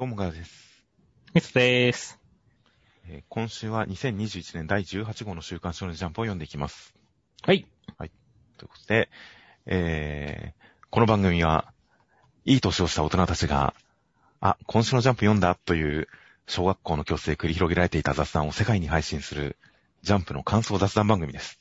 [0.00, 0.82] どうもがです。
[1.34, 2.18] ミスでーす。
[3.06, 6.94] えー今週は2021年第18号の週刊少年ジャンプを読んでいきます。
[7.98, 8.10] はい。
[8.56, 9.10] ということで、
[9.66, 11.74] えー、この番組は、
[12.46, 13.74] いい年をした大人たちが、
[14.40, 16.08] あ、今週のジャンプ読んだという、
[16.46, 19.58] 小学校の教室で繰り広げられていた雑談を世界に配信する、
[20.00, 21.60] ジャンプの感想雑談番組です。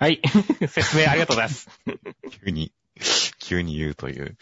[0.00, 0.20] はい。
[0.66, 1.68] 説明ありがとうございます。
[2.44, 2.72] 急に、
[3.38, 4.36] 急に言うという、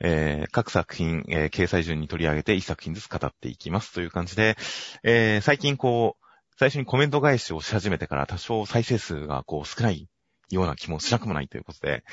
[0.00, 4.56] えー各作品、えー掲載順に取り上げて一作品ずつ語っていきますという感じで、
[5.02, 6.26] えー最近こう、
[6.58, 10.08] 最初にコメント返しをし始めてから多少再生数がこう少ない
[10.50, 12.04] ような気もしなくもないということで、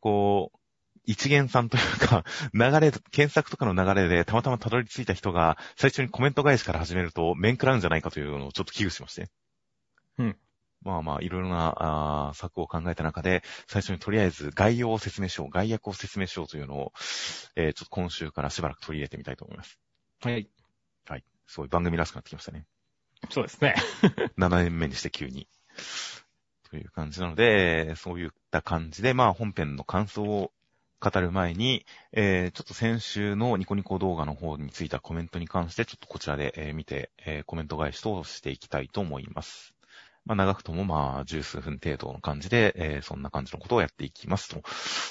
[0.00, 0.58] こう、
[1.04, 9.28] 一元さんというか、流れ、検索とかの流れでたまたまたどり着いた人が最初にコメント返しから始めると面食らうんじゃないかというのをちょっと危惧しまして。
[10.18, 10.36] うん。
[10.82, 16.92] まあまあ、いろいろな策を考えた中で、最初にとりあえず概要を説明しよう、概約を説明しようというのを、
[17.56, 19.78] えーちょっと今週からしばらく取り入れてみたいと思います。
[20.22, 20.48] はい。
[21.06, 21.24] はい。
[21.46, 22.64] すごい番組らしくなってきましたね。
[23.28, 23.74] そうですね。
[24.38, 25.48] 7年目にして急に。
[26.70, 30.52] という感じなので、そういった感じで、まあ本編の感想を
[31.00, 39.74] 語る前に、えーちょっと先週のニコニコ動画の方についたコメントに関して、ちょっとこちらで、えー見て、えーコメント返しとしていきたいと思います。
[40.24, 44.62] まあ長くともまあ十数分程度の感じで、えーそんな感じのことをやっていきますと。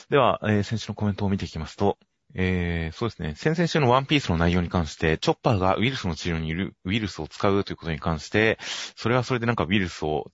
[0.09, 1.97] では、えー先週のコメントを見ていきますと、
[2.35, 3.33] えー、そうですね。
[3.35, 8.59] 先々週のワンピースの内容に関して、チョッパーがウイルスの治療にいるウイルスを使うということに関して、
[8.95, 10.31] それはそれでなんかウイルスを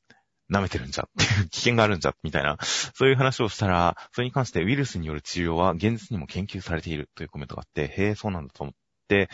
[0.51, 2.57] 舐めてるんじゃっていう危険があるんじゃみたいな、
[2.93, 8.75] そういう話をしたら、それに関してウイルスによる治療は現実にも研究されているというコメントがあって、へえ、そうなんだと思っ
[9.07, 9.29] て、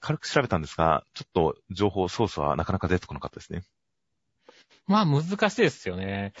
[0.00, 3.62] 軽く調べたんですが、ちょっと情報、ソースはなかなか出てこなかったですね。
[4.86, 6.32] まあ難しいですよね。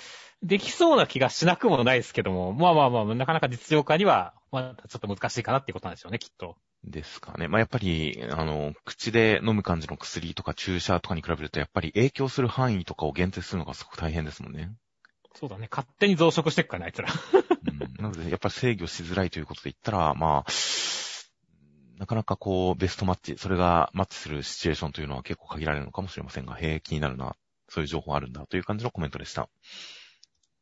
[0.42, 6.56] できそうな気がしなくもないですけども、まあまあまあ、なかなか実用化には、まだちょっと難しいかなっていうことなんでしょうね、きっと。
[6.84, 7.46] ですかね。
[7.46, 14.72] まあ、やっぱり、あの、口で飲む感じの薬とか注射とかに比べると、やっぱり影響する範囲とかを限定するのがすごく大変ですもんね。
[15.34, 15.68] そうだね。
[15.70, 17.08] 勝手に増殖していくからね、あいつら。
[17.70, 20.52] うん、なので、やっぱり制御しづらいということで言ったら、まあ、
[21.98, 27.36] なかなかこう、ベストマッチ、それがマッチするシチュエーションというのは結構限られるのかもしれませんが、へえ、気になるな、
[27.72, 29.48] そういう情報あるんだという感じのコメントでした。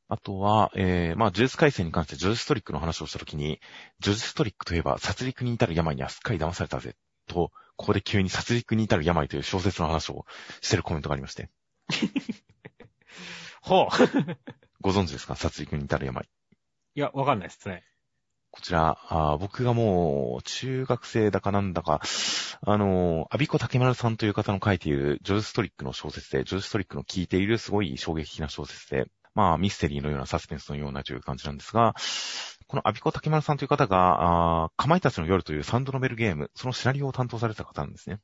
[0.09, 3.61] あとは、えー、まあ、呪術改正に関してジョジストリックの話をしたときに、
[3.99, 10.27] ジョジストリックといえば殺戮に至る病にはすっかり騙されたぜ、と、ここで急に殺戮に至る病という小説の話を
[10.61, 11.49] してるコメントがありまして、
[13.63, 13.87] ほう。
[14.81, 15.37] ご存知ですか？
[15.37, 16.29] 殺戮に至る病。
[16.95, 17.85] いや、わかんないですね。
[18.53, 22.01] こちら、あー僕がもう、中学生だかなんだか、
[22.63, 31.95] あのー、アビコ竹丸さんという方の書いているジョジストリックの小説で、ジョジストリックの聞いているすごい衝撃的な小説で、まあ、ミステリーのようなサスペンスのようなという感じなんですが、
[32.67, 38.19] このアビコ竹丸さんという方が、かまいたちの夜というサンドノベルゲーム、そのシナリオを担当された方なんですね。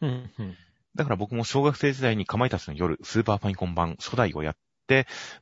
[0.00, 0.56] うん、うん。
[0.94, 4.60] だから僕も小学生時代にかまいたちの夜、スーパーファミコン版初代をやって、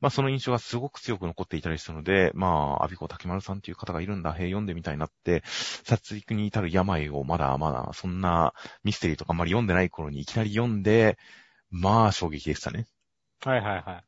[0.01, 11.19] まあその印象がすごく強く残っていたりしたので、まあ、アビコ竹丸さんという方がいるんだ、へえ、読んでみたいなって、殺戮に至る病をまだまだ、そんなミステリーとかあんまり読んでない頃にいきなり読んで、
[11.71, 12.87] まあ衝撃でしたね。
[13.45, 14.05] はいはいはい。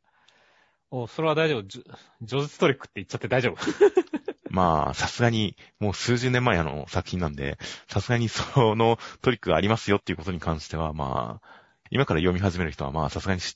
[0.90, 1.62] お、それは大丈夫。
[1.62, 1.82] ジョ
[2.22, 3.56] ジョズストリックって言っちゃって大丈夫。
[4.48, 7.58] まあ、さすがに、もう数十年前の作品なんで、
[7.88, 11.48] さすがにそのトリックがありますよっていうことに関しては、まあ、
[11.90, 13.54] 今から読み始める人は、まあ、さすがに知っ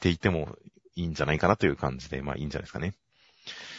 [0.00, 0.56] ていても
[0.96, 2.94] いいんじゃないかなという感じで、まあ、いいんじゃないですかね。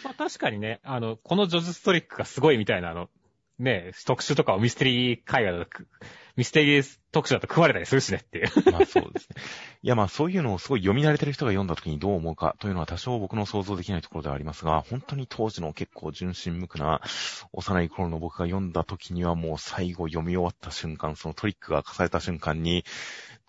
[0.03, 3.09] まあ確かにね、あの、このジョズストリックがすごいみたいな、あの、
[3.57, 5.69] ね、特集とかをミステリー会話だと、
[6.35, 8.71] ミステリー特集だと組まれたりするしねっていう。
[8.71, 9.41] まあ、そうですね。
[9.81, 17.01] いや、まあ、そういうのをすごい読み慣れてる人が読んだ時にどう思うかというのは多少僕の想像できないところではありますが、本当に当時の結構純真無垢な
[17.53, 22.83] 幼い頃の僕が読んだ時にはもう最後読み終わった瞬間、そのトリックが課された瞬間に、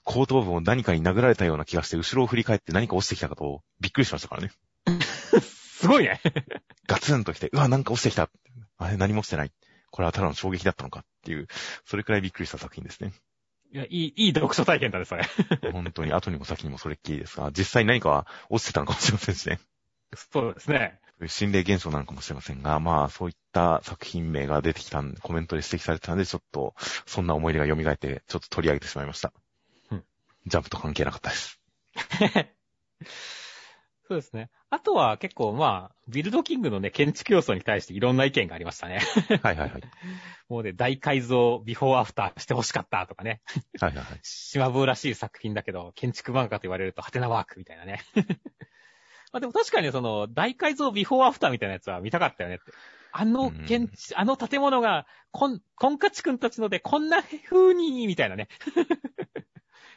[0.06, 4.52] 後頭部を何かに殴られたような気がして、後ろを振り返って何か落ちてきたかと、びっくりしましたからね。
[5.42, 6.20] すごいね。
[6.86, 8.30] ガツンと来て、うわ、なんか落ちてきた。
[8.78, 9.52] あれ、何も落ちてない。
[9.90, 11.48] これはただの衝撃だったのかっていう、
[11.84, 13.12] それくらいびっくりした作品ですね。
[13.72, 15.24] いや、いい、いい読書体験だね、それ。
[15.72, 19.58] 本当に後にも先にもそれっきりですが、実際何か落ちてたのかもしれませんしね。
[20.14, 21.00] そうですね。
[21.26, 26.74] 心霊現象なのかもしれませんが、まあ、そういった作品名が出てきたんコメントで指摘されてたので、ちょっと、
[27.06, 29.32] そんな思い出が蘇って、ちょっと取り上げてしまいました。
[30.46, 31.60] うんジャンプと関係なかったです。
[34.08, 34.50] そうですね。
[34.70, 39.00] あとは結構まあ、ビルドキングのね、建築要素に対していろんな意見がありましたね。
[39.42, 39.82] はいはいはい。
[40.48, 43.40] もうね、大改造、ビフォーアフターして欲しかったとかね。
[43.80, 44.20] はいはいはい。
[44.22, 48.00] しまぶーらしい作品だけど、建築漫画と言われるとハテナマークみたいなね。
[49.32, 52.72] まあでも確かにその、大改造ビフォーアフターみたいなやつは見たかったよねって。
[53.10, 58.48] あの現地、あの建物が、こん、コンカチ君たちのでこんな風に、みたいなね。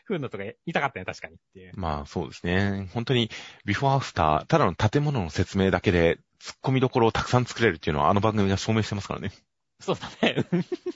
[0.10, 1.72] 風のとか見たかったね、確かにっていう。
[1.76, 2.90] まあそうですね。
[2.94, 3.30] 本当に、
[3.66, 9.32] ビフォーアフター、ただの建物の説明だけで、突っ込みどころをたくさん作れるっていうのはあの番組が証明してますからね。
[9.80, 10.46] そうだね。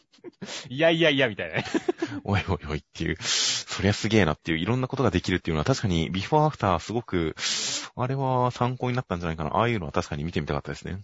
[0.69, 1.65] いやいやいや、みたいなね。
[2.23, 7.35] おいおいおいっていう、そりゃすげえなっていう、いろんなことができるっていうのは確かにビフォーアフターすごく、
[7.95, 9.51] あれは参考になったんじゃないかな。
[9.51, 11.01] ああいうのは確かに見てみたかったですね。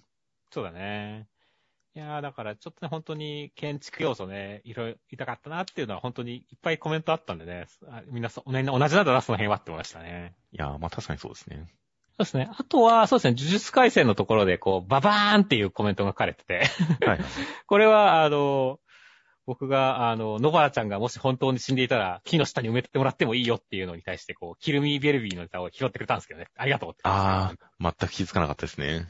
[0.51, 1.27] そうだね。
[1.99, 10.33] いやー、だからちょっとね、本当に建築要素ね、いろいろ見たかったなっていうのは本当にいっぱいコメントあったんでね、あみんなそ、同じなんだな、その辺はって思いましたね。
[10.53, 11.67] いやー、まあ確かにそうですね。
[12.11, 12.49] そうですね。
[12.57, 16.63] あとは、そうですね、呪術回戦のところで、こう、ババーンっていうコメントが書かれてて
[17.05, 17.19] はいはい。
[17.67, 18.79] これは、あの、
[19.45, 26.47] 僕が、あの、野原ちゃんがもし本当に死んでいたら、木の下に埋めてもらってもいいよっていうのに対して、こう、キルミーベルビーのネタを拾ってくれたんですけどね。
[26.55, 27.01] ありがとうって。
[27.03, 29.07] あー、全く気づかなかったですね。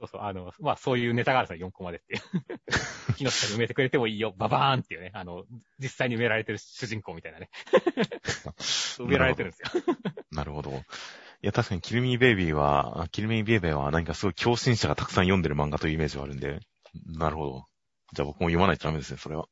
[0.00, 2.22] そうそう、あの、まあ、そういうネタがあるんですよ、4コマでっていう。
[3.16, 5.44] 木の下に埋めてくれてもいいよ、ババーンっていうね、あの、
[5.78, 7.50] 実際に埋められてる主人公みたいなね。
[8.96, 9.84] 埋められてるんですよ。
[10.32, 10.70] なるほど。
[10.70, 16.60] いや、確かにキルミーベイビーは、キルミーベイビーは何かすごい強心者がたくさん読んでる漫画というイメージがあるんで、
[17.06, 17.66] なるほど。
[18.14, 19.48] じゃあ僕も読まないとダメですね、それは。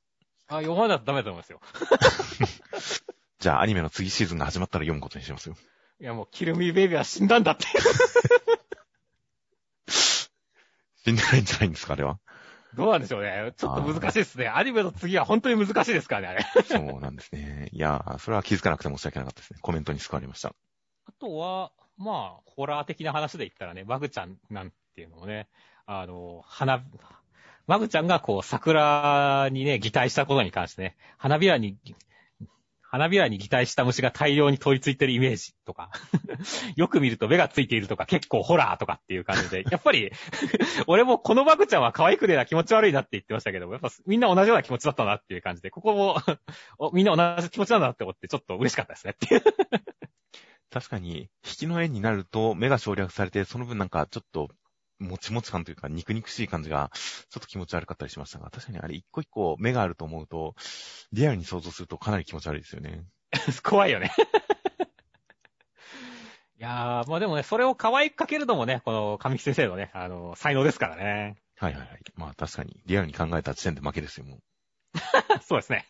[0.49, 1.61] あ、読まないとダメだと思いますよ。
[3.39, 5.57] じゃあアニメの次シーズンが始まったら読むことにしますよ。
[6.01, 7.67] いや、もう、キルミーベイビーは死んだんだって。
[11.05, 12.19] 死んでないんじゃないんですか、あれは？
[12.75, 13.53] どうなんでしょうね。
[13.57, 14.49] ちょっと難しいですね。
[14.49, 16.65] アニメの次は本当に難しいですからね、あれ。
[16.65, 17.71] そうなんですね。
[17.73, 19.59] いや、それは気づかなくて申し訳なかったですね。
[19.63, 20.51] コメントに救われました。
[21.07, 25.49] あとは、まあ、ホラー的な話で言ったらね、マグちゃんなんていうのもね、
[25.87, 26.85] あの、花、
[27.67, 31.79] マグちゃんがこう、桜にね、擬態したことに関してね、花びらに、
[32.91, 35.91] 花びらに擬態した虫が大量に取り付いてるイメージとか、
[36.77, 40.11] よく見ると目がついているとか、結構ホラーとかっていう感じで、 やっぱり、
[40.89, 46.17] 俺もこのマグちゃんは可愛くねえな気持ち悪いなって言ってましたけど、やっぱみんな同じような気持ちだったなっていう感じで、ここも
[46.79, 49.43] おみんな同じ気持ちなんだなって思って、ちょっと嬉しかったですねっていう。
[50.71, 54.49] 確かに、引きの絵になると目が省略されて、その分なんかちょっと、
[54.99, 60.55] もちもち感というか、肉肉しい感じが、ちょっと気持ち悪かったりしましたが、確かにあれ一個一個目があると思うと、
[61.13, 63.05] リアルに想像するとかなり気持ち悪いですよね。
[63.63, 64.11] 怖いよね。
[66.59, 71.37] いやー、まあでもね、それを可愛く描けるのもね、この神木先生のね、あの、才能ですからね。
[71.57, 72.01] はいはいはい。
[72.15, 74.39] まあ確かに、リアルに考えた時点で負けですよ、もう。
[75.43, 75.87] そうですね。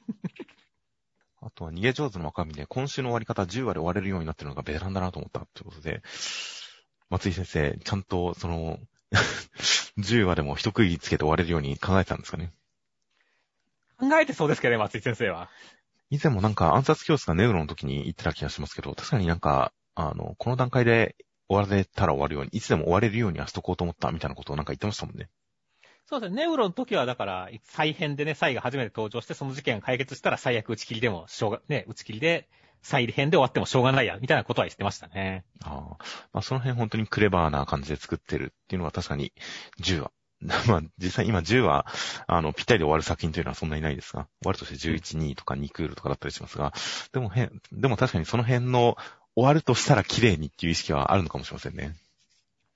[1.40, 6.02] あとは逃げ上手の若みで、今週の終わり方10話で終われるようになってるのがベテランだなと思ったってことで、
[7.10, 8.78] 松井先生、ちゃんと、その、
[9.98, 12.52] 10話でも一区切りつけて終われるように考えてたんですかね。
[13.98, 15.50] 考えてそうですけどね、松井先生は。
[16.10, 21.16] 以前もなんか暗殺教室がネウロの時に言ってた気がしますけど、確かになんか、あの、この段階で
[21.48, 25.28] 終われたら終わるように、いつでも終われるようにはしとこうと思ったみたいなことをなんか言ってましたもんね。
[26.06, 26.44] そうですね。
[26.44, 32.48] ネウロの時は、だから、再編でね、サイが初めて登場して、その事件が解決したら最悪打ち切りでも、しょうが、ね、打ち切りで、
[32.82, 35.44] 再編で終わってもしょうがないや、みたいなことは言ってましたね。
[35.64, 36.04] ああ。
[36.32, 39.32] まあその辺本当にクレバーな感じで作ってるっていうのは確かに
[39.80, 40.10] 10話。
[40.68, 41.86] まあ実際今10話、
[42.26, 46.72] あの、ぴったりで終わる作品というのはそんなにないですが、終わるとして11、2とか2クールとかだったりしますが、
[47.12, 48.96] でもへでも確かにその辺の
[49.34, 51.96] 終わるとしたら綺麗にっていう意識はあるのかもしれませんね。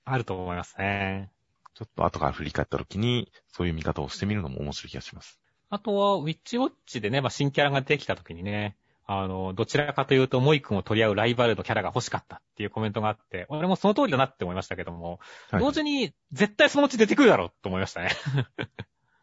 [0.05, 1.31] あると思いますね。
[1.73, 5.39] ちょっと後から振り返った時に、そういう見方をしてみるのも面白い気がします。
[5.69, 15.19] あとは、ウィッチウォッチでね、まあ、新キャラができた時にね、あの、どちらかというと、モイ君を取り合うライバルのキャラが欲しかったっていうコメントがあって、俺もその通りだなって思いましたけども、
[15.49, 18.09] はい同時に、絶対そのうち出てくるだろうと思いましたね。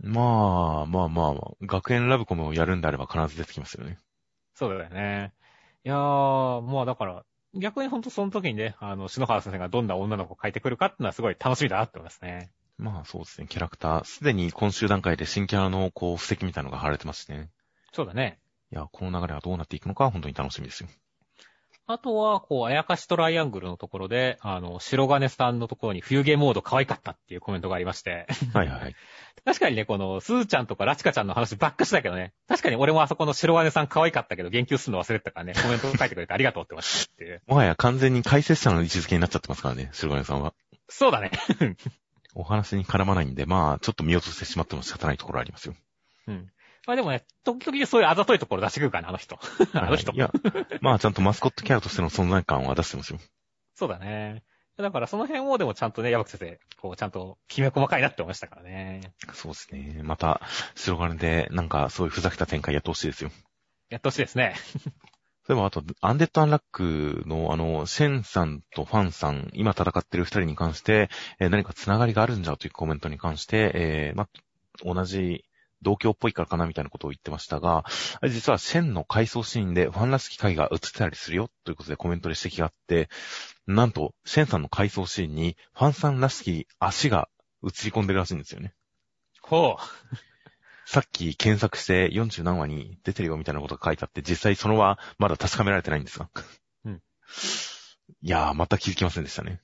[0.02, 3.98] まあ、まあまあまあ、学園ラブコメをやるんであれば必ず出てきますよね。
[4.54, 5.32] そうだよね。
[5.84, 12.50] いやー、まあだから、逆にほんとその時にね、あの、篠原先生がどんな女の子を描いてくるかっていうのはすごい楽しみだなって思いますね。
[12.78, 17.50] まあそうですね、キャラクター、すでに今週段階で新キャラのこう、布石みたいなのが貼られてますしね。
[17.92, 18.38] そうだね。
[18.72, 20.88] いや、この流れはどうなっていくのか本当に楽しみですよ。
[21.92, 28.28] あとは、こう、あやかしトライアングルのところで、あの、白金さんのところに冬毛モード可愛かったっていうコメントがありまして。
[28.54, 28.96] はいはいはい。
[29.44, 32.32] 確かにね、この、スーちゃんとかラチカちゃんの話ばっかしだけどね。
[32.46, 37.42] 確かに俺もあそこの白金さん可愛かったけど、言及するの忘れてたからね、コメントを書いてくれてありがとうってましたっていう。
[37.48, 40.54] もはや完全に解説者の位置づけになっちゃってますからね、白金さんは。
[40.88, 41.32] そうだね。
[42.36, 45.74] お話に絡まないんで、まあ、ちょっと見落としてしまっても仕方ないところありますよ。
[46.28, 46.52] うん。
[46.90, 49.38] まあでもね、時々そういうあざといところ出してくるからね、あの人。
[49.74, 50.16] あの人い。
[50.16, 50.32] や、
[50.80, 53.20] まあ、ちゃんとマスコットキャラとしての存在感は出してますよ。
[53.76, 54.42] そうだね。
[54.76, 59.12] だからその辺をでもちゃんとね、矢吹先生、こう、ちゃんときめ細かいなって思いましたからね。
[59.34, 60.00] そうですね。
[60.02, 60.40] また、
[60.74, 63.30] 白金で、なんか、そういうふざけた展開やってほしいですよ。
[63.88, 64.56] やってほしいですね。
[65.46, 74.28] そういえば、あと、アンデッド・アンラックの、あの、シェンさんとファンさん、今戦ってる二人に関して、えー何か繋がりがあるんじゃというコメントに関して、えーまあ、
[74.84, 75.44] 同じ
[75.82, 77.84] 同郷っぽいからかなみたいなことを言ってましたが、
[78.28, 83.08] 実はシェンの回想シーンでファンらしき回が映ってたりするよということでコメントで指摘があって、
[83.66, 87.28] なんと、シェンさんの回想シーンにファンさんらしき足が
[87.62, 88.74] 映り込んでるらしいんですよね。
[89.42, 89.78] ほ
[90.86, 96.28] さっき検索して40何話に出てるよみたいなことが書いてあって、実際その話まだ確かめられてないんですが。
[96.84, 97.02] うん。
[98.22, 99.60] いやー、また気づきませんでしたね。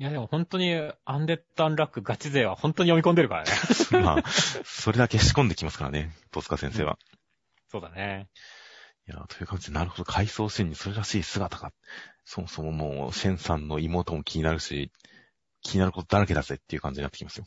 [0.00, 0.02] う。
[0.02, 3.50] いやでも本当に、アンデッド・アンラックガチ勢は本当に読み込んでるからね。
[4.02, 4.30] まあ、
[4.64, 6.98] それだけ仕込んできますからね、戸塚先生は。
[7.68, 8.28] そうだね。
[9.06, 11.72] いやー、という感じで、なるほど、回想シーンにそれらしい姿が、
[12.24, 14.90] そもそももう、シェンさんの妹も気になるし、
[15.62, 17.46] 気になることだらけだぜっていう感じになってきますよ。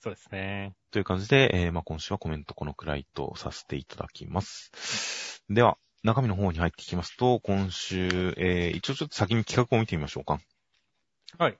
[0.00, 0.74] そうですね。
[0.90, 5.42] という感じで、えーまあ今週はコメントこのくらいとさせていただきます。
[5.50, 10.40] では、中身の方に入っていきますと、今週、えー一応ちょっと先に企画を見てみましょうか。
[11.36, 11.58] はい。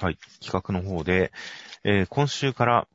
[0.00, 0.18] はい。
[0.42, 1.30] 企画の方で、
[1.84, 2.88] えー今週から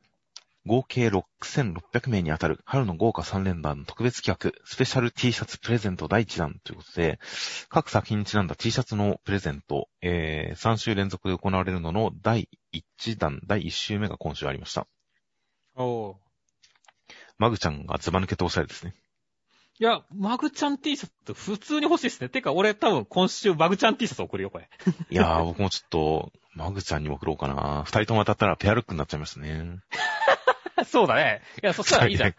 [0.66, 7.20] 合計6600名に当たる春の豪華3連弾特別企画、スペシャル T シャツプレゼント第1弾ということで、
[7.68, 14.88] 各作品にちなんだ T シャツのプレゼント、えー3週連続で行われるのの第1弾、第1週目が今週ありました。
[15.76, 16.16] おー。
[17.38, 18.96] マグちゃんがズバ抜けておしゃれですね。
[19.78, 22.28] いや、マグちゃん T シャツ普通に欲しいですね。
[22.28, 24.68] てか、俺多分今週マグちゃん T シャツ送るよ、これ。
[25.10, 27.84] いやー、僕もちょっと、マグちゃんにも送ろうかな。
[27.84, 29.78] 二人とも当たったらペアルックになっちゃいましたね。
[30.86, 31.42] そうだね。
[31.62, 32.34] いや、そしたらいいじゃん。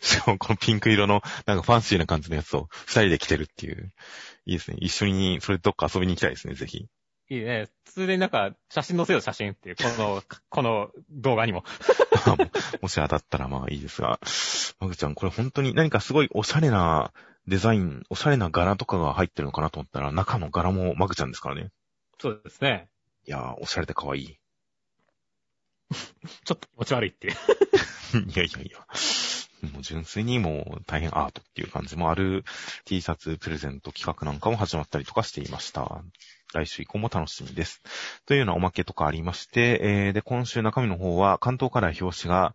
[0.00, 3.92] しかもこのピンク色の、なんかファンシーな感じのやつを二人で着てるっていう。
[4.46, 4.78] いいですね。
[4.80, 6.86] 一緒に、それどっか遊びに行きたいですね、ぜひ。
[7.30, 7.68] いいね。
[7.84, 9.76] 普通になんか、写真載せよう、写真っていう。
[9.76, 11.64] この、 この動画にも
[12.80, 14.18] もし当たったらまあいいですが。
[14.80, 17.12] マグちゃん、これ本当に何かすごいおしゃれな
[17.46, 21.70] デザイン、おしゃれな柄とかが入ってるのかなと思ったら、中の柄もマグちゃんですからね。
[22.18, 22.88] そうですね。
[23.28, 24.22] いやー、おしゃれで可愛い。
[24.22, 24.38] い
[26.46, 27.34] ちょっと気持ち悪いっていう。
[28.34, 28.86] やいやいや。
[29.70, 32.44] もう純粋にもう大変アートっていう感じもある
[32.86, 36.02] T シャツプレゼント企画なんかも始まったりとかしていました。
[36.54, 37.82] 来週以降も楽しみです。
[38.24, 42.54] というようなおまけとかありまして、えー、で、今週中身の方は関東から表紙が、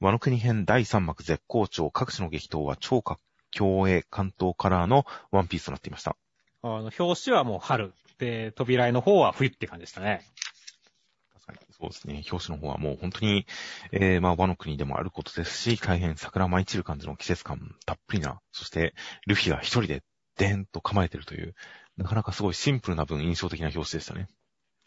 [0.00, 6.16] 和の国編第3幕絶好調、各地の激闘は超活競泳関東カラーのワンピースとなっていました。
[6.62, 7.94] あの、表紙はもう春。
[8.18, 10.22] で、扉絵の方は冬って感じでしたね。
[11.34, 12.22] 確かにそうですね。
[12.30, 13.46] 表紙の方はもう本当に、
[13.92, 18.94] えー、まあ和の国でもあることですし、大変桜舞い散る感じの季節感たっぷりな、そして
[19.26, 20.02] ルフィが一人で
[20.36, 21.54] デーンと構えてるという、
[21.96, 24.28] なかなかすごいシンプルな分印象的な表紙でしたね。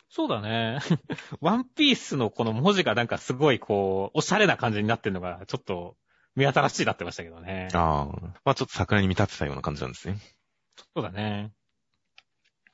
[0.09, 0.79] そうだね。
[1.39, 5.97] ワンピースのこの文字がなんかすごいこう、おしゃれな感じになってるのが、ちょっと、
[6.35, 7.67] 目新しいなってましたけどね。
[7.73, 8.05] ああ、
[8.43, 10.17] まあちょっと桜に見立てたような感じなんですね。
[10.95, 11.51] そうだね。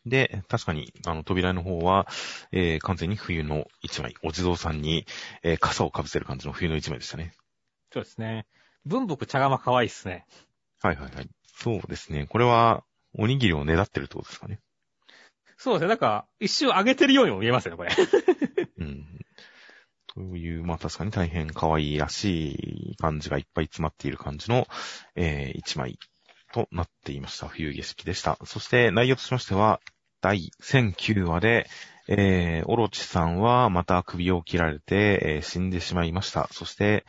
[0.06, 2.08] で、確かに、あの、扉の方は、
[2.52, 5.06] えー、完全に冬の一枚、お地蔵さんに、
[5.44, 7.34] えー、傘をかぶせる感じの冬の一枚でしたね。
[7.92, 8.46] そうですね。
[8.86, 10.26] 文福茶釜可愛いっすね。
[10.82, 11.30] はいはいはい。
[11.58, 12.28] そうですね。
[12.28, 12.84] これは、
[13.18, 14.60] おにぎりをねだってるってことですかね。
[15.58, 15.88] そうですね。
[15.88, 17.92] なんか、一瞬上げてるようにも見えますよね、これ。
[18.78, 19.06] うん。
[20.08, 24.68] という、まあ確かに大変可愛いらしい感じがいっぱい詰まっている感じの、
[25.16, 25.98] えー、一枚
[26.54, 27.48] となっていました。
[27.48, 28.38] 冬景色でした。
[28.46, 29.82] そして内容としましては、
[30.22, 31.68] 第1009話で、
[32.08, 36.48] えー、オロチさんはまた首を切られて、えー死んでしまいました。
[36.52, 37.06] そして、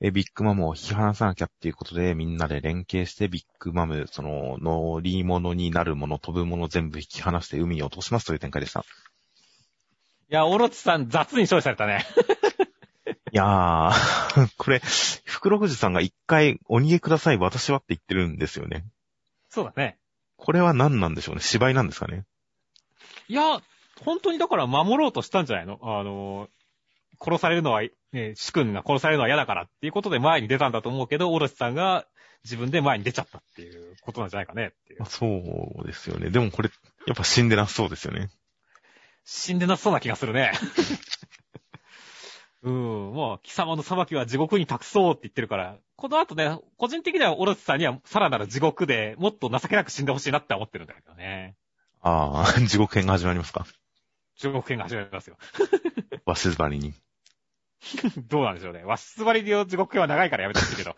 [0.00, 8.80] えービッグマムを引き離さなきゃっていうことで、みんなで連携してビッグマム、その、乗り物になるもの、飛ぶもの全部引き離して海に落としますという展開でした。
[8.80, 8.84] い
[10.34, 12.06] や、オロチさん雑に処理されたね。
[13.32, 14.80] いやー、 これ、
[15.24, 18.86] 袋富士さんが一回、お逃げください、私はって言ってるんですよね。
[19.50, 19.98] そうだね。
[20.36, 22.24] これは何なんでしょうね芝居なんですかね
[23.30, 23.62] いや、
[24.04, 25.78] 本当にだから守ろうとしたんじゃないの？
[25.82, 26.48] あの、
[27.20, 27.82] 殺されるのは、
[28.12, 32.06] ね、主君が殺されるのは嫌だからっていうことで前に出たんだと思うけど、オロチさんが
[32.42, 35.08] 自分で前に出ちゃったっていうことなんじゃないかねっていうまあ。
[35.08, 36.30] そうですよね。
[36.30, 36.70] でもこれ、
[37.06, 38.30] やっぱ死んでなさそうですよね。
[39.24, 40.50] 死んでなさそうな気がするね。
[42.62, 42.74] うん、
[43.14, 51.54] もう、貴様の裁きは地獄に託そうって言ってるから、この後ね、個人的にはオロチさんにはさらなる地獄でもっと情けなく死んでほしいなって思ってるんだけどね。
[52.02, 53.66] ああ、地獄編が始まりますか？
[54.36, 55.36] 地獄編が始まりますよ。
[56.24, 56.94] わしずばりに。
[58.28, 58.84] どうなんでしょうね。
[58.84, 60.96] わしつばりの地獄編は長いからやめてほしいけど。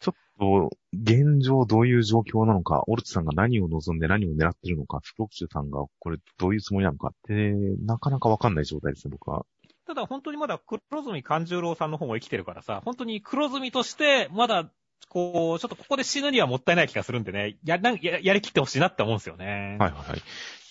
[0.00, 7.32] ちょっと、現状どういう状況なのか、オルツさんが何を望んで何を狙ってるのか、フロクシュさんがこれどういうつもりなのかって、
[7.84, 9.44] なかなかわかんない状態ですね、僕は。
[9.86, 14.70] ただ本当にまだ黒住勘十郎さんの方も生きてるからさ、本当に黒住として、まだ
[15.08, 19.76] こう、ちょっとここで死ぬにはもったいない気がするんでね、や、なんややりきってほしいなって思うんですよね。
[19.78, 20.22] はいはいはい。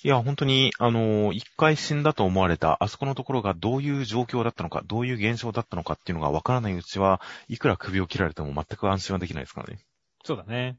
[0.04, 9.80] いや、本当に、あの、一回死んだと思われた、あそこのところがどういう状況だったのか、どういう現象だったのかっていうのがわからないうちは、いくら首を切られても全く安心はできないですからね。
[10.24, 10.78] そうだね。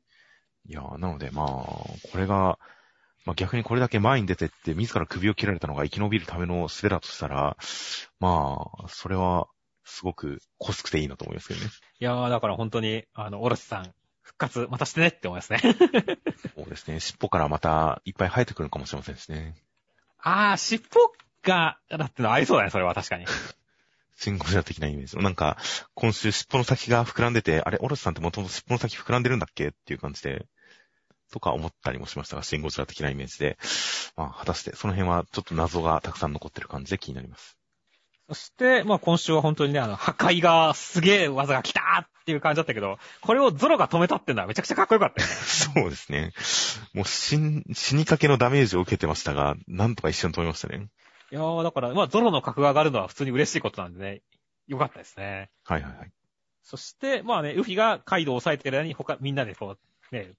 [0.69, 2.61] いや、なのでまあ、これが、
[3.25, 7.57] まあ逆にこれだけ前に出てって自ら首を切られたのが生き延びるための術だとしたら、
[8.21, 9.49] まあ、それは、
[9.87, 11.67] すごくこすくていいなと思いますけどね。
[12.01, 15.61] いやー、だから本当に、あの、オロチさん、復活、またしてねって思いますね。
[16.57, 16.99] そうですね。
[16.99, 19.55] 尻尾からまたいっぱい生えてくるかもしれませんしね。
[20.19, 21.13] あー、尻尾
[21.43, 23.27] が、だってのありそうだね、それは確かに。
[24.19, 25.17] シンゴジラ的なイメージ。
[25.19, 25.57] なんか、
[25.95, 30.47] 今週尻尾の先が膨らんでて、あれ、オロチさんってもともと尻尾の先膨らんでるんだっけっていう感じで、
[31.31, 33.59] とか思ったりもしましたが、シンゴジラ的なイメージで、
[34.17, 37.57] まあ、果たして、その辺はちょっと謎がたくさん残ってる感じで気になります。
[38.29, 45.35] そして、まあ今週は本当にね、あの、破壊がすげえ技が来たーっていう感じだったけど、これをゾロが止めたっていうのはめちゃくちゃかっこよかったよね。
[45.37, 46.33] そうですね。
[46.93, 50.89] もう死ん、死にかけのダメージを受けてましたが、なんとか一瞬止めましたね。
[51.31, 54.23] いやー、だから、まあゾロの格が上がるのは普通に嬉しいことなんでね、
[54.67, 55.51] よかったですね。
[55.65, 56.13] はいはいはい。
[56.65, 59.77] そして、まあね、ウフィがカイドウを抑えてる間に他、みんなでこ
[60.11, 60.33] う、ね、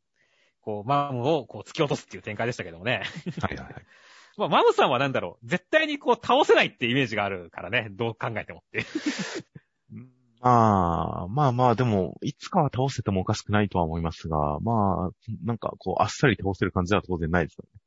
[0.60, 3.04] こう、マムをこう突き落とすっていう展開でしたけどもね。
[3.42, 3.86] はいはいはい。
[4.38, 8.86] まあ、マムさんはなんだろう、絶対にこう倒せないってイメージがあるからね、どう考えてもって。
[10.40, 17.82] まあ、まあまあ、でも、いつかは倒せてもおかしくないとは思いますが、まあ、なんかこう、あっさり倒せる感じは当然ないですよね。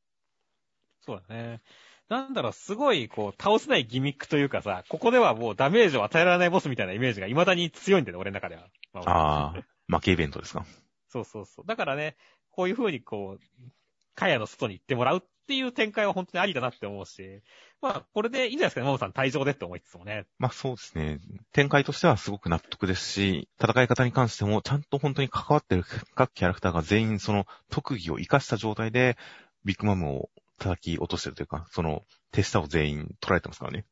[1.01, 1.63] そうだね。
[2.09, 8.67] なんだろう、すごい、こう、倒せないギミックというかさ、ここではもうダメージを与えられないボスみたいなイメージが未だに強いんだよね、俺の中では。
[8.93, 10.67] まああ、負けイベントですか。
[11.07, 11.67] そうそうそう。
[11.67, 12.17] だからね、
[12.51, 13.71] こういう風にこう、
[14.17, 17.43] カヤの外に行ってもらうっていう展開は本当にありだなって思うし、
[17.83, 20.27] まあ、これでいいんじゃないですかね、マモさん退場でって思いつつもね。
[20.39, 21.19] まあそうですね。
[21.53, 29.17] 展開としてはすごく納得ですし、戦い方に関してもちゃんと本当に関わってる各キャラクターが全員その特技を活かした状態で、
[29.65, 30.31] ビッグマムを
[30.61, 33.85] 叩き落としてるというか、その手下を全員取られてますからね。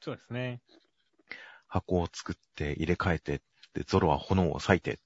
[0.00, 0.62] そうですね。
[1.68, 3.42] 箱を作って入れ替えて、
[3.74, 4.98] で、ゾロは炎を裂いて、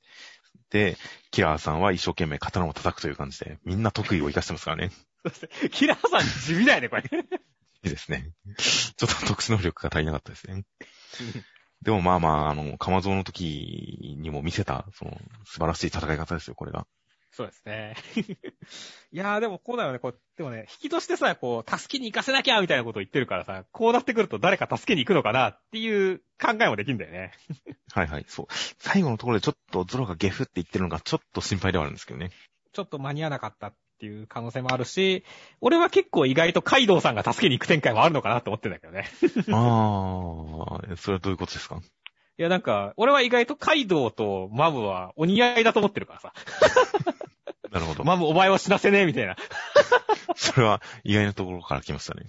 [0.71, 0.97] で、
[1.31, 4.91] キラーさんは一生懸命刀を叩くという感じで、みんな得意を活かしてますからね。
[5.71, 7.03] キラーさん地味だよね、これ。
[7.03, 8.31] いいですね。
[8.59, 10.65] ちょっと特殊能力が足りなかったですね。
[11.83, 15.13] でもまあまあ、あの、カマゾウの時にも見せた、その、
[15.45, 16.87] 素晴らしい戦い方ですよ、これが。
[17.37, 17.95] そうですね。
[19.13, 27.33] いやーでもこうだよね、こう、でもね、引きとしてさ、こう、助けに行かせなきゃみたいなことを言ってるからさ、こうなってくると誰か助けに行くのかなっていう考えもできるんだよね。
[27.93, 28.47] はいはい、そう。
[28.79, 32.31] 最後のところでちょっとゾロがゲフって言ってるのがちょっと心配ではあるんですけどね。
[32.73, 35.25] ちょっと間に合わなかったっていう可能性もあるし、
[35.61, 39.07] 俺は結構意外とカイドウさんが助けに行く展開もあるのかなって思ってんだけどね。
[39.53, 41.81] ああ、 それはどういうことですか？
[42.39, 46.33] いやなんか、俺は意外とカイドウとマムはお似合いだと思ってるからさ。
[47.73, 48.05] なるほど。
[48.05, 49.33] マムお前を死なせねえみたいな。
[49.33, 49.37] っ
[50.37, 52.27] それは意外なところから来ましたね。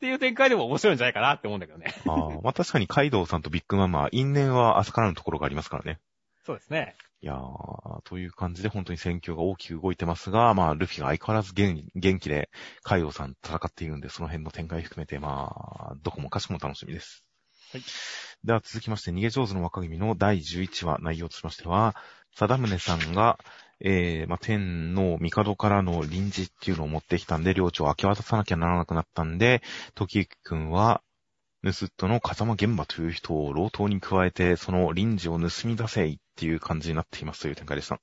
[0.00, 1.92] ていう展開でも面白いんじゃないかなって思うんだけどね。
[2.06, 5.98] ああ、まあ確かにカイドウさんとビッグママは因縁は浅からぬところがありますからね。
[6.48, 6.96] そうですね。
[7.20, 12.48] いやー、という感じで本当に戦況が大きく動いてますが、まあ、ルフィが相変わらず元元気で、
[12.82, 15.52] カイドウさん戦っているんで、その辺の展開含めて、ま
[15.90, 17.22] あ、どこもかしこも楽しみです。
[17.70, 17.82] はい。
[18.44, 21.94] では続きまして、逃げ上手の若君の第11話、内容としましては、
[22.34, 23.38] 貞宗さんが、
[23.80, 29.60] えー、まあ、天の帝からの臨時っていうのを持ってきたんで、領地を明け渡さなきゃならなくなったんで、
[29.94, 31.02] 時行くんは、
[31.64, 38.00] 盗人の風間玄馬という人を老頭に加えて、その臨時を盗み出せいっていう感じになっていますという展開でした。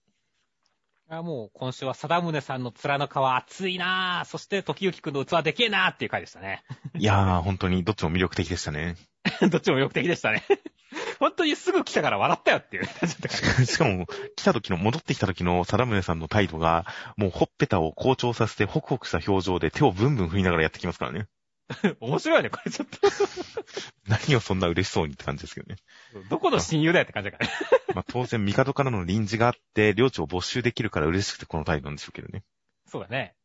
[1.07, 4.27] あもう今週は貞宗さんの面の皮熱いなぁ。
[4.27, 6.63] そして時行くんの器でけえなぁっていう回でしたね。
[6.95, 8.95] いやー、本当にどっちも魅力的でしたね。
[9.51, 10.43] どっちも魅力的でしたね。
[11.19, 12.85] 本当にすぐ来たから笑ったよっていう。
[13.65, 16.85] しかも、来た時の、戻ってきた時の貞宗さんの態度が、
[17.17, 21.27] もうほっぺたを好調させて、ホクホクした表情で手をブンブン振りながらやってきますからね。
[21.99, 22.87] 面白いね、これちょっ
[24.07, 25.77] 何をそんな嬉しそうにって感じですけどね。
[26.13, 26.23] と。
[26.29, 27.53] どこの親友だよって感じだからね。
[27.95, 32.43] まあ当然、帝からの臨時があって、領地を没収できるから嬉しくてこの態度なんでしょうけどね。
[32.85, 33.35] そうだね。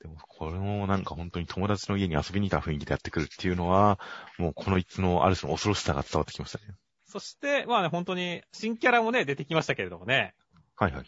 [0.00, 4.00] でも、これもなんか本当に友達の家に遊びに行った雰囲気でやってくるっていうのは、
[4.38, 6.74] もうこの一のある種の恐ろしさが伝わってきましたね。
[7.06, 10.34] そして、まあね、本当に、新キャラもね、出てきましたけれどもね。
[10.74, 11.04] はいはい。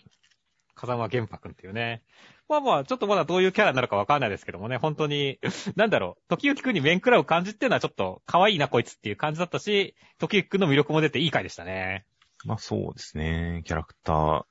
[0.74, 2.02] 風間玄白くんっていうね。
[2.48, 5.38] まあまあ、ちょっとまだどういうキャラになるかわかんないですけどもね、本当に、
[5.76, 12.06] なんだろう、時行くんに面食らう感じっていうのはちょっと可愛いなこいつっていう感じだったし、時行くんの魅力も出ていい回でしたね。
[12.44, 13.62] まあそうですね。
[13.64, 14.44] キャラクター。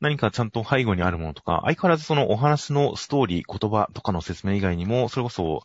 [0.00, 5.62] 何かちゃんと背後にあるものとか、相変わらずそのお話のストーリー、言葉とかの説明以外にも、それこそ、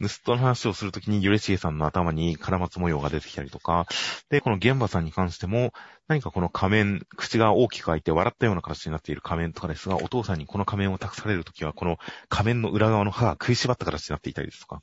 [0.00, 3.86] 盗人の話をするときに、ゆれしげさんの頭にカラマツ模様が出てきたりとか、
[4.30, 5.72] で、この玄馬さんに関しても、
[6.08, 14.82] 何かこの仮面、口が大きく開いて笑ったような形になっている仮面とかですが、お父さんにこの仮面を託されるときは、この仮面の裏側の歯が食いしばった形になっていたりですとか、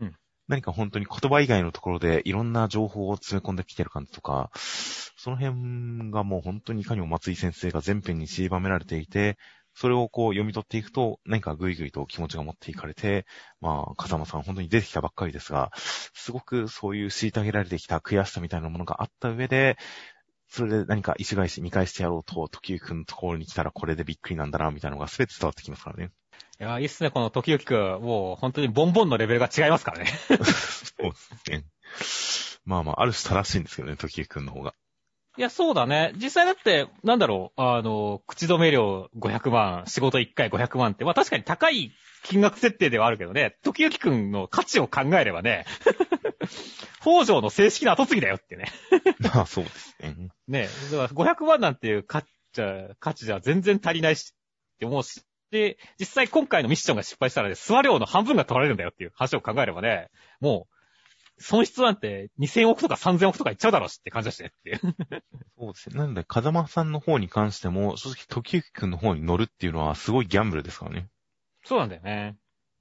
[0.00, 0.16] うん。
[0.48, 9.36] 何か本当に言葉以外のところでいろんな情報を詰め込んできてる感じとか、その辺がもう本当にいかにも松井先生が全編に散りばめられていて、
[9.74, 13.26] それをこう読み取っていくと、何かぐいぐいと気持ちが持っていかれて、
[13.60, 19.76] まあ、風間さん本当に出てきたばっかりですが、すごくそういう虐げられてきた悔しさみたいなものがあった上で、
[20.48, 26.10] それで何か石返し、見返してやろうと、時行くんのところに来たらこれでびっくりなんだな、みたいなのが全て伝わってきますからね。
[26.60, 28.02] いや、いいっすね、この時々くん。
[28.02, 30.06] もう本当にボンボンのレベルが違いますからね。
[30.28, 30.34] そ
[31.08, 31.64] うですね。
[32.64, 34.74] まあまあ、ある種正しいんですけどね、時行くんの方が。
[35.36, 36.12] いや、そうだね。
[36.16, 41.92] 実際だって、なんだろう、あの、口止め料500万、仕事1回500万って、まあ確かに高い
[42.24, 45.66] 金額設定ではあるけどね、時々くんの価値を考えればね、
[47.00, 48.66] 北条の正式な後継ぎだよってね。
[49.20, 50.14] まあそうですね。
[50.48, 60.08] ねだから500万なんていう価値じゃ、価値じゃ全然足りないしって思うし、で、実際今回のミッションが失敗したらね、諏訪量の半分が取られるんだよっていう話を考えればね、
[60.40, 60.79] もう、
[61.40, 64.80] 損失なんて2000億とか3000億とかいっちゃうだろうしって感じだしねっていう。
[65.58, 65.98] そうですね。
[65.98, 71.08] なので、風間さんの方に関しても、正直時行くんの方に乗るっていうのはすごいギャンブルですからね。
[71.64, 72.36] そうなんだよね。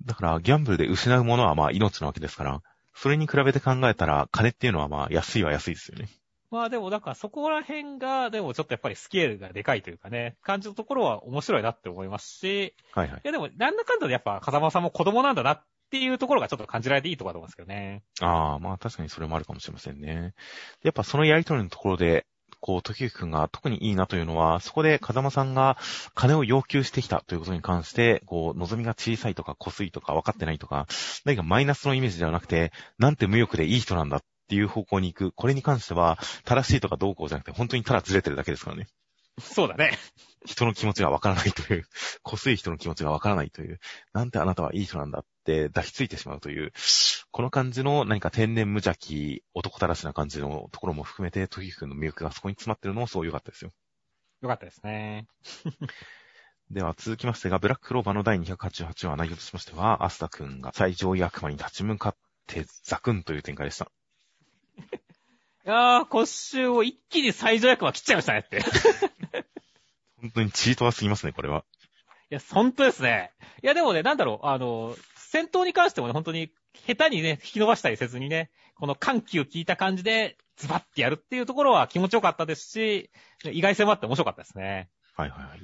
[0.06, 2.62] だから、ギャンブルで失うものはまあ命なわけですから、
[2.94, 6.10] それに比べて考えたら、金っていうのはまあ安いは安いですよね。
[6.52, 13.22] まあでも、だからそこら辺が、でもちょっとやっぱりスケールがでかいというかね、感じのところは面白いなって思いますし、はいはいい。
[13.24, 18.04] やでも、なんだかんだでやっぱ風間さんも子供なんだなっていうところがちょっと感じられていいところだと思うんですけどね。
[18.22, 20.36] ああ、まあ確かにそれもあるかもしれませんね。
[20.84, 22.28] やっぱそのやりとりのところで、
[22.62, 25.78] こう、時行くんが特にいいなというのは、そこで風間さんが
[26.14, 30.86] 金を要求してきたということに関して、こう、望みが小さいとか、濃すいとか、分かってないとか、
[31.26, 35.32] 何かマイナスのイメージではなくて、なんて無欲でいい人なんだっていう方向に行く。
[35.32, 38.88] これに関しては、正しいとかどうこうじゃなくて、本当にただずれてるだけですからね。
[39.44, 39.98] そうだね。
[40.46, 41.86] 人の気持ちがわからないという、
[42.24, 43.80] 濃すい人の気持ちがわからないという、
[44.14, 46.72] なんてあなたはいい人なんだって抱きついてしまうという、
[47.32, 53.72] この感じの何か天然無邪気、男たらしな感じのところも含めて、トギくんの魅力がそこに詰まってるのもすごい良かったですよ。
[54.42, 55.28] よかったですね。
[56.72, 62.16] では続きましてが、ブラッククローバーの第288話内容としましては、アスタくんが最上位悪魔に立ち向かっ
[62.48, 63.92] てザクンという展開でした。
[65.66, 68.64] いやー、今週を一気に最上役は切っちゃいましたねって。
[70.20, 71.64] い本当にチートはすぎますね、これは。
[72.30, 73.32] や、本当ですね。
[73.64, 76.52] いや、でもね、なんだろう、あの、戦闘に関してもね、本当に、
[76.88, 83.10] 下手にね、引き伸ばしたりせずにね、この緩急効いた感じで、ズバッてやるっていうところは気持ちよかったですし、
[83.46, 84.90] 意外性もあって面白かったですね。
[85.16, 85.60] はいはいはい。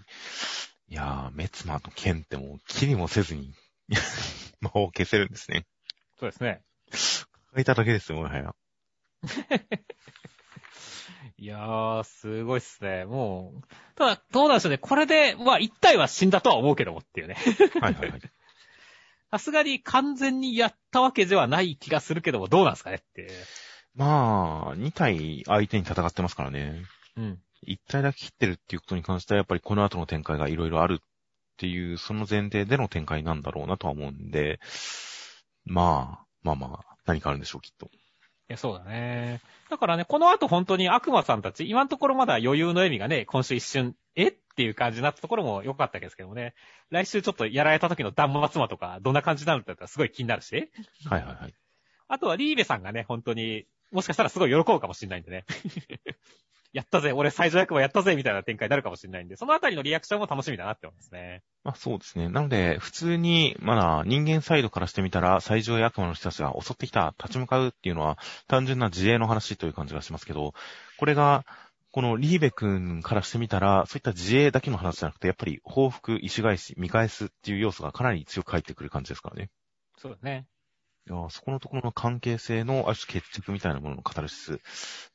[0.87, 3.53] いやー、メツマとケンってもう、切りもせずに、
[4.61, 5.65] 魔法を消せるんですね。
[6.19, 6.61] そうですね。
[7.55, 8.55] 書いただけですよ、もはや。
[11.37, 13.03] いやー、すごいっすね。
[13.05, 14.77] もう、ただ、どうなんでしょうね。
[14.77, 17.35] これで、まあ、一体は死んだとは思うけどもっていうね。
[17.81, 18.21] はいはいはい。
[19.31, 23.29] さすがに完全にやったわけではない気がするけども、どうなんですかねって。
[23.95, 26.83] まあ、2体相手に戦ってますからね。
[27.17, 27.41] うん。
[27.67, 31.05] 1体だけ切ってるっていうことに関しては、やっぱりこの後の展開がいろいろあるっ
[31.57, 34.59] ていう、その前提での展開なんだろうなとは思うんで、
[35.65, 37.89] まあ、まあまあ、何かあるんでしょう、きっと。
[38.47, 39.41] いや、そうだね。
[39.69, 44.27] だからね、この後本当に悪魔さんたち、今のところまだ余裕の笑みがね、今週一瞬、え？
[44.27, 46.53] っていう感じになったところも良かったですけどもね。
[46.89, 50.71] 来週ちょっとやられた時の断末魔とか、どんな感じになるんだったらすごい気になるし。
[51.09, 51.53] はいはいはい。
[52.07, 55.45] あとはリーベさんがね、本当に、もしかしたらすごい喜ぶかもしれないんでね。
[56.75, 61.41] やったぜ、俺最上役もやったぜ、みたいな展開になるかもしれないんで、そのあたりのリアクションも楽しみだなって思いますね。
[61.63, 62.27] まあそうですね。
[62.27, 70.53] なので、普通に、まだ人間サイドからしてみたら、最上悪魔の人たちが襲ってきた、立ち向かうっていうのは、単純な自衛の話という感じがしますけど、
[70.99, 71.45] これが、
[71.91, 79.49] このリーベ君からしてみたら、そういった自衛だけの話じゃなくて、やっぱり報復、石返し、見返すっていう要素がかなり強く入ってくる感じですからね。
[79.97, 80.45] そうだね。
[81.07, 84.59] いやそこのところの関係性のある種決着みたいなもののカタルシス、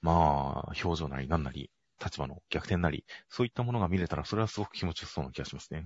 [0.00, 1.70] まあ、表情なり何なり、
[2.02, 5.84] 立場の逆転なり、そういったものが見れたら、それはすごく気持ちよさそうな気がしますね。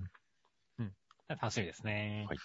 [1.29, 2.27] 楽しみですね。
[2.29, 2.39] はい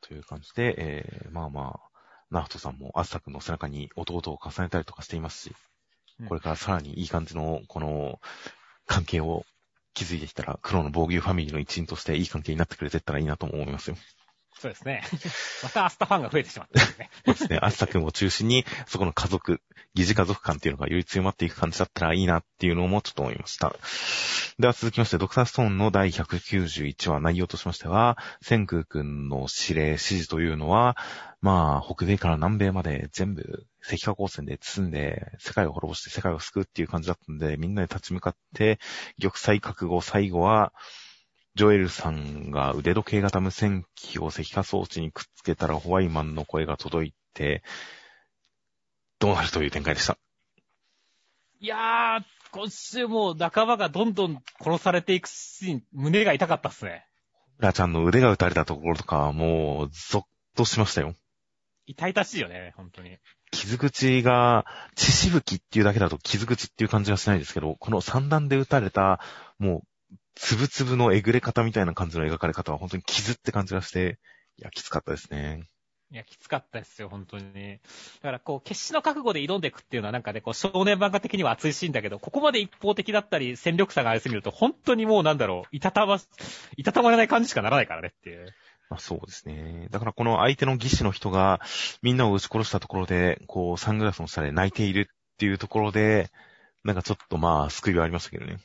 [0.00, 1.90] という感じで、えー、まあまあ、
[2.30, 5.52] ナフトさんもアスタ君の背中に弟を重ねたりとかしていますし、
[6.20, 8.20] うんこれからさらにいい感じの、この、
[8.86, 9.44] 関係を
[9.94, 13.96] 築いてきたら、黒の防御ファミリーの一員としていい関係になってくれてったらいいなとも思いますよ。
[14.58, 15.02] そうですね。
[15.62, 17.10] またアスタファンが増えてしまったんですね。
[17.26, 17.58] そうですね。
[17.62, 19.60] アスタ君を中心に、そこの家族、
[19.94, 23.74] 疑似家族感っていうのがより強まっていく感じだったらいいなっていうのもちょっと思いました。
[24.58, 30.96] では続きまして、ドクターストーンの第191話内容としましては、千空君の指令、指示というのは、
[31.40, 38.80] まあ、北米から南米まで全部石化光線で包んで、世界を滅ぼして世界を救うっていう感じだったんで、みんなで立ち向かって、
[39.20, 40.72] 玉砕覚悟、最後は、
[41.58, 47.64] ジョエルさんが腕時計型無線機を石化装置にくっつけたらホワイマンの声が届いて、
[49.18, 50.16] どうなるという展開でした？
[51.58, 57.04] いやー、今週も仲間がどんどん殺されていくシーン、胸が痛かったっすね。
[57.58, 60.22] ラちゃんの腕が打たれたところとかはもう、ゾッ
[60.56, 61.16] としましたよ。
[61.86, 63.18] 痛々しいよね、本当に。
[63.50, 69.18] 傷口が、血しぶきっていうだけだと傷口っていう感じがしないですけど、この三段で打たれた、
[69.58, 69.82] もう、
[70.38, 74.18] つぶつぶのえぐれ方みたいな感じの描かれ方は本当に傷って感じがして、
[74.56, 75.64] いや、きつかったですね。
[76.10, 77.44] いや、きつかったですよ、本当に。
[77.52, 77.80] だ
[78.22, 86.18] から、こう、決死の覚悟で挑んでいくっていうのはなんかね、こう、少年漫画的には熱いシーンだけど、ここまで一方的だったり、戦力差がありすぎると、本当にもうなんだろう、いたたま、
[86.76, 88.54] いたたまれない感じしかならないからねっていう。
[88.88, 89.88] まあそうですね。
[89.90, 91.60] だからこの相手の義士の人が
[92.00, 96.30] みんなを撃ち殺したところで、こうサングラスの下で泣いているっていうところで、
[96.84, 98.58] なんかちょっとまあ救いはありましたけどね。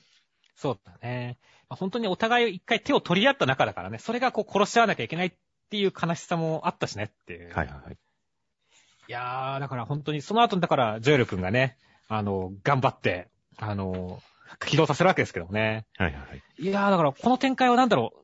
[0.56, 1.38] そうだね。
[1.74, 5.34] まあ本当にお互い一回手を取り合った仲だからね、それがこう殺し合わなきゃいけないっ
[5.72, 7.48] ていう悲しさもあったしねっていう。
[7.48, 7.94] はいはいはい。
[7.94, 14.22] いやー、だから本当にその後にだから、ジョエル君がね、あの、頑張って、あの、
[14.68, 15.88] 起動させるわけですけどもね。
[15.98, 16.42] はいはいはい。
[16.60, 18.20] いやー、だからこの展開はなんだろう、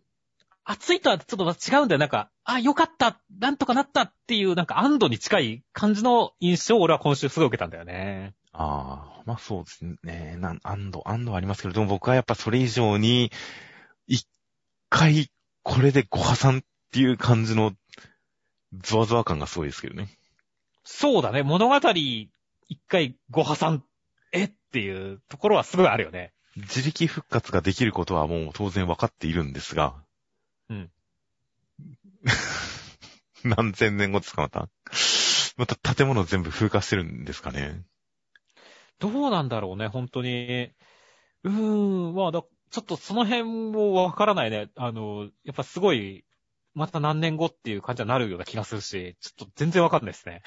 [0.63, 1.99] 熱いとはちょっと違うんだよ。
[1.99, 8.35] なんか、あ、よかったなんとかなったっていう、なんか安堵に近い感じの印象を俺は今週すごい受けたんだよね。
[8.51, 10.35] ああ、まあそうですね。
[10.37, 13.31] なん、安堵、安堵はありますけれども、僕はやっぱそれ以上に、
[14.07, 14.27] 一
[14.89, 15.29] 回、
[15.63, 17.73] これでご破産っていう感じの、
[18.73, 20.09] ゾワゾワ感がすごいですけどね。
[20.83, 22.29] そうだね、物語一
[22.87, 23.83] 回ご破産、
[24.31, 26.33] えっていうところはすごいあるよね。
[26.55, 29.95] 自力復活ができることはもう当然分かっているんですが。
[30.69, 30.91] うん。
[33.43, 34.69] 何千年後ですか、また。
[35.57, 37.83] また建物全部風化してるんですかね。
[38.99, 40.71] どうなんだろうね、本当に。
[41.43, 44.69] うーん、まあだ、ちょっとその辺もわからないね。
[44.75, 46.25] あの、やっぱすごい、
[46.75, 50.41] また何年後っていう感じになるような気がするし、ちょっと全然わかんないですね。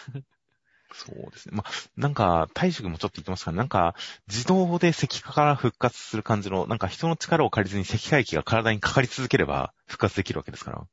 [0.94, 1.56] そうですね。
[1.56, 3.94] まあ、なんか、大樹君もちょっと言ってますから、なんか、
[4.28, 10.86] 自動で石化から復活する感じの、なんか人の力を借りずに石化液が体にかかり続ければ復活できるわけですから。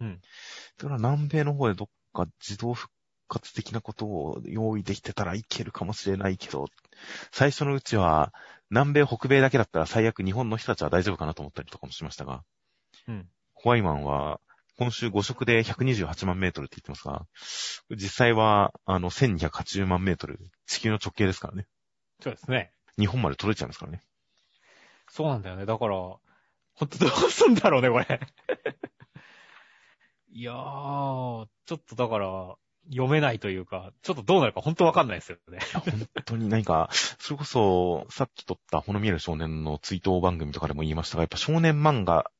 [0.00, 0.20] うん。
[0.78, 2.92] だから南米の方でどっか自動復
[3.28, 6.66] 活的なことを用意できてたらいけるかもしれないけど、
[7.32, 8.32] 最初のうちは、
[8.70, 12.44] 南米、北米だけだったら最悪日本の人たちは大丈夫かなと思ったりとかもしましたが、
[13.08, 13.28] うん。
[13.54, 14.40] ホワイマンは、
[14.78, 17.26] 今週5色で128万メートルって言ってますが、
[17.90, 21.66] 実際は、あの、1280万メートル、地球の直径ですからね。
[22.22, 22.72] そうですね。
[22.98, 24.02] 日本まで届いちゃいますからね。
[25.10, 25.66] そうなんだよね。
[25.66, 26.20] だから、ほ
[26.84, 28.06] んとどうすんだろうね、これ。
[30.32, 32.56] いやー、ちょっとだから、
[32.88, 35.58] 読めないというか、ちょっとどうなるか本当わかんないですよね。
[35.72, 36.88] 本当に何か、
[37.18, 42.32] それこそ、さっき撮ったほの見える少年の追悼番組とかでも言いましたが、やっぱ少年漫画っ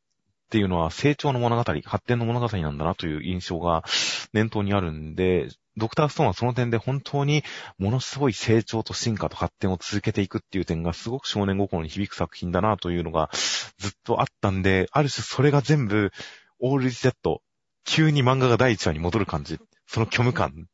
[0.51, 3.85] ていうのは成長の物語、発展の物語なんだなという印象が
[4.33, 7.45] 念頭にあるんで、ドクターストーンはその点で本当に
[7.79, 13.31] ものすごい成長と進化と発展を続けていくっていう点がすごく少年心に響く作品だなというのが
[13.79, 16.11] ずっとあったんで、ある種それが全部
[16.59, 17.43] オールリセット、
[17.85, 19.59] 急に漫画が第一話に戻る感じ、
[19.93, 20.69] その虚無感、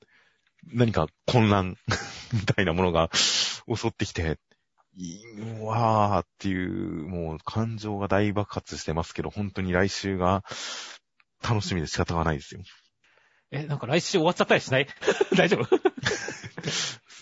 [0.74, 1.78] 何か混乱
[2.34, 4.38] みたいなものが襲ってきて、
[4.92, 5.24] いい
[5.62, 10.44] わーっていう、もう感情が大爆発してますけど、本当に来週が
[11.42, 12.60] 楽しみで仕方がないですよ。
[13.52, 14.86] え、なんか来週終わっちゃったりしない？
[15.34, 15.78] 大丈夫？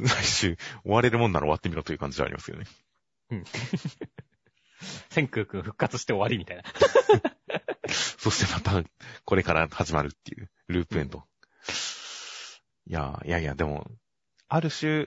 [0.00, 2.64] 来週終われるもんなら終わってみろという感じではありますよね。
[3.30, 3.44] うん。
[5.10, 6.64] 千空くん復活して終わりみたいな。
[8.18, 8.82] そしてまた
[9.24, 11.24] これから始まるっていうループエンド。
[12.86, 13.86] いや、いやいや、でも、
[14.48, 15.06] ある種、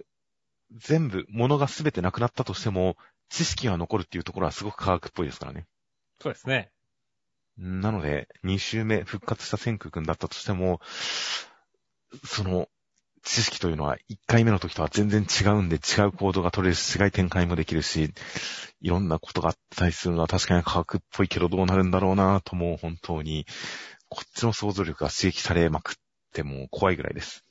[0.72, 2.98] 全部、物が全てなくなったとしても、
[3.30, 5.68] 知識が残るっていうところはすごく科学っぽいですからね。
[6.22, 6.72] そうですね。
[7.58, 10.80] なので、2周目復活した千空くんだったとしても、
[12.24, 12.70] その、
[13.24, 18.13] 知識というのは1回目の時とは全然違うんで違う行動が取れるし、違い展開もできるし、
[18.80, 23.46] いろんなことがあったりするのは確かに科学っぽいけどどうなるんだろうなともう本当に、
[24.08, 25.96] こっちの想像力が刺激されまくっ
[26.34, 27.44] てもう怖いぐらいです。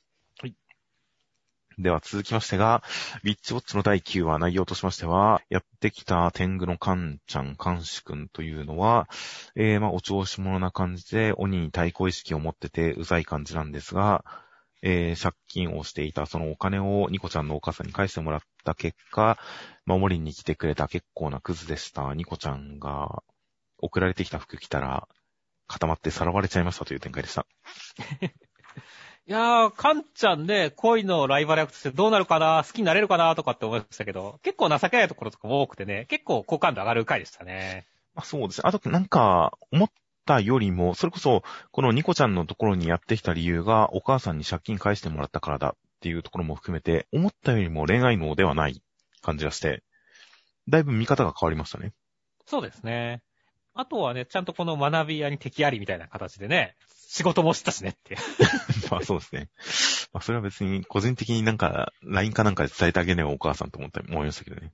[1.78, 2.82] では続きましてが、
[3.22, 9.10] ウィッチウォッチの第9話内容としましては、やってきた天狗のカンちゃん、カンシ君というのは、
[9.56, 14.24] えー、まあ、お調子者な感じで鬼に対抗意識を持っててうざい感じなんですが、
[14.80, 19.38] えー、借金をしていたそのお金をニコちゃんのお母さんに返してもらった結果、
[19.84, 23.22] 守りに来てくれた結構なクズでしたニコちゃんが
[23.76, 25.08] 送られてきた服着たら
[25.66, 27.46] 固まってさらわれちゃいましたという展開でした。
[29.28, 37.88] いやー、カンちゃんね、恋のライバル役としてどうなるかな、好きになれるかなとかって思いましたけど、結構情けないところとかも多くてね、結構好感度上がる回でしたね。
[38.14, 38.62] まあそうですね。
[38.64, 39.90] あとなんか、思っ
[40.26, 48.80] たよりも、それこそ、このニコちゃんのところにやってきた理由が、お母さんに借金返してもらったからだっていうところも含めて、思ったよりも恋愛能ではない
[49.22, 49.82] 感じがして、
[50.68, 51.92] だいぶ見方が変わりましたね。
[52.46, 53.22] そうですね。
[53.76, 56.76] あとはね、ちゃんとこの学び屋に敵ありみたいな形でね、
[57.08, 58.20] 仕事もしたしねっていう。
[58.90, 59.48] まあそうですね。
[60.12, 64.72] まあそれは別に個人的になんか LINE かなんかで伝えてあげねえお母さんと思った思いましたけどね。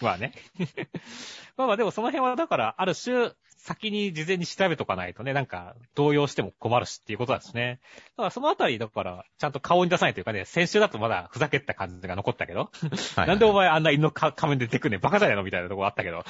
[0.00, 0.32] まあね。
[1.56, 7.80] まあまあでもその辺はだからある種先に事前に調べとかないとね、なんか動揺しても困るしっていうことなんですね。
[8.16, 12.60] だからそのあたりだからちゃんと顔に出さないというかね、先週だとまだふざけった感じが残ったけど。
[12.60, 16.24] はいはい、なんでお前あんな犬の仮面で出てくんねバカじゃねえのみたいなところあったけど。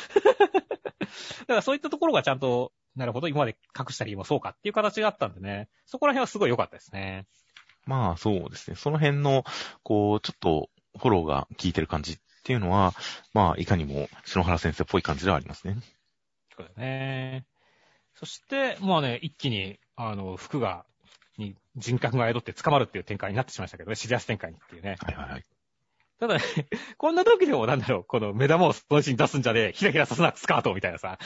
[1.41, 7.27] だからそういったところがちゃんとなるほど、今まで隠した理由もそうかっていう形があったんでね、そこら辺はすごい良かったですね。
[7.87, 8.77] まあそうですね。
[8.77, 9.45] その辺の、
[9.83, 12.95] こう、ちょっとフォローが効いてる感じっていうのは、
[13.33, 15.77] まあいかにも篠原先生っぽい感じではありますね。
[16.57, 17.47] そうだね。
[18.15, 20.85] そして、まあね、一気に、あの、服が、
[21.39, 24.97] に人格が宿って捕まるっていう展開になってしまいましたけどね、シリアス展開にっていうね。
[25.01, 25.45] はいはいはい。
[26.21, 26.43] ただね、
[26.99, 31.19] こんな時でもなんだろう、この目玉をそのうちに出すんじゃねえ、ひらひらさすなスカートみたいなさ。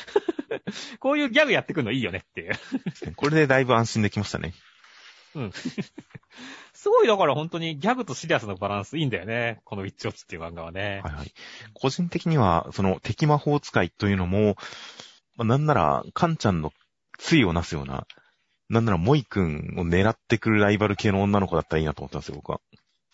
[1.01, 2.55] こういうギャグやってくるのいいよねっていう。
[3.17, 4.55] これでだいぶ安心できましたね。
[5.35, 5.53] うん。
[6.73, 9.61] すごいだから本当にギャグとシリアスのバランスいいんだよね。
[9.65, 11.01] このウィッチオッツっていう漫画はね。
[11.03, 11.33] はいはい。
[11.73, 14.57] 個人的には、その敵魔法使いというのも、
[15.37, 16.73] まあ、なんなら、カンちゃんの
[17.19, 18.07] 対をなすような、
[18.69, 22.61] なんならモイ君を狙ってくるライバル系の女の子だったらいいなと思ったんですよ、僕は。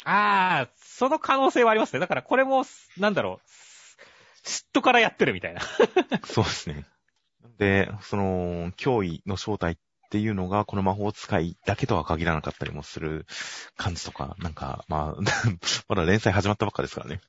[0.05, 2.01] ああ、その可能性はありますね。
[2.01, 2.65] だからこれも、
[2.99, 5.61] なんだろう、嫉妬からやってるみたいな。
[6.25, 6.87] そうですね。
[7.59, 9.77] で、その、脅威の正体っ
[10.11, 13.27] ていうのが、この魔法使いだけとは限らなかったりもする
[13.77, 15.23] 感じとか、なんか、まあ、
[15.89, 17.21] まだ連載始まったばっかですからね。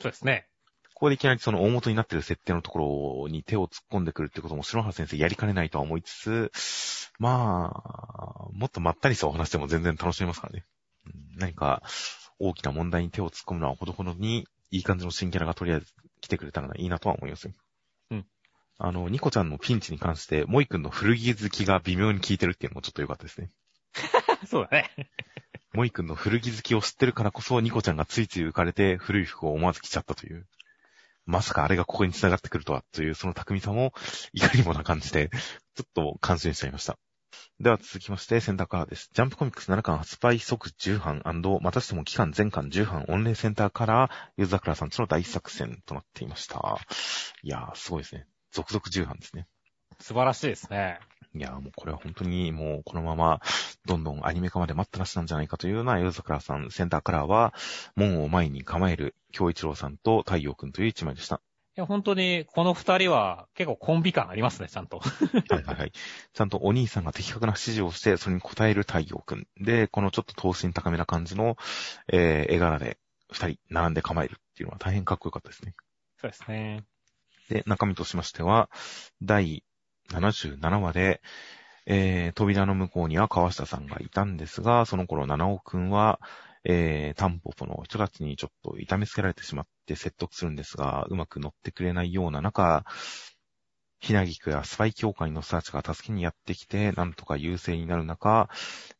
[0.00, 0.46] そうですね。
[0.94, 6.52] ここでいきなりその大元になってる設定のところに手を突っ込んでくるってことも篠原先生やりかねないとは思いつつ、
[7.18, 10.66] まあ、もっとまったりしたお話でも全然楽しめますからね。
[11.40, 11.82] 何か
[12.38, 15.86] 大きな問題に手を突っ込むのはほどほどにいい感じの新キャラがとりあえず
[16.20, 17.52] 来てくれたらいいなとは思いますよ。
[18.10, 18.26] うん。
[18.78, 23.50] あの、ニコちゃんのピンチに関して、モイ君の古着好きが微妙に効いてるっていうのもちょっと良かったですね。
[24.46, 24.90] そうだね。
[25.72, 30.46] モイ君の古着好きを知ってるからこそ、ニコちゃんがついつい浮かれて古い服を思わず着ちゃったという。
[31.26, 33.92] まさかあれがここに繋がってくるとは、というその巧みさも、
[34.32, 35.30] いかにもな感じで、
[35.74, 36.98] ちょっと感心しちゃいました。
[37.60, 39.10] では続きまして、センターカラーです。
[39.12, 46.78] ジャンプコミックス7巻発売即10版またしても期間全巻10版御礼センターカラー、ゆずざくらさんちの大作戦となっていました。
[47.42, 48.26] いやー、すごいですね。
[48.50, 49.46] 続々10版ですね。
[50.00, 50.98] 素晴らしいですね。
[51.34, 53.40] いやーもうこれは本当にもうこのまま
[53.84, 57.54] どんどんアニメ化まで待ったなしなんじゃないかというようなゆずざくらさん、センターカラーは
[57.94, 61.42] 門を前に構える京一郎さんと太陽くんという一枚でした。
[61.80, 65.00] や、本当に、この二人は結構コンビ感ありますね、ちゃんと。
[65.50, 65.92] はいはいはい。
[66.32, 69.46] ちゃんとお兄さんが的確な指示をして、それに応える太陽くん。
[69.56, 71.56] で、このちょっと等身高めな感じの、
[72.08, 72.98] えー、絵柄で
[73.30, 75.74] 二人並んで構えるっていうのは大変かっこよかったですね。
[76.18, 76.84] そうですね。
[77.48, 78.70] で、中身としましては、
[79.22, 79.64] 第
[80.10, 81.20] 77話で、
[81.86, 86.20] えー、扉の向こうには川下さんがいたんですが、その頃七尾くんは、
[86.64, 92.84] えー、タンポポの人たちにちょっと痛めつけられてしまって説得するんですが、うまく乗ってくれないような中、
[94.00, 98.48] ひなぎくやスパイ協会の人たちが助けにやってきて、なんとか優勢になる中、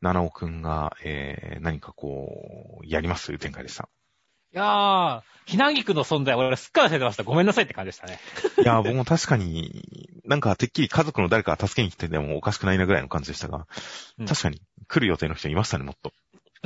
[0.02, 3.88] 七尾くんが、えー、何かこう、やりますという展開でした。
[4.52, 7.22] いやー、ひなぎくの存在、俺すっかり忘れてました。
[7.22, 8.18] ごめんなさいって感じでしたね。
[8.58, 13.66] いやー、僕も確かに、なんかてっきり家族の誰かが助けに来てでもおかしくないなぐらいの感じでしたが、
[14.18, 16.12] うん、確かに来る予定の人いましたね、もっと。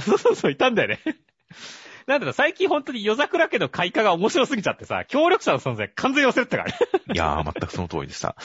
[0.01, 1.01] そうそうそう、いたんだよね。
[2.07, 6.79] なんだろ、最近本当に夜桜家の開花が面白すぎちゃってさ、協力者の存在完全に忘れてたからね。
[7.15, 8.37] いやー、全くその通りでした。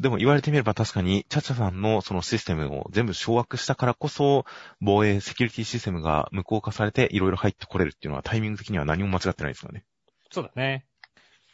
[0.00, 4.46] でも言われてみれば確かに、チャチャさんのそのシステムを全部掌握したからこそ、
[4.80, 9.84] 防衛、セキュリティシステムが無効化されていろいろ入ってこれるっていうのはタイミング的には何も間違ってないですよね。
[10.30, 10.86] そうだね。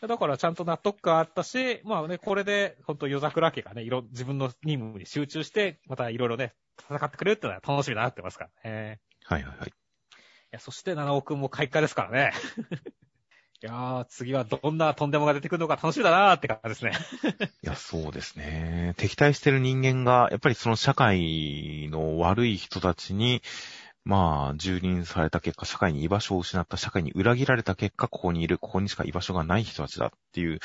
[0.07, 6.55] だからちゃんと納得感あったし、まあね、これで、本当夜桜家がね、いろ、自分の任務に集中して、またいろいろね、
[6.89, 9.01] 戦ってくれるってのは楽しみだなってますからね。
[9.31, 9.73] はいはいはい。
[10.51, 12.33] や、そして七尾くんも開花ですからね。
[13.63, 16.93] いやー、次はどんなとんでもが出てくるのか楽しみだなーって感じですね。
[17.63, 18.95] いや、そうですね。
[18.97, 23.43] 敵対してる人間が、やっぱりその社会の悪い人たちに、
[24.03, 30.59] まあ、蹂躙された結果、社会に居場所を失った、社会に裏切られた結果、ここにいる、ここにしか居場所がない人たちだっていう、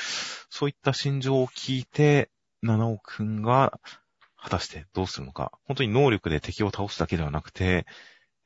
[0.48, 2.30] そういった心情を聞いて、
[2.62, 3.78] 七尾くんが、
[4.38, 5.52] 果たしてどうするのか。
[5.64, 7.86] 本当に能力で敵を倒すだけではなくて、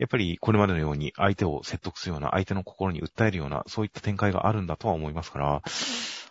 [0.01, 5.63] やっぱりこれまでのように相手を説得するような、相手の心に訴えるような、そういった展開があるんだとは思いますから、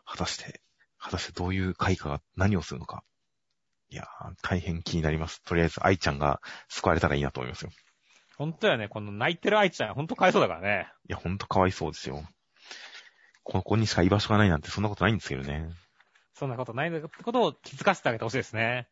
[0.05, 0.59] 果たして、
[0.97, 3.03] 果たしてどういう開花が何をするのか。
[3.91, 5.43] いやー、大変気になります。
[5.43, 7.69] とりあえず、愛ちゃんが救われたらいいなと思いますよ。
[8.37, 10.91] ほんとやね、この泣いてる愛ちゃん、ほんとかわいそうだからね。
[11.07, 12.23] いや、ほんとかわいそうですよ。
[13.43, 15.69] ここにしか居場所がないなんてそんなことないんですけどね。
[16.39, 18.87] そんなことないことを気づかせてあげてほしいですね。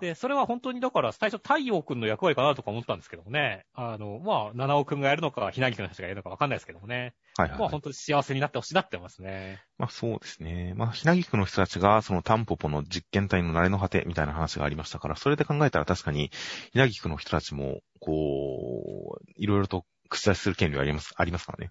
[0.00, 3.64] で、それは本当にだから最初太陽くんの役割かなとか思ったんですけどもね。
[3.74, 7.14] あの、まあ、七尾くんがやるのか、ひなぎくんの人がやるのかわかんないですけどもね。
[7.36, 7.60] はいはい、はい。
[7.60, 9.58] まあ本当に幸せになってほしいなって思いますね。
[9.78, 10.74] まあそうですね。
[10.76, 16.30] まあ、ひなぎくの人たちが、そのタンポポの実験体の慣れの果てみたいな話がありましたから、それで考えたら確かに、
[16.72, 21.70] ひなぎくの人たちも、こう、いろいろと口出しする権利はあります、ありますからね。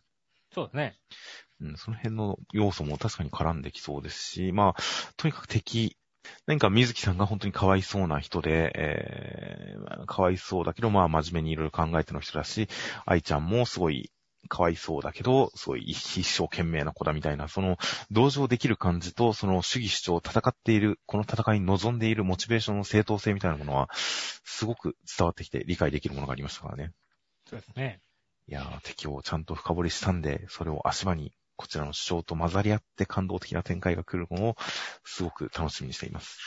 [0.54, 0.96] そうですね。
[1.62, 4.82] うん、その辺の要素も確かに絡んできそうですし、まあ、
[5.18, 5.98] とにかく敵、
[6.46, 12.68] 何か水木さんが本当にかわいそうな人で、えー、かわいそうだけど、まあ真面目にいろいろ考えての人だし、
[13.06, 14.12] 愛ちゃんもすごい
[14.48, 17.78] かわいそうだけど、すごい一生懸命な子だみたいな、その
[18.12, 26.92] 同情できる感じと、その主義主張、戦っている、この戦いに臨んでいるモチベーションの正当性みたいなものは、すごく伝わってきて理解できるものがありましたからね。
[27.50, 28.02] そうですね。
[28.48, 34.56] いやー、敵をちゃんと深掘りしたんで、それを足場にこちらの主張と混ざり合って感動的な展開が来るのを
[35.04, 36.40] すごく楽しみにしています。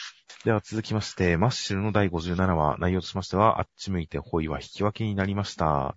[0.45, 5.97] では続きまして、マッシュルの第57話、内容としましては、あっち向いてホイは引き分けになりました。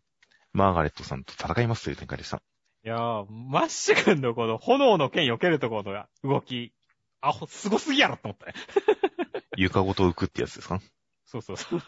[0.52, 2.42] マーガレットさんと戦いますという展開でした。
[2.84, 6.74] いやー、マッシュ君のこの炎の剣避けるところの動き、
[7.22, 8.54] あ、ほ、すごすぎやろって思ったね。
[9.56, 10.82] 床ごと浮くってやつですか？
[11.26, 11.82] そうそうそう。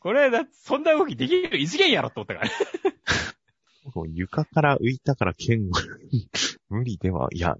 [0.00, 2.52] これだ、そんな動きできる異次元やろって思ったからね。
[4.12, 5.70] 床から浮いたから剣を
[6.68, 7.56] 無理では、いや、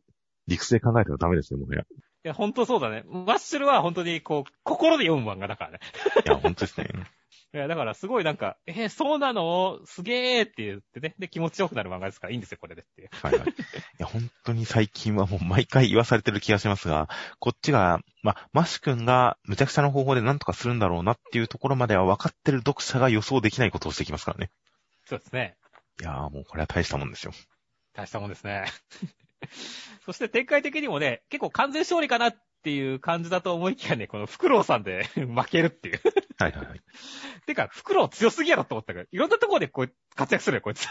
[0.47, 1.83] 理屈で考えたらダメですよ、もはや。
[1.83, 1.85] い
[2.25, 3.03] いや、ほんとそうだね。
[3.07, 5.81] マッシュルは本当にこう、心で読む漫画だからね。
[6.25, 6.89] や、ほんとですね。
[7.53, 9.81] いや、だからすごいなんか、えーそうなの？
[9.85, 11.15] すげーって言ってね。
[11.21, 13.11] で、気持ちよくなる漫画ですからいいんですよ、これでっていう。
[13.13, 13.49] はいはい。
[13.49, 13.53] い
[13.99, 17.09] や、本当に最近はもう毎回言わされてる気がしますが、
[17.39, 24.51] こっちが、まあ、マッシュ君が無茶苦茶な方法で何とかするんだろうなっていうところまでは分かってる読者が予想できないことをしてきますからね。
[25.05, 25.57] そうですね。
[26.01, 27.33] いやーもうこれは大したもんですよ。
[27.93, 28.67] 大したもんですね。
[30.05, 36.01] そして展開的にもね、結構完全勝利かなっていう感じだと思いきやね、このフクロウさんで 負けるっていう。
[36.39, 36.81] はいはいはい。
[37.47, 40.89] てか、フクロウ強すぎやろと思ったから、いろんなところでこう活躍するよ、こいつ。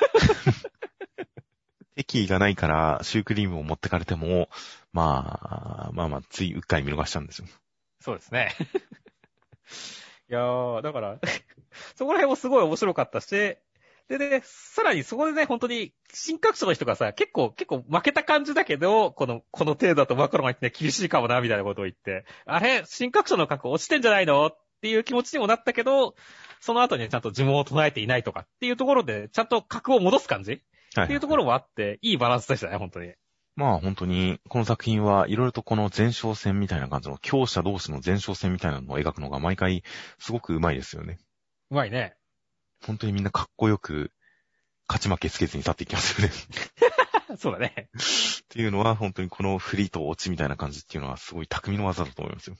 [1.96, 4.50] 敵意がないからシュークリームを持ってかれても、
[4.94, 5.40] ま
[5.90, 7.48] あ、まあまあ、ついうっかり見逃しちゃうんですよ。
[8.00, 8.52] そうですね。
[10.30, 11.20] いやー、だから、
[11.96, 13.58] そこら辺もすごい面白かったし、
[14.10, 24.48] でね、さらにそこでね、本当に、新格者の人がさ、結構、結構負けた感じだけど、この、この程度だとマクロが言ってね、厳しいかもな、みたいなことを言って、あれ、新格者の格好落ちてんじゃないの？
[24.48, 26.16] っていう気持ちにもなったけど、
[26.60, 30.62] その後にちゃんと呪文を唱えていないとかっていうところで、ちゃんと格を戻す感じ？
[30.96, 33.14] はい、っていうところもあって、いいバランスでしたね、本当に。
[33.56, 39.84] まあ本当に、この作品はいろいろとこの前哨戦みたいな感じの、強者同士の前哨戦みたいなのを描くのが毎回
[40.20, 41.20] すごく上手いですよね。
[41.72, 42.16] うまいね。
[42.86, 44.12] 本当にみんなかっこよく、
[44.88, 46.34] 勝ち負けつけずに去っていきますよね。
[47.38, 47.90] そうだね。
[47.90, 52.58] っていうのは本当にこのフリーと落ちみたいな感じっていうのはすごい匠の技だと思いますよ。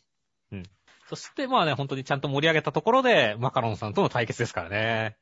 [1.10, 5.18] そしてまあね、本当にちゃんと盛り上げたところで、マカロンさんとの対決ですからね。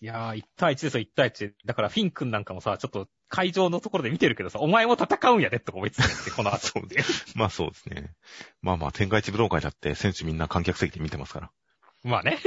[0.00, 1.52] いやー、1対1ですよ、1対1。
[1.64, 6.68] だからフィン君なんかもさ、ちょっと会場のところで見てるけどさ、お前も戦うんやでって思いつつって、この後。
[6.68, 6.82] そう
[7.34, 8.14] まあそうですね。
[8.60, 11.50] まあまあ天下一武道会だって選手みんな観客席で見てますから。
[12.04, 12.38] まあね。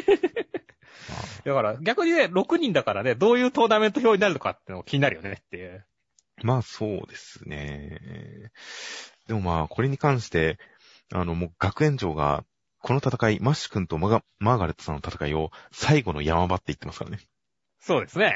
[1.09, 5.85] まあだから逆にね、6人だからね、どういうトーナメント表になるのかっていうのも気になるよねっていう。
[6.43, 8.51] まあそうですね。
[9.27, 10.57] でもまあこれに関して、
[11.11, 12.43] あのもう学園長が
[12.81, 17.19] この戦い、マッシュ君とマガマーガレットさんの戦いを最後の山場って言ってますからね。
[17.81, 18.35] そうですね。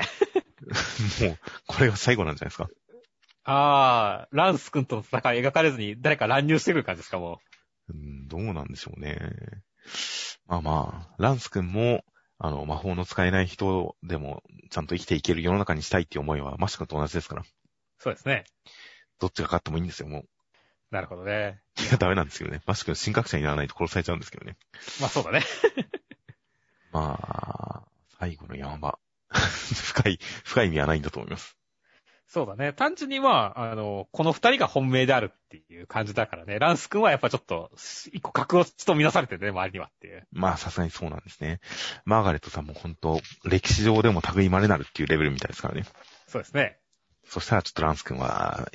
[1.21, 2.69] もう、これが最後なんじゃないですか。
[3.45, 7.39] あー、ランス君との戦い描かれずに誰か乱入してくる感じですか、も
[7.89, 9.19] うん、どうなんでしょうね。
[10.47, 12.03] まあまあ、ランス君も、
[12.45, 17.41] あの、魔法の使えない人でも、ちゃんと生きていける世の中にしたいっていう思いは、マッシュ君と同じですから。
[17.41, 17.45] う。
[17.99, 18.43] そうですね。
[19.17, 20.25] どっちが勝ってもいいんですよ、もう。
[20.91, 21.61] なるほどね。
[21.79, 22.61] いや、ダメなんですけどね。
[22.65, 24.57] マッシュ君、神格者にならないと殺されちゃうんですけどね。
[24.99, 25.41] まあそうだね。
[26.91, 27.83] まあ、
[28.19, 28.99] 最後の山場。
[29.31, 31.55] 深い、深い意味はないんだと思います。
[32.33, 32.73] そうだね。
[32.73, 36.57] 単純にまあ、あの、この二人が本命であるっていう感じだからね。
[36.57, 37.69] ランス君はやっぱちょっと、
[38.11, 40.27] 一個格落ちと見なされてるね、周りにはっていう。
[40.31, 41.59] まあ、さすがにそうなんですね。
[42.05, 45.85] マーガレットさんも本当、歴史上でも類まれなるっていうレベルみたいですからね。
[46.25, 46.79] そうですね。
[47.23, 48.67] そしたらちょっとランス君は、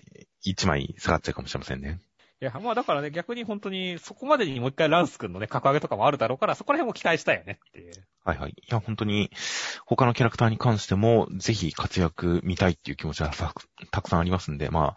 [0.43, 1.99] 一枚下がっちゃうかもしれませんね。
[2.41, 7.93] いや、まあだからね、逆に本当に、そこまでにもう一回ランス君のね、格上げとかもあるだろうから、そこら辺も期待したいよねっていう。
[8.25, 8.51] はいはい。
[8.51, 9.31] いや、本当に、
[9.87, 13.53] 他のキャラクターに関しても、ぜひ活躍見たいっていう気持ちはた
[13.91, 14.95] たくさんありますんで、ま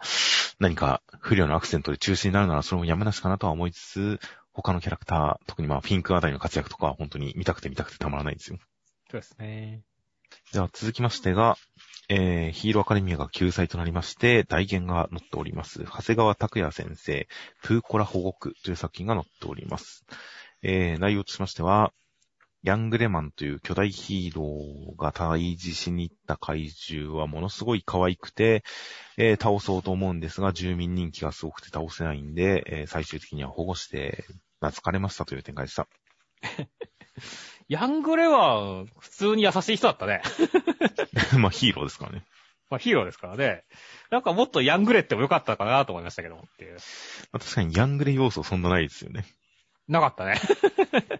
[0.60, 4.20] 何か不良のアクセントで中止になるならそれもやめなしかなとは思いつつ、
[4.52, 8.58] 他のキャラクター、特にまあ、フィンクあたりの活躍とかは本当に見たくて見たくてたまらないですよ。
[9.10, 9.82] そうですね。
[10.52, 11.56] では続きましてが、
[12.14, 15.82] えー、ヒーローアカデミアが救済となりまして、大言が載っております。
[15.84, 17.26] 長谷川拓也先生、
[17.62, 20.04] プーコラ保護区という作品が載っております。
[20.62, 21.90] えー、内容としましては、
[22.62, 28.62] ヤングレマンという巨大ヒーローが退治しに行った怪獣はものすごい可愛くて、
[29.16, 34.26] えー倒そうと思うんですが、住民人気がすごくて倒せないんで、えー最終的には保護して、
[34.60, 35.88] 懐かれましたという展開でした。
[37.72, 40.20] ヤングレは、普通に優しい人だったね。
[41.40, 42.22] まあヒーローですからね。
[42.68, 43.64] まあヒーローですからね。
[44.10, 46.74] なんかもっとヤングレってもよかったかなと思いましたけどもっていう。
[46.74, 46.78] ま
[47.32, 49.24] あ確かにヤングレ要素そんなないですよね。
[49.88, 50.38] なかったね。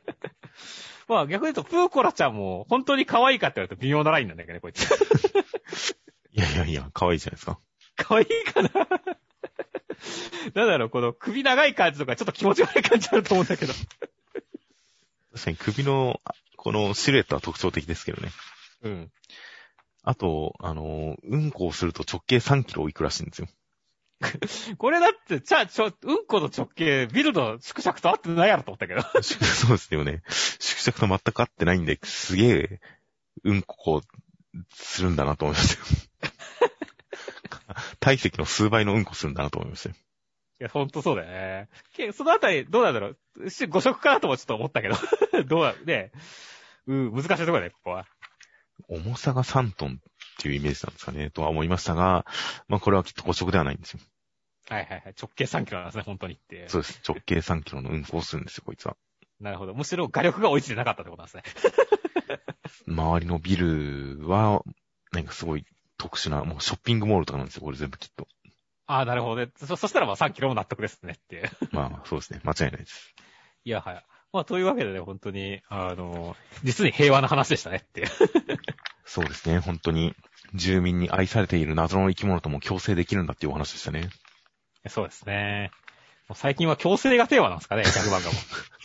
[1.08, 4.82] まあ逆に言うと、プーコラちゃんも本当に可愛いかって言われると微妙なラインなんだけどね、こいつ。
[6.32, 7.60] いやいやいや、可愛いじゃないですか。
[7.96, 8.68] 可愛いかな
[10.52, 13.72] なんだろう、この首長い感じとかちょっと気持ち悪い感じあると思うんだけど。
[15.32, 18.30] 確かに首の、あこのシルエットは特徴的ですけどね。
[18.82, 19.12] うん。
[20.02, 23.48] あと、あの、うんこをすると直径3キロいくらしいんですよ。
[24.78, 29.02] これだって、ちゃ、ちょ、うんこの直径、ビルの縮尺と合ってないやろと思ったけど。
[29.22, 30.22] そうですよね。
[30.60, 32.80] 縮尺と全く合ってないんで、すげえ、
[33.44, 35.86] うんここう、するんだなと思いましたよ。
[38.00, 39.96] 体積の数倍のうんこするんだなと思いましたよ。
[40.62, 41.68] いや、ほんとそうだよね。
[41.92, 43.50] けそのあたり、どうなんだろう。
[43.50, 44.94] し誤色かなともちょっと思ったけど。
[45.44, 46.12] どうだ、ね。
[46.86, 48.06] うん、難しいところだね、ここは。
[48.86, 52.24] 重さが3トンっていうイメージなんですかね、とは思いましたが、
[52.68, 54.00] まあこれはきっと誤色ではないんですよ。
[54.68, 55.14] はいはいはい。
[55.20, 56.68] 直径3キロなんですね、本当にって。
[56.68, 57.02] そうです。
[57.08, 58.96] 直径3キロのうんこをするんですよ、こいつは。
[59.40, 59.74] なるほど。
[59.74, 61.42] むしろ画力が追いついてなかったってことなんですね。
[62.86, 64.62] 周りのビルは、
[65.10, 65.64] なんかすごい
[65.98, 68.28] 特殊な、もうショッピングモールとかなんですよ、これ全部きっと。
[68.92, 69.50] ああ、なるほどね。
[69.56, 71.50] そ、そしたらまあ3キロも納得ですねっていう。
[71.72, 72.40] まあ、そうですね。
[72.44, 73.14] 間違いないです。
[73.64, 74.04] いや、はい。
[74.32, 78.08] まあ、というわけでね、本当に、あの、実に平和な話でしたねっていう。
[79.04, 79.58] そうですね。
[79.60, 80.14] 本当に、
[80.54, 84.10] 住民に愛されている謎の生き物とも共生できるんだっていうお話でしたね。
[84.88, 85.70] そうですね。
[86.34, 88.38] 最近は強制がテーマなんですかね、ギャグ漫画も。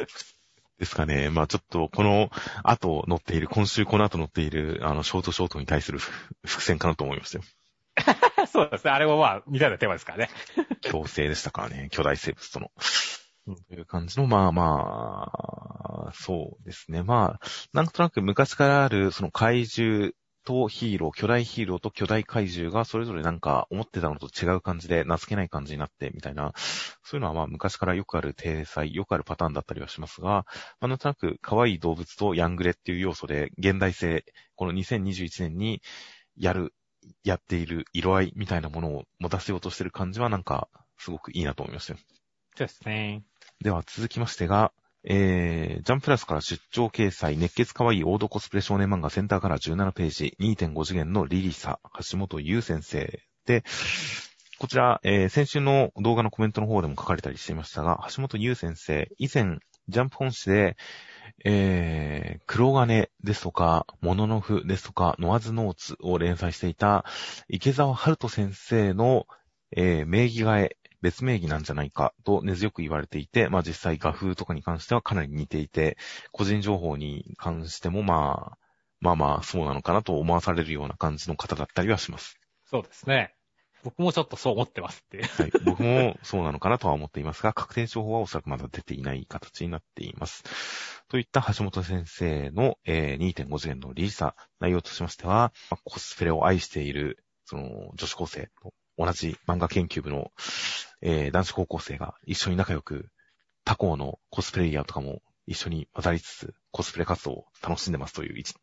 [0.79, 1.29] ですかね。
[1.29, 2.29] まあちょっと、この
[2.63, 5.99] 後載っている、今週この後載っている、あの、ショートショートに対する
[6.45, 7.43] 伏線かなと思いましたよ。
[8.51, 8.91] そうですね。
[8.91, 10.29] あれもまあ、似たようなテーマですからね。
[10.81, 11.89] 共生でしたからね。
[11.91, 12.71] 巨大生物との。
[13.47, 15.31] うんという感じの、まあま
[16.09, 17.03] あ、そうですね。
[17.03, 20.11] まあ、なんとなく昔からある、その怪獣
[20.47, 26.53] とヒーロー、巨大ヒーローと巨大怪獣がそれぞれなんか思ってたのと違う感じで、名付けない感じになってみたいな、
[27.03, 30.45] そういうのはまあ昔からよくある体裁、よくあるパターンだったりはしますが、ま
[30.81, 34.23] あなんとなく可愛い動物とヤングレっていう要素で、現代性、
[34.55, 35.81] この2021年に
[36.37, 36.73] やる、
[37.23, 41.99] やっている色合いみたいなものを持たせようとしてる感じはなんか、すごくいいなと思いましたよ。
[42.57, 43.23] そうですね。
[43.61, 44.71] では続きましてが、
[45.03, 51.79] えー、ジャンプラスから出張掲載、熱血可愛いオードコスプレ少年漫画センターから17ページ、2.5次元のリリサ、
[52.11, 53.63] 橋本優先生で、
[54.59, 60.75] こちら、えー、先週の動画のコメントの方でも書かれたりしていましたが、橋本優先生、以前、ジャンプ本誌で、
[61.45, 67.05] えー、黒金ですとか、モノノフですとか、ノアズノーツを連載していた、
[67.47, 69.27] 池澤春人先生の、
[69.71, 75.97] えー、名義替え、別名義なんじゃないかと根強く言われていて、まあ実際画風とかに関してはかなり似ていて、
[76.31, 78.57] 個人情報に関してもまあ、
[78.99, 82.39] まあまあそうなのかなと思わされるような感じの方だったりはします。
[82.65, 83.36] そうですね。
[83.87, 85.23] 僕もちょっとそう思ってますっていう。
[85.23, 85.51] はい。
[85.63, 90.43] 僕もそうなのかなとは思っていますが、確定情報はおそらくまだ出ていない形になっています。
[91.07, 100.31] といった橋本先生の、えー2.5次元のリーサ、内容としましては、まあコスプレを愛している、その、女子高生と同じ漫画研究部の、
[101.01, 103.07] えー男子高校生が一緒に仲良く、
[103.63, 108.53] 他校のコスプレイヤーとかも一緒に混ざりつつ、コスプレ活動を楽しんでますという一、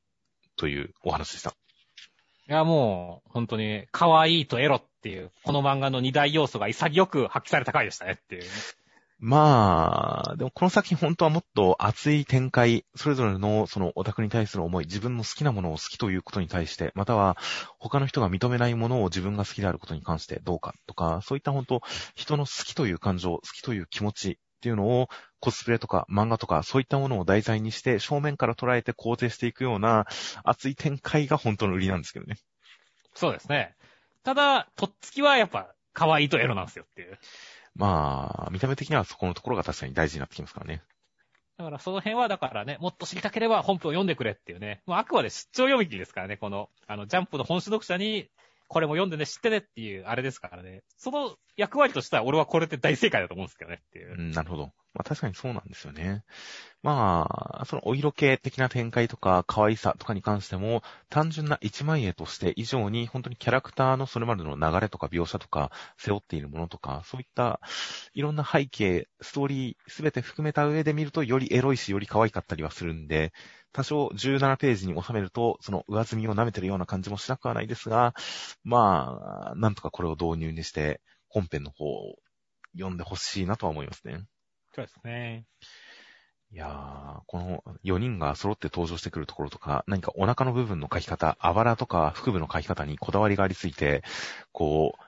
[0.57, 1.55] というお話でした。
[2.47, 8.43] いや、もう、本当に、可愛いとエロっていう、この漫画の二大要素が潔く発揮された回でしたねっていう。
[9.19, 17.37] まあ、でもこの作品本当はもっと熱い展開、それぞれのそのオタクに対する思い、自分の好きなものを好きということに対して、または
[17.79, 21.83] 他の人が認めないものを自分が好きであることに関してどうかとか、そういった本当、
[22.15, 25.09] 人の好きという感情、好きという気持ちっていうのを
[25.41, 30.07] コスプレとか漫画とかそういったものを題材にして正面から捉えて肯定していくような
[30.43, 32.39] 熱い展開が本当の売りなんですけどね。
[33.15, 33.75] そうですね。
[34.25, 37.19] ただ、とっつきはやっぱ可愛いとエロなんですよっていう。
[37.77, 40.83] まあ、見た目的にはそこのところが確かに大事になってきますからね。
[41.59, 44.83] だからその辺はだからね、もっと知りたければ本編を読んでくれっていうね。
[44.87, 48.29] もうあくまで出張読み切りですからね、この、あの、ジャンプの本種読者に、
[48.69, 50.83] これも読んでね、知ってねっていう、あれですからね。
[50.97, 54.15] その役割としては俺はこれって大正解だと思うんですけどねっていう。
[54.19, 54.73] うん、なるほど。
[54.95, 56.23] まあ確かにそうなんですよね。
[56.83, 57.27] ま
[57.61, 67.61] あ、そのお色気的な展開とか可愛さとかに関しても、単純な一枚絵として以上に本当にキャラクターのそれまでの流れとか描写とか背負っているものとか、そういった
[68.13, 73.33] いろんな背景、ストーリーすべて含めた上で見るとよりエロいしより可愛かったりはするんで、
[73.75, 78.15] 多少17ページに収めると、その上積みを舐めてるような感じもしなくはないですが、
[78.63, 82.15] まあ、なんとかこれを導入にして、本編の方を
[82.77, 84.25] 読んでほしいなとは思いますね。
[84.77, 85.45] そうですね。
[86.53, 94.05] いやー、この4人が揃って登場してくるところとか、何かお腹の部分の書き方、あばらとか腹部の書き方にこだわりがありすぎて、
[94.53, 95.05] こう、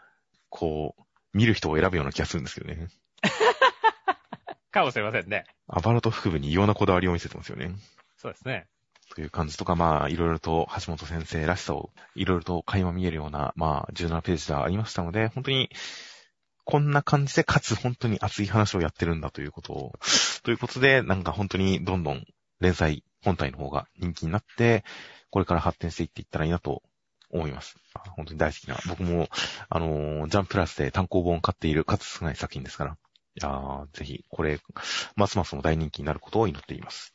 [0.49, 1.03] こう、
[1.33, 2.89] 見る人を選ぶような気がするんですけどね。
[4.73, 5.45] かもしれませんね。
[5.69, 7.71] あばらと腹部に異様なこだわりを見せてますよね。
[8.27, 8.67] そうですね。
[9.15, 15.71] という感じとか、まあ、いろいろと橋本先生らしさを、いろいろと垣間見えるような、まあ、17ページではありましたので、本当に、
[16.65, 19.93] こんな感じで、かつ本当に熱い話をやってるんだということを、
[20.43, 22.25] ということで、なんか本当にどんどん
[22.59, 24.83] 連載本体の方が人気になって、
[25.31, 26.83] これから発展していっていったらいいなと
[27.31, 27.77] 思います。
[28.17, 28.77] 本当に大好きな。
[28.89, 29.29] 僕も、
[29.69, 32.97] あのー、ジャンプラスで単行本を買っている数少ない作品ですから、い
[33.41, 34.59] やぜひ、これ、
[35.15, 37.15] ますますの大人気になることを祈っています。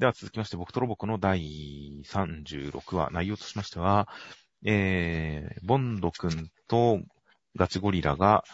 [0.00, 0.06] はい。
[0.06, 4.08] では続きまして、僕とロボコの第36話、内容としましては、
[4.64, 7.00] えー、ボンド君と
[7.56, 8.44] ガチゴリラが、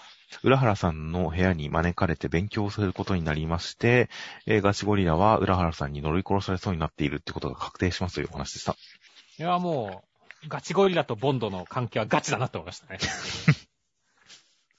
[0.43, 4.11] 浦原さんの部屋に招かれて勉強することになりまして、
[4.47, 8.77] えー、ガチゴリラは浦原さんに呪い殺されそうになっているってことが確定しますというお話でした。
[9.39, 10.03] いや、も
[10.45, 12.99] う、ガチゴリラとボンドの関係はガチだなって思いましたね。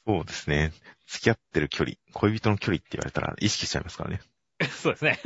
[0.06, 0.74] そうですね。
[1.06, 4.22] 付き合ってる距離、恋人の距離って言われたら意識しちゃいますからね。
[4.72, 5.20] そうですね。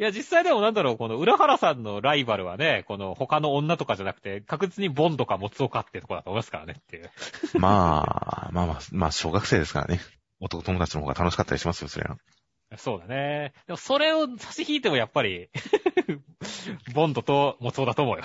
[0.00, 7.10] いや、実際でもなんだろう、この浦原さんのライバルはね、この他の女とかじゃなくて、確実にボンとかモツオかってとこだと思いますからねっていう。
[7.60, 10.00] まあ、まあまあ、まあ、小学生ですからね。
[10.40, 12.16] 男友達の方が楽しかったりしますよ、それは。
[12.78, 13.52] そうだね。
[13.66, 15.50] でもそれを差し引いてもやっぱり
[16.94, 18.24] ボンドとモツオだと思うよ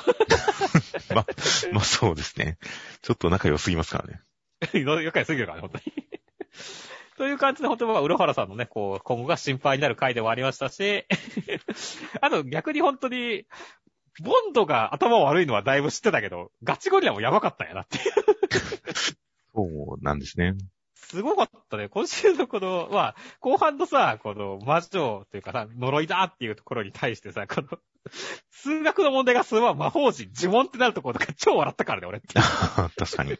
[1.13, 1.25] まあ、
[1.73, 2.57] まあそうですね。
[3.01, 4.21] ちょっと仲良すぎますからね。
[4.61, 6.05] 仲良すぎるからね、本当に
[7.17, 11.05] という感じで、本当は、ウロハラさんのね、こう、今後が心配になる回でもありましたし、
[12.21, 13.45] あと逆に本当に、
[14.21, 18.03] ボンドが頭悪いのはだいぶ知ってたけど、ガチゴリラもやばかったんやなっていう
[19.55, 20.55] そうなんですね。
[21.09, 21.87] すごかったね。
[21.89, 27.67] 今週のこの、まあ、後半のさ、この魔女というかさ、呪いだっていうところに対してさ、この、
[28.49, 32.33] 数学の問題がすごい魔法人、呪文ってなるところとか超笑ったからね、俺って。
[32.97, 33.37] 確かに。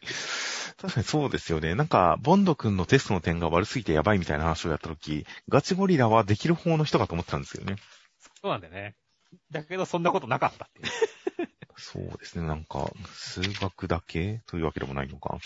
[0.78, 1.74] 確かにそうですよね。
[1.74, 7.76] なんか、ボンド君のテストの点が悪すぎてやばいみたいな話をやったとき、ガチゴリラはできる方の人かと思ってたんですよね。
[8.42, 8.94] そうなんだよね。
[9.50, 11.48] だけど、そんなことなかったっていう。
[11.78, 12.46] そうですね。
[12.46, 15.38] なんか、数学だけというわけでもないのか。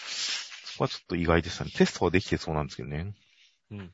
[0.85, 1.71] はちょっと意外でしたね。
[1.71, 3.15] テストはできてそうなんですけどね。
[3.71, 3.93] うん。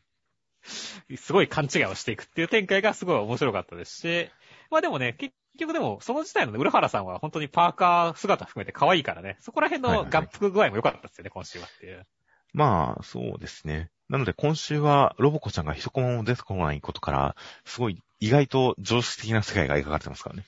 [1.17, 4.31] すごい勘違いをしていくっていう展開がすごい面白かったですし、
[4.71, 12.07] まあでもね、結局でも、その時代の浦原さんは本当にパーカー姿含めて可愛いからね、そこら辺の合服具合も良かったですよね、今週はっていう。
[12.53, 13.91] まあ、そうですね。
[14.09, 20.45] なので今週はロボコちゃんが一コマも出てこないことから、すごい意外と常識的な世界が描かれてますからね。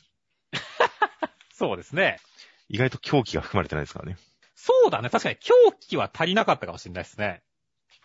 [1.53, 2.18] そうですね。
[2.68, 4.16] 意外と狂気が含まれてないですからね。
[4.61, 5.09] そうだね。
[5.09, 7.43] 確かに狂気は足りなかったかもしれないですね。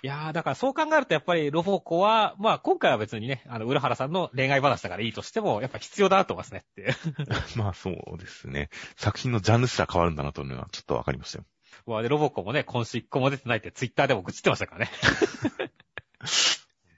[0.03, 6.93] いやー、だからそう考えるとやっぱりロボコは、まあ今回は別にね、あの、浦原さんの恋愛話だからいいとしても、やっぱ必要だなと思いますねって
[7.57, 8.69] まあそうですね。
[8.97, 11.45] 作品のジャンルすら変わるんだなというのはちょっとわかりましたよ。
[11.87, 14.91] まあで、ロボコもね、今週一個も出てないってツイッターでも愚痴ってましたからね。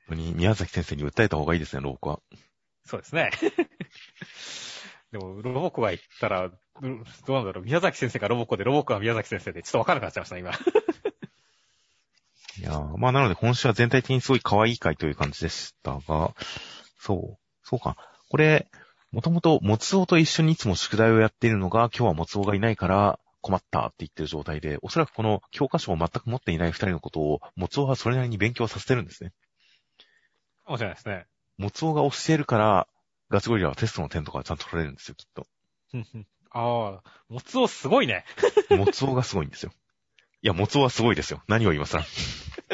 [0.08, 2.20] 本当に宮崎先生に訴えた方がいいですね、ロボコは。
[2.84, 3.32] そうですね。
[5.14, 6.52] でも、ロボコが言ったら、
[6.82, 6.92] どう
[7.38, 10.76] なんだろう、宮崎先生がロボコで、ロボコが宮崎先生で、ちょっとわからなくなっちゃいました、今。
[12.60, 16.34] いやー、まあなので今週は全体的にすごい可愛い回という感じでしたが、
[17.00, 17.98] そう、そうか。
[18.30, 18.68] これ、
[19.12, 29.32] もともと、もつおと一緒にいつも宿題をやっているのが、今日はもつおがいないから困ったって言ってる状態で、おそらくこの教科書を全く持っていない二人のことを、もつおはそれなりに勉強させてるんですね。
[30.66, 31.26] かもしれないですね。
[31.58, 32.88] もつおが教えるから、
[33.30, 35.48] ガチゴリラはテストの点とかちゃんと取れるんですよ、きっと。
[36.58, 38.24] ああ、もつおすごいね。
[38.70, 39.74] もつおがすごいんですよ。
[40.42, 41.44] いや、もつおはすごいですよ。
[41.50, 42.06] 何を言いますら。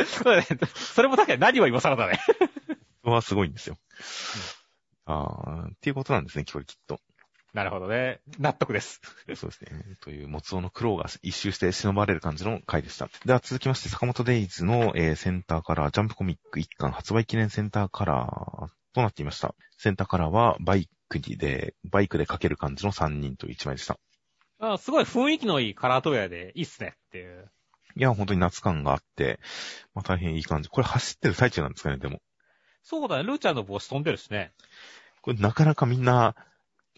[0.06, 2.20] そうだねそれも確かに何を今更だね。
[2.70, 3.80] もつおはすごいんですよ。
[5.06, 7.00] あーっていうことなんですね、これきっと。
[7.56, 8.22] なるほどね。
[8.38, 9.02] 納得です。
[9.36, 9.98] そうですね。
[10.00, 13.10] という、もつおの苦労が一周して忍ばれる感じの回でした。
[13.26, 19.56] では続きまして、坂本デイズの、えーセンターカラー、ジャンプコミック1巻発売記念センターカラーとなっていました。
[19.78, 20.88] センターカラーはバイ
[21.20, 24.00] クで、バイクで描ける感じの3人という1枚でした。
[24.60, 27.52] あすごい雰囲気のいいカラートウェアでいいっすねっていう。
[27.96, 29.40] いや、本当に夏感があって、
[29.94, 30.70] まあ大変いい感じ。
[30.70, 32.22] これ走ってる最中なんですかね、でも。
[32.84, 33.24] そうだね。
[33.24, 34.54] ルーちゃんの帽子飛んでるしね。
[35.22, 36.36] これなかなかみんな、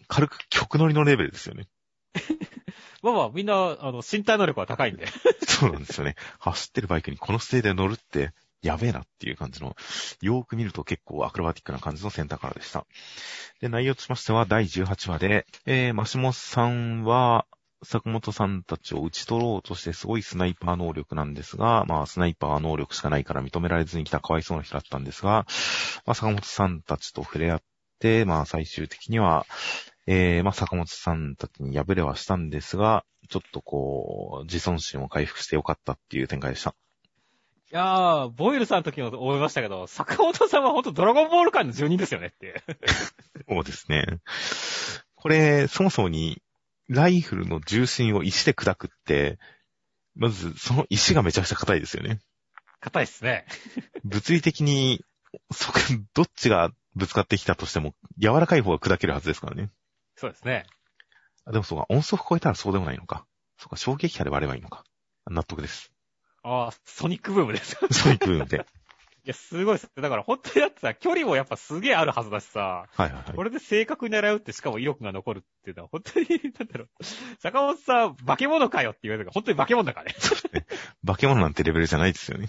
[0.06, 1.66] 軽く曲乗りのレベルですよね。
[3.02, 5.06] まあまあ、みんな、あの、身体能力は高いんで。
[5.46, 6.14] そうなんですよね。
[6.38, 8.32] 走ってるバイクにこの姿勢で乗るって、
[8.64, 9.76] やべえなっていう感じの、
[10.22, 12.86] よーく見ると結構アクロバティックな感じのセンターカラーでした。
[13.60, 17.46] で、内容としましては第18話で、えー、マシモさんは、
[17.84, 25.46] 坂本さんたちを打ち取ろうとしてすごいスナイパー能力なんですが、まあ、スナイパー能力しかないから認められずに来たかわいそうな人だったんですが、
[26.06, 27.62] まあ、坂本さんたちと触れ合っ
[27.98, 29.46] て、まあ、最終的には、
[30.06, 36.74] えー、まあ、坂本さんたちに敗れはしたんですが、ちょっとこう、自尊心を回復してよかったっていう展開でした。
[37.74, 42.62] いやー、ボイルさんの時も思いましたけど、坂本さんはほんとドラゴンボール界の住人ですよねって。
[43.50, 44.20] そうですね。
[45.16, 46.40] これ、そもそもに、
[46.88, 49.40] ライフルの重心を石で砕くって、
[50.14, 52.20] まず、その石がめちゃくちゃ硬いですよね。
[52.78, 53.44] 硬いっすね。
[54.04, 55.04] 物理的に、
[55.50, 55.80] そこ、
[56.14, 59.72] どっちがぶつかってきたとしても、柔らかい方が砕けるはずですからね。
[60.14, 60.64] そうですね。
[61.44, 63.26] あでもそうか、音速超えたらそうでもないのか。
[63.58, 64.84] そうか、衝撃波で割ればいいのか。
[65.26, 65.93] 納得です。
[66.44, 67.76] あー、ソニックブームです。
[67.90, 68.66] そういう部分で。
[69.24, 69.90] いや、すごいっす。
[69.96, 73.34] だから本当にだってさ、距離もやっぱすげえあるはずだしさ、はいはいはい。
[73.34, 76.26] これで正確に狙うってしかも威力が残るっていうのは本当に、
[76.58, 76.88] なんだろう。
[77.40, 80.66] 坂本さん、化け物かよって言われるから、本当に化け物だからね。
[81.06, 82.48] 化け物なんてレベルじゃないですよね。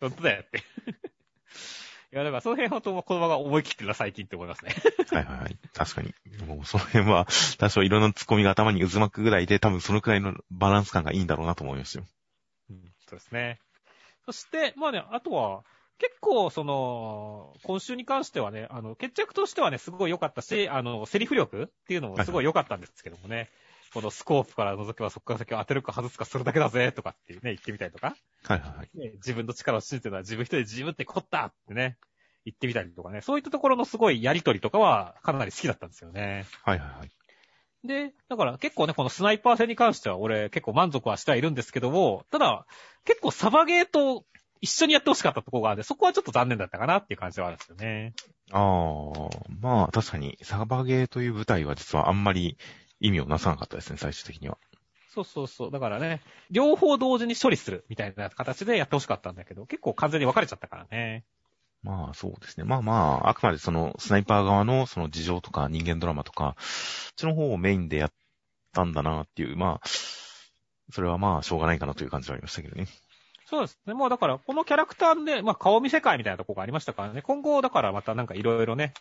[0.00, 0.58] 本当だよって。
[2.12, 4.74] いや、だからその辺本当このまま思い切ってるな、最近って思いますね。
[5.10, 5.58] はいはいはい。
[5.72, 6.12] 確かに。
[6.46, 7.26] もうその辺は、
[7.56, 12.04] 多少いろんなツッコミが頭に渦巻くぐらいで、多分そのくらいのバランス感がいいんだろうなと思いますよ。
[13.14, 13.60] うん、そうですね。
[14.26, 15.64] そして、まあね、あとは、
[15.98, 23.50] 結構、その、今週に関してはね、あの、決着としてはね、すごい良かったし、あの、セリフ力っていうのもすごい良かったんですけどもね、
[23.92, 28.98] このスコープから覗けばそこから先を当てるか外すかするだけだぜ、とかってね、言ってみたりとか、はいはいはい。
[28.98, 31.98] ね、自分の力を信じてるのは自分一人で自分って凝ったってね、
[32.46, 36.46] 言ってみたりとかね、そういったところのすごいやりとりとかはかなり好きだったんですよね。
[36.62, 37.10] はいはいはい。
[37.84, 42.66] で、だから結構ね、このスナイパー戦に関しては俺結構満足はしてはいるんですけども、ただ、
[43.04, 44.24] 結構サバゲーと
[44.60, 48.12] 一緒にやってほしかったところがあって、そこはちょっと残念だったかなっていう感じではあるんですよね。
[48.52, 49.28] ああ、
[49.60, 52.58] まあ確かに、サバゲーという舞台は実はあんまり
[53.00, 54.58] 意味をなさなかったですね、最終的には。
[55.08, 55.70] そうそうそう。
[55.70, 56.20] だからね、
[56.50, 61.24] 両方同時に処理するみたいな形でやってほしかったんだけど、結構完全に分かれちゃったからね。
[61.82, 62.64] まあそうですね。
[62.64, 68.12] まあまあ、あくまでそのスナイパー側のその事情とか人間ドラマとか、そっちの方をメインでやっ
[68.72, 69.88] たんだなっていう、まあ、
[70.92, 72.86] それはまあしょうがないかなという感じはありましたけどね。
[73.46, 73.94] そうですね。
[73.94, 78.94] もうだから、このキャラクターで、まあ顔見世界みたいなところがありましたからね、今後だからまたなんかいろいろね、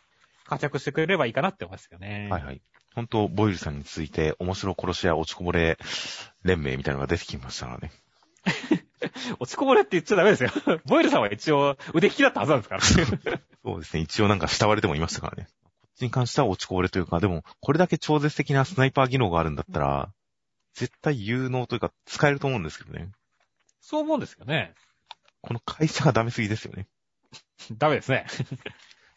[0.46, 2.28] 活躍してくれればいいかなって思いますよね。
[2.32, 2.62] はいはい。
[2.96, 5.78] 本当ボイルさんについて面白殺し屋落ちこぼれ
[6.44, 7.92] 連盟みたいなのが出てきましたからね。
[9.40, 10.52] 落ちこぼれって言っちゃダメですよ。
[10.86, 12.82] ボイルさんは一応腕利きだったはずなんですから。
[13.64, 14.02] そうですね。
[14.04, 15.50] 一応なんか慕われてもいましたからね。
[15.64, 20.14] こっちに関しては落ちこぼれというか、でも、これだけ超絶的なスナイパー技能があるんだったら、
[20.74, 23.12] 絶対有能というか使えると思うんですけどね。
[23.82, 24.74] そう思うんですよね。
[25.42, 26.88] この会社がダメすぎですよね。
[27.78, 28.26] ダメですね。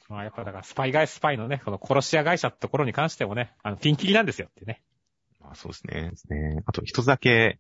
[0.09, 4.83] まあやっぱだからスパイ会、スパイのね、この殺し屋会社ってところに関してもね、あの、ピンキリなんですよってね。
[5.41, 6.11] まあそうですね。
[6.11, 7.59] ですねあと一つだけ、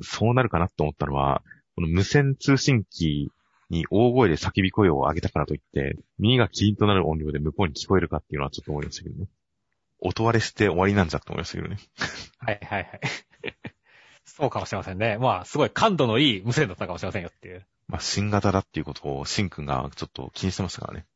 [0.00, 1.42] そうなるかなって思ったのは、
[1.78, 3.30] この無線通信機
[3.70, 9.28] に大声で叫び声を上げたからといって、耳がキリンとなる音量で向こうに聞こえるかっていうのはちょっと思いましたけどね。
[10.00, 11.78] 音割れして終わりなんじゃって思いましたけどね。
[12.40, 13.00] はいはいはい。
[14.26, 15.18] そうかもしれませんね。
[15.18, 17.64] まあ、すごい感度のいい無線だったかもしれませんよっていう。
[17.86, 21.06] まあ新型だっていうことをシンくんがちょっと気にしてましたからね。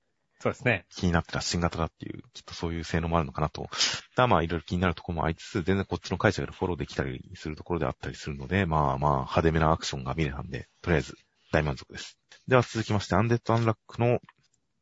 [0.43, 0.87] そうですね。
[0.91, 3.71] 気になってた新型だっていう、きっとそういう性能もあるのかなと。
[4.17, 11.15] だまあいろいろ気になるところもありつつ、全然こっちの会社からフォローできたりするところであったりするので、まあまあ派手めなアクションが見れたんで、とりあえず
[11.53, 12.19] 大満足です。
[12.49, 14.19] では続きまして、アンデッド・アンラックの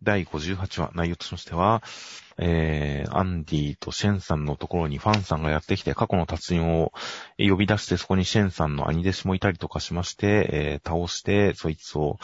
[0.03, 1.83] 第58話、内容としましては、
[2.39, 6.93] えー、アンディとシェンさんのところにファンさんがやってきて過去の達人を
[7.39, 12.17] 呼び出してそこにシェンさんの兄弟子もいたりとかしまして、えー、倒してそいつを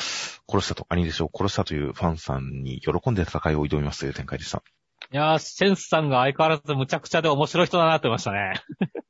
[0.48, 4.62] 殺したと、兄弟子を殺したというファンさんに喜んで戦いを挑みますという展開でした。
[5.12, 8.54] いやー、シェンさんが相変わらずむちゃくちゃで面白い人だなって思いましたね。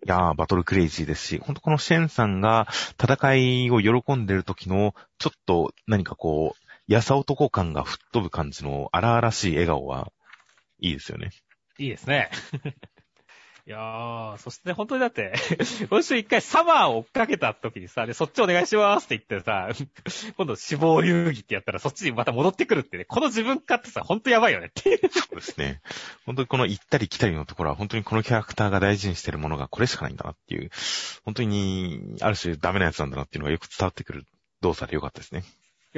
[0.05, 2.69] いやー、バトルクレイジーですし、ほんとこのシェンさんが
[3.01, 10.13] 戦いを喜んでる時の、ちょっと何かこう、やさ男感が吹っ飛ぶ感じの荒々しい笑顔は、
[10.79, 11.31] いいですよね。
[11.79, 12.31] いいですね。
[13.67, 15.35] いやー、そして本当にだって、
[15.91, 19.69] 今週一回サマーを追っかけた時にさ、で、そっちお願いしますって言ってさ、
[20.39, 25.11] 今度死亡遊戯ってやったらそっちにまた戻ってくるってね、この自分勝ってさ、本当やばいよねっていう。
[25.11, 25.81] そうですね。
[26.27, 30.71] 本当にこの行ったり来たりのところは、本当にこのキャラクターが大事にしてるものがこれしかないんだなっていう、
[31.25, 34.27] 本当に、ある種ダメなやつなんだなっていうのがよく伝わってくる
[34.61, 35.43] 動作でよかったですね。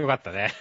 [0.01, 0.53] よかったね。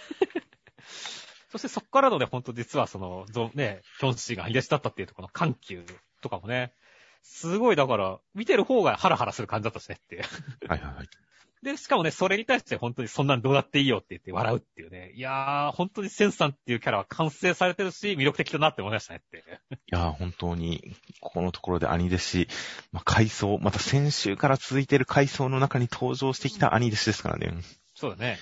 [1.49, 5.85] そしてそっからのね、ほんと実はその、ね、キョンシーが言い出しだったっていうところの緩急
[6.21, 6.73] とかもね、
[7.21, 10.23] すごいだから、見てる方がハラハラする感じだったしねっていう。
[10.67, 11.07] はいはいはい。
[11.63, 15.11] で、しかもね、それに対して本当にそんなんどうだっていいよって言って笑うっていうね。
[15.15, 19.43] いやー、本当にセンさんっていうキャラは完成されてるし、魅力的だなって思いましたねって。
[19.71, 22.47] いやー、本当に、ここのところで兄弟子、
[22.91, 27.51] まあ、回想、また先週から続いている回想の中に登場してきた兄弟子ですからね。
[27.95, 28.37] そうだね。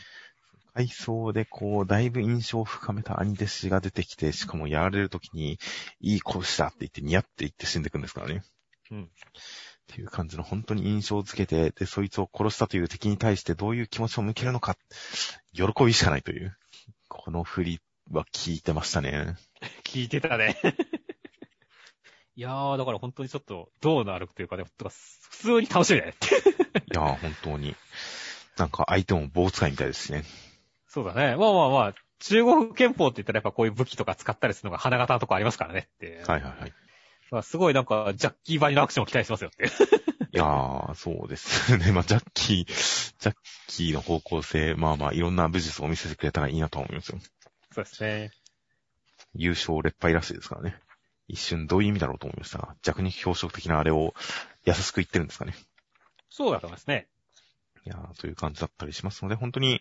[0.75, 5.57] 回想でこう、だいぶ印象を深めた兄弟子が出てきて、しかもやられるときに、
[6.01, 8.43] いい殺しだって言って、ニヤって言って死んでいくんですからね。
[8.91, 9.03] うん。
[9.03, 9.07] っ
[9.87, 14.75] ていう感じの本当に印象をつけて、で、そいつを殺したという敵に対してどういう気持ちを向けるのか、
[15.53, 16.57] 喜びしかないという。
[17.07, 19.37] この振りは聞いてましたね。
[19.85, 20.57] 聞いてたね。
[22.35, 24.89] いやー、だから本当にちょっと、どうなるというかね、普
[25.29, 26.15] 通に楽しみだね。
[26.91, 27.77] いやー、本当に。
[28.57, 30.25] なんか相手も棒使いみたいですしね。
[30.95, 31.35] そうだね。
[31.35, 36.23] まあまあまあ、中国憲法って言ったらやっぱこういう武器とか使ったりするのが花形のとこありますからねって。
[36.25, 36.73] はいはいはい。
[37.31, 39.65] まあ、すごいなんか、ジャッキーバニのアクションを期待しますよって。
[40.31, 41.91] いやー、そうですね。
[41.91, 43.35] まあ、ジャッキー、ジャッ
[43.67, 47.19] キーの方向性、まあまあ、いろんな武術を見せてくれたらいいなと思いますよ。
[47.73, 48.31] そうですね。
[49.33, 50.79] 優勝劣敗らしいですからね。
[51.27, 54.13] 一瞬どういう意味だろうと思いましたが、弱肉表色的なあれを
[54.63, 55.55] 優しく言ってるんですかね。
[56.29, 57.09] そうだと思いますね。
[57.85, 59.79] いやー、という感じだったりしますので、本当に、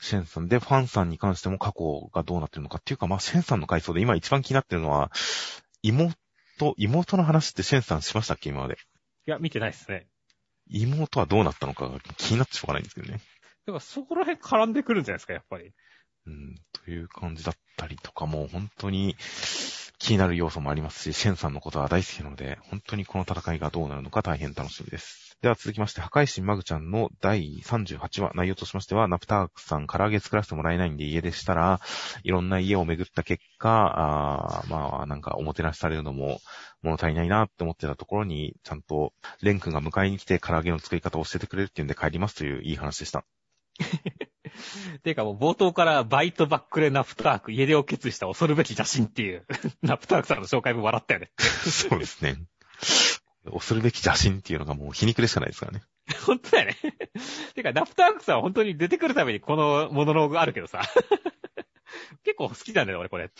[0.00, 5.10] シェンさんで、ファンさんに関しても過去がどうなってるのかっていうか、まあ、シェンさんの回想で今一番気になってるのは、
[5.82, 6.14] 妹、
[6.76, 8.74] 妹の話ってシェンさんしましたっけ、今まで？
[9.26, 10.06] いや、見てないですね。
[10.68, 13.14] 妹はどうなったのかが気になってしょうがないんですけどね。
[13.66, 15.72] だからそこら辺絡んでくるんじゃないですか、やっぱり。
[16.26, 19.16] うん、という感じだったりとかも、本当に
[19.98, 25.36] 気になる要素もありますし、シェンさんのことは大好きなので、本当にこの戦いがどうなるのか大変楽しみです。
[25.40, 31.80] では続きまして、破壊神マグちゃんの第38話、内容としましては、ナプタークさん唐揚げ作らせてもらえないんで家でしたら、
[32.22, 36.40] いろんな家を巡った結果、あまあ、なんかおもてなしされるのも
[36.82, 43.24] 物足りないなって思ってたところに、ちゃんとレン君が迎えに来て唐揚げの作り方を教えてくれるっていうんで帰りますといういい話でした。
[45.02, 49.46] ていうかもう冒頭からバイトバックレナプターク、家出を決意した恐るべき写真っていう
[49.82, 51.30] ナプタークさんの紹介文笑ったよね。
[51.38, 52.36] そうですね。
[53.50, 55.82] 恐るべき邪神っていうのがもう皮肉でしかないですからね。
[56.26, 56.76] 本当だよね。
[57.54, 60.82] てか、ナプタークさんは本当に出てくるためにこのモノローグあるけどさ。
[62.24, 63.30] 結構好きなんだよ、俺これ。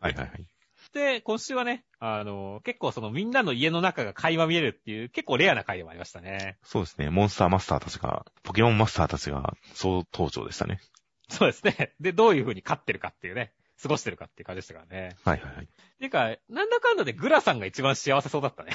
[0.00, 0.46] はいはいはい。
[0.94, 6.56] で、今週はね、あの、結構そのみんなの家の中が垣間見えるっていう結構レアな回でもありましたね。
[6.62, 7.10] そうですね。
[7.10, 10.80] モンスターマスターたちが、ポケモンマスターたちが、そう登場でしたね。
[11.28, 11.92] そうですね。
[12.00, 13.52] で、どういう風に勝ってるかっていうね。
[13.82, 15.16] 過ごしてるかっていう感じでしたからね。
[15.24, 15.68] はいはいはい。
[15.98, 18.72] てか、なんだかんだでグラさんが一番幸せそうだったね。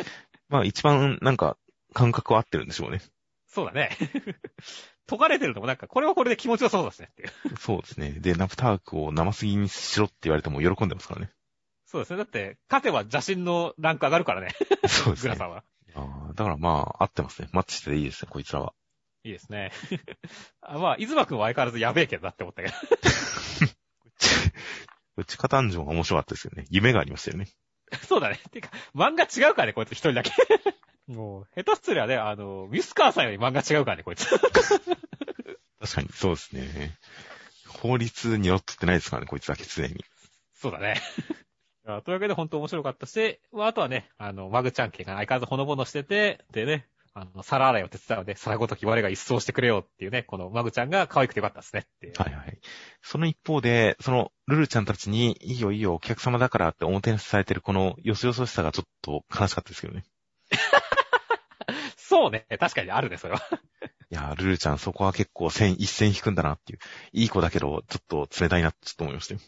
[0.50, 1.56] まあ一番なんか
[1.94, 3.00] 感覚は合ってるんでしょうね。
[3.48, 3.96] そうだね。
[5.08, 7.56] 解かれてるのもなんか、これはこれで気持ちよさそうですねっていう。
[7.58, 8.12] そうですね。
[8.12, 11.30] で、ナプタークを生すぎにしろって言われても喜んでますからね。
[11.92, 12.16] そうですね。
[12.16, 14.48] だって、勝てば邪神のランク上がるからね。
[14.88, 15.34] そうですね。
[15.34, 15.62] グラさんは。
[15.94, 17.50] ああ、だからまあ、合ってますね。
[17.52, 18.72] マッチしてていいですね、こいつらは。
[19.24, 19.72] いいですね。
[20.62, 22.74] あまあ、伊豆くんは相変わらずやべえけどなって思ったけど。
[25.18, 26.64] うちカタンジョンが面白かったですよね。
[26.70, 27.48] 夢がありましたよね。
[28.08, 28.40] そうだね。
[28.50, 30.32] てか、漫画違うからね、こいつ一人だけ。
[31.08, 34.26] もう、下手すりゃね、あの、ウィスカーさんより漫画違うからね、こいつ。
[34.30, 34.40] 確
[35.94, 36.96] かに、そうですね。
[37.66, 40.04] 法律によってないですからね、こいつだけ常に。
[40.54, 41.00] そうだね。
[41.84, 52.12] というわけで本当面白かったし、まあ、あとはね、あの、マグちゃん家が相変わらずほのぼのしてて、でね、あの、皿洗いを手伝うので、皿ごとき我が一掃してくれよっていうね、このマグちゃんが可愛くてよかったですねっていう。
[52.16, 52.58] はいはい。
[53.02, 60.04] その一方で、その、ルルちゃんたちに、いいよいいよ、お客様だからっておもてなしされてるこの、よそよそしさがちょっと悲しかったですけどね。
[61.96, 62.46] そうね。
[62.58, 63.40] 確かにあるね、それは。
[64.10, 66.78] いや、ルルちゃんそこは結構線、一線引くんだなっていう。
[67.12, 69.40] いい子だけど、ちょっと冷たいなってちょっと思いましたよ。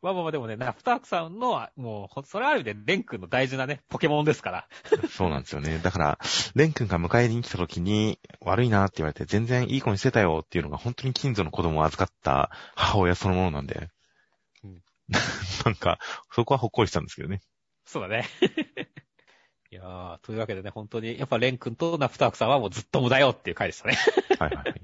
[0.00, 4.68] まあまあまあでもね、ナプタークさんの、もう、それある意味でレン君の大事なね、ポケモンですから。
[5.10, 5.78] そうなんですよね。
[5.78, 6.18] だから、
[6.54, 13.88] レン君が迎えに来た時に、悪いなって言われて、全然いい子にしてたよっていうのが、本当に近所の子供を預かった母親そのものなんで。
[14.62, 14.82] うん
[15.64, 15.98] なんか、
[16.32, 17.40] そこはほっこりしたんですけどね。
[17.84, 18.28] そうだね。
[19.70, 23.96] いやー、というわけでね、本当に、やっぱレン君とナプタークさんはもうずっと無駄よっていう回でしたね。
[24.38, 24.74] はいはいはい。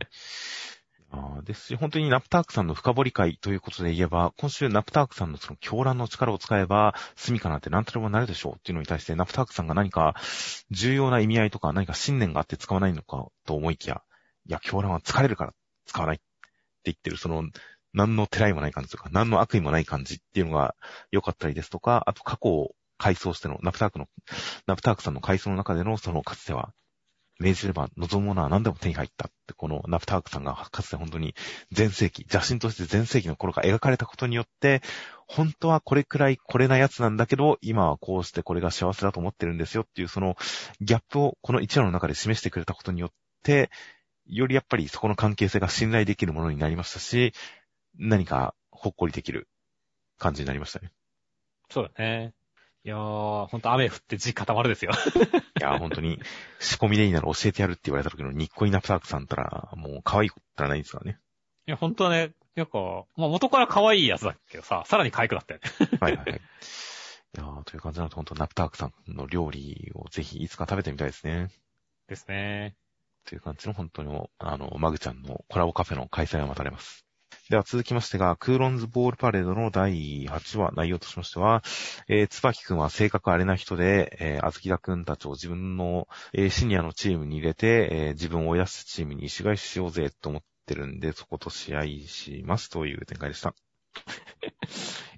[1.15, 10.15] あーですし、本当にナプタークさんの深掘り会ということで言えば、今週ナプタークさんのその狂乱の力を使えば、住みかなんて何とでもなるでしょうっていうのに対して、ナプタークさんが何か
[10.71, 14.03] 重要な意味合いとか何か信念があって使わないのかと思いきや、
[14.47, 15.55] いや、狂乱は疲れるから
[15.87, 16.25] 使わないって
[16.85, 17.45] 言ってる、その、
[17.93, 20.75] 何のてらいもない感じとか、何の悪意もない感じっていうのが
[21.13, 24.09] 良かったりですとか、あと過去を回想しての、ナプタークの、
[24.67, 26.73] ナプタークさんの回想の中での、そのかつては、
[27.41, 31.35] 命じれば望むものは何でも手に入ったって、このナプタークさんがかつて本当に
[31.77, 34.83] 前世紀、邪神として前世紀の頃が描かれたことによって、
[35.27, 40.37] 本当はこれくらいこれなやつなんだけど、今はこうしてこれが幸せだと思ってるんですよっていう、その
[40.81, 43.11] ギャップをこの一話の中で示してくれたことによっ
[43.43, 43.71] て、
[44.27, 47.33] よりやっぱりそこの関係性が信頼できるものになりましたし、
[47.99, 49.49] 何かほっこりできる
[50.19, 50.93] 感じになりましたね。
[51.71, 52.33] そうだね。
[52.87, 54.93] いやー、ほんと雨降って地固まるですよ。
[55.59, 56.21] いや、本当に、
[56.61, 61.19] 仕込みでいいなら教えてやるって言われた時のニッコイナプタークさんったら、もう可愛いことったらないですからね。
[61.67, 65.71] いや、ほんとはね、なんか、まあ元から可愛いやつだけどさ、さらに可愛くなったよね。
[65.99, 66.41] はいはいはい。
[66.41, 66.41] い
[67.39, 71.49] やーという感じなので、本当ナプタークさんの料理をぜひいつか食べてみたいですね。
[72.07, 72.77] ですね。
[73.25, 77.04] という感じの本当に、あの、マグちゃんのコラボカフェの開催が待たれます。
[77.51, 81.63] では続きましてが、クーロンズボールパレードの第8話、内容としましては、
[82.09, 93.55] えー、つばきくんは性格荒れな人で、えー、あずきだくんたちを自分の、えーシニアのチームに入れて、えー自分を追い出すチームに一返ししようぜと思ってるんで、そこと試合しますという展開でした。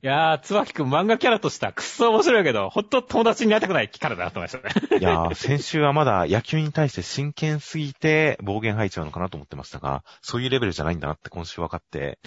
[0.03, 4.99] いやー、つばきくん漫画キャラとしてはくっそ面白いけど、ほんと友達になりたくないキャラだなと思いましたね。
[5.01, 12.19] いやー、先週はまだ野球に対して真剣すぎて暴言吐いちゃうのかなと思ってましたが、そういうレベルじゃないんだなって今週分かって、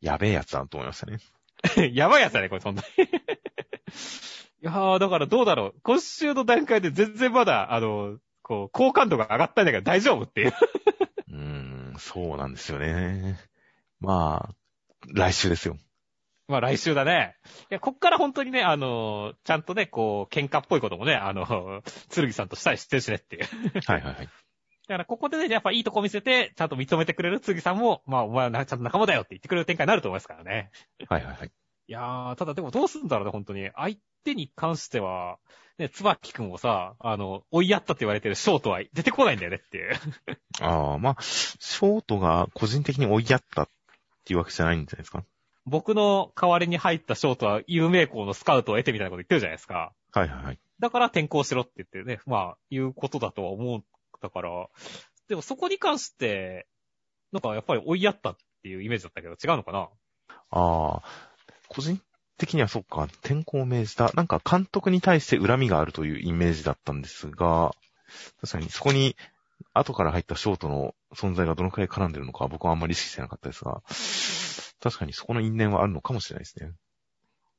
[0.00, 1.18] やべえやつだなと思いましたね。
[1.92, 3.04] やばいやつだね、これ、そんなに。
[3.04, 3.08] い
[4.62, 5.80] やー、だからどうだろう。
[5.82, 10.52] 今週の段階で全然まだ、あの、こう、好感度が上がったんだけど大丈夫っていう。
[11.28, 13.38] うーん、そうなんですよね。
[14.00, 14.54] まあ、
[15.08, 15.76] 来週ですよ。
[16.48, 17.36] まあ来週だね。
[17.70, 21.82] いや、こっから本当にね、あの、ちゃんとね、こう、喧嘩っぽいこともね、あの、
[22.12, 23.44] 剣さんとしたり知ってるしねっていう。
[23.86, 24.28] はいはいはい。
[24.88, 30.72] だからここでね、やっぱいいとこ見せて、ちゃんと認めてくれる剣さんも、まあお前はなちゃんと仲間だよって言ってくれる展開になると思いますからね。
[31.08, 31.46] はいはいはい。
[31.46, 33.70] いやー、ただでもどうすんだろうね、本当に。
[33.76, 35.38] 相手に関しては、
[35.78, 39.94] ね、つばきくんをさ、あの、追いやったって言われてるショートは出てこないんだよねっていう。
[40.60, 43.68] ああ、まあ、ショートが個人的に追いやったっ
[44.24, 45.24] ていうわけじゃないんじゃないですか？
[45.66, 49.92] 僕の代わりに入ったショートは有名校のスカウトを得てみたいなこと言ってるじゃないですか。
[50.12, 50.58] はいはいはい。
[50.78, 53.82] だから転校しろって言ってね、まあ、いうことだとは思っ
[54.20, 54.50] たから、
[55.28, 56.66] でもそこに関して、
[57.32, 59.88] なんかやっぱり追いやったっていうイメージだったけど、違うのかな？
[60.50, 61.02] ああ、
[61.68, 62.00] 個人
[62.38, 64.10] 的にはそっか、転校を命じた。
[64.14, 67.74] なんか監督に対して恨みがあるというイメージだったんですが、
[68.40, 69.14] 確かにそこに
[69.74, 73.82] 後から入ったショートの存在がどのくらい絡んでるのか僕はあんまり意識してなかったですが、
[74.80, 76.72] 確かにそこの因縁はあるのかもしれないですね。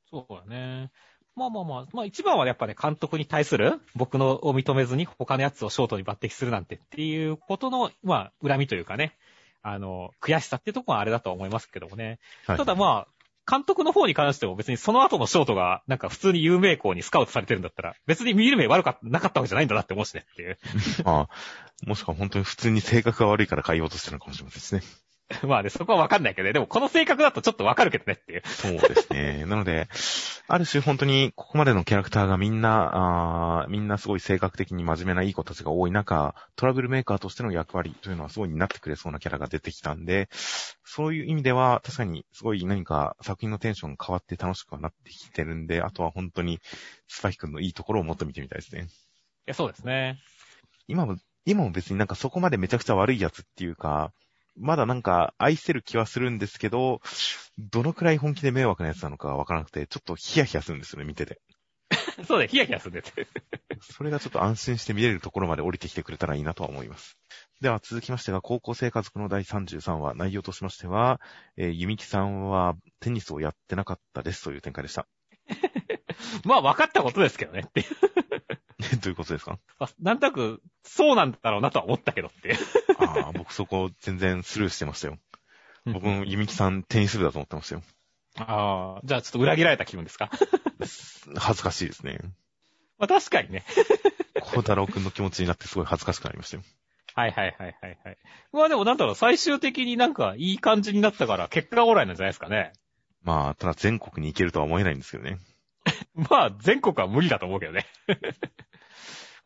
[0.09, 0.91] そうだね。
[1.35, 9.15] まあまあまあ、まあ一番はやっぱね、監督に対する、僕のを認めずに他のやつをショートに抜擢するなんてっていうことの、まあ、恨みというかね、
[9.61, 12.19] あの、悔しさっていうところはあれだとは思いますけどもね。
[12.45, 13.20] はい、ただまあ、
[13.51, 20.57] 監督の方に関しても別にその後のショートがなんか普通に有名校にスカウトされてるんだったら、別に見る目悪か、なかったわけじゃないんだなって思うしねっていう。
[21.03, 21.29] ああ、
[21.85, 24.85] もしくは本当に普通に性格が悪いから変えようとしてるのかもしれませんね。
[25.47, 26.53] まあね、そこはわかんないけどね。
[26.53, 28.41] でもこの性格だとちょっとわかるけどねっていう。
[28.45, 29.45] そうですね。
[29.47, 29.87] なので、
[30.47, 40.29] ある種本当にここまでのキャラクターがみんな、あーみんなすごい性格的に真面目ないい子たちが多い中、トラブルメーカーとしての役割というのはすごい担ってくれそうなキャラが出てきたんで、
[40.83, 46.59] そういう意味では確かにすごい何か作品のテンションが変わって楽しくはなってきてるんで、あとは本当に
[47.07, 48.81] スパイ君のいいところをもっと見てみたいですね。
[48.81, 48.85] い
[49.47, 50.19] や、そうですね。
[50.87, 54.11] 今も、今も別になんかそこまでめちゃくちゃ悪いやつっていうか、
[54.57, 57.01] まだなんか愛せる気はするんですけど、
[57.57, 61.41] どのくらい本気で迷惑なやつなのかわからなくて、ちょっとヒヤヒヤするんですよね、見てて。
[62.27, 63.27] そうだよ、ヒヤヒヤするんでって。
[63.81, 67.17] それがちょっと安心して見れるところまで降りてきてくれたらいいなとは思います。
[67.61, 71.19] では続きましてが、高校生家族の第33話、内容としましては、
[71.57, 75.07] えー、ゆみきさんはテニスをやってなかったですという展開でした。
[76.45, 78.40] まあ分かったことですけどねっていう。
[78.81, 79.59] どういうことですか？
[79.79, 82.55] あなんとなく、そうなんだろうなとは思ったけどって。
[82.97, 85.17] ああ、僕そこ全然スルーしてましたよ。
[85.85, 87.83] 僕もゆみきさんテニス部だと思ってましたよ。
[88.37, 90.29] ああ、じゃあちょっと裏切られた気分ですか？
[91.37, 92.19] 恥ずかしいですね。
[92.97, 93.63] まあ確かにね。
[94.41, 96.63] 孝太郎くんの気持ちになってすごい恥ずかしくなりましたよ。
[97.13, 98.17] はいはいはいはいはい。
[98.53, 102.73] まあでもなんだろう、最終的になんかいい感じになったから結果オーライなんじゃないですかね。
[103.23, 105.37] まあ、ただ全国に行けるとは思えないんですけどね。
[106.15, 107.85] まあ全国は無理だと思うけどね。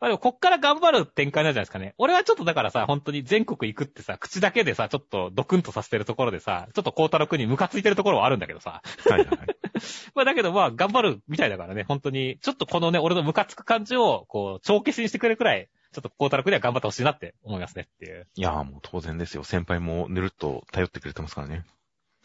[0.00, 1.94] まあでもこっから頑張る展開なんじゃないですかね。
[1.98, 8.82] 俺はちょっとだからさ、本当に全国行くってさ、口だけでさ、ちょっとドクンとさせてるところでさ、ちょっと孝太郎くんにムカついてるところはあるんだけどさ。
[9.08, 9.38] はいはいはい。
[10.14, 18.26] まあだけどまあ頑張るみたいだからね、本当に、ちょっとこのね、俺のムカつく感じを、こう、帳消しにしてくれるくらい、ちょっと孝太郎くんには頑張ってほしいなって思いますねっていう。
[18.34, 19.44] いやーもう当然ですよ。
[19.44, 21.64] 先輩もぬるっと頼ってくれてますからね。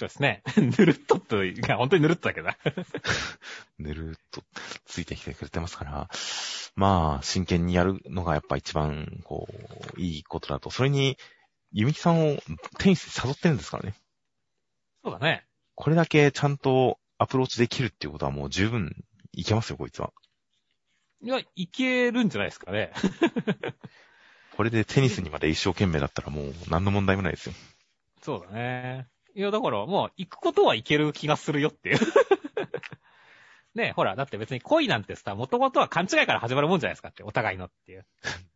[0.01, 0.41] そうですね。
[0.57, 2.57] ぬるっとと、いや、本当にぬるっとだけどな。
[3.77, 4.43] ぬるっと
[4.85, 6.09] ついてきてくれてますから、
[6.73, 9.47] まあ、真剣にやるのがやっぱ一番、こ
[9.95, 10.71] う、いいことだと。
[10.71, 11.19] それに、
[11.71, 12.41] ゆみきさんを
[12.79, 13.93] テニスに誘ってるんですからね。
[15.03, 15.45] そうだね。
[15.75, 20.11] これだけちゃんとアプローチできるっていうことはもう十分いけますよ、こいつは。
[21.21, 22.91] いや、いけるんじゃないですかね。
[24.57, 27.53] これでテニスにまで一生懸命だったらもう何の問題もないですよ。
[28.23, 29.07] そうだね。
[29.35, 31.99] いや、だから、もう、行くことはいける気がするよっていう。
[33.75, 38.05] ねえほら、だって別に恋なんてさ、元々は勘違いから始まるもんじゃないですかって、お互いのっていう。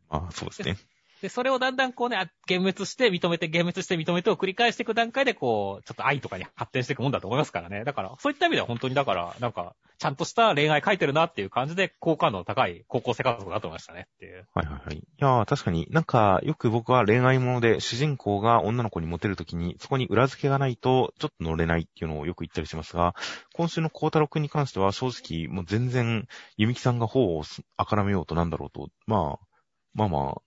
[0.09, 0.76] まあ、そうですね。
[1.22, 7.84] で、それをだんだんこうね、あ幻滅して、認めて、幻滅して、認めてを繰り返していく段階で、こう、ちょっと愛とかに発展していくもんだと思いますからね。
[7.84, 14.45] だから、そういった意味では本当に、だから、なんか、ちゃんとした恋愛書いてるなっていう感じで、好感度の高い高校生活だと思いましたねっていう。
[14.53, 14.97] はいはいはい。
[14.97, 23.16] いやー確かになんか、よく僕は恋愛もので主人公が女の子にモテるときに、そこに裏付けがないと、ちょっと乗れないっていうのをよく言ったりしますが、
[23.53, 27.43] 今週の孝太郎くんに関しては正直、もう全然、ゆみきさんが方を
[27.78, 29.47] あからめようとなんだろうと、まあ、
[29.93, 30.41] まあまあ、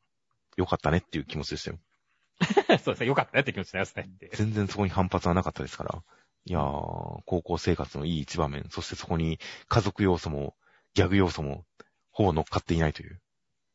[0.58, 1.78] よかったねっていう気持ちでしたよ。
[2.82, 3.06] そうですね。
[3.06, 4.10] よかったねって気持ちになりますね。
[4.34, 6.02] 全然そこに反発はなかったですから。
[6.44, 6.62] いやー、
[7.26, 9.38] 高校生活のいい一場面、そしてそこに
[9.68, 10.56] 家族要素も、
[10.94, 11.64] ギャグ要素も、
[12.10, 13.20] ほぼ乗っかっていないという。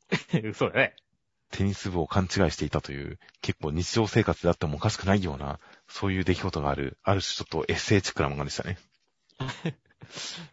[0.53, 0.95] そうだね。
[1.51, 8.77] テニス部を勘違いしていたという、結構日常生活であってもおかしくないような、そういう出来事がある、ある種ちょっとエッセイチックな漫画でしたね。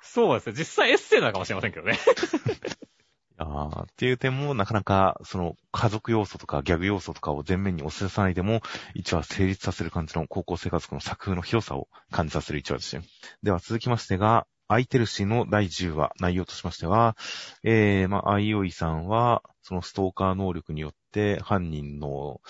[0.02, 0.54] そうですね。
[0.56, 1.98] 実際エッセイなのかもしれませんけどね。
[3.42, 8.60] あっていう点も、なかなか、その、家族要素とかギャグ要素とかを前面に押し出さないでも、
[8.94, 13.02] 一話成立させる感じの高校生活の作風の広さを感じさせる一話でしたよ。
[13.42, 17.16] では続きましてが、アイテルシーの第10話、内容としましては、
[17.64, 22.40] えー、まあ、アイオイさんは、そのストーカー能力によって犯人の、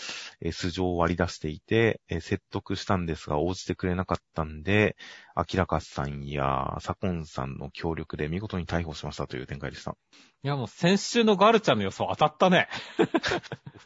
[0.40, 4.96] えー素性を割り出していて、えー説得したんですが応じてくれなかったんで、
[5.34, 9.96] アキラカスさんやサコンさんの協力で見事に逮捕しましたという展開でした。
[10.42, 12.68] いや、もう先週のガルちゃんの予想当たったね。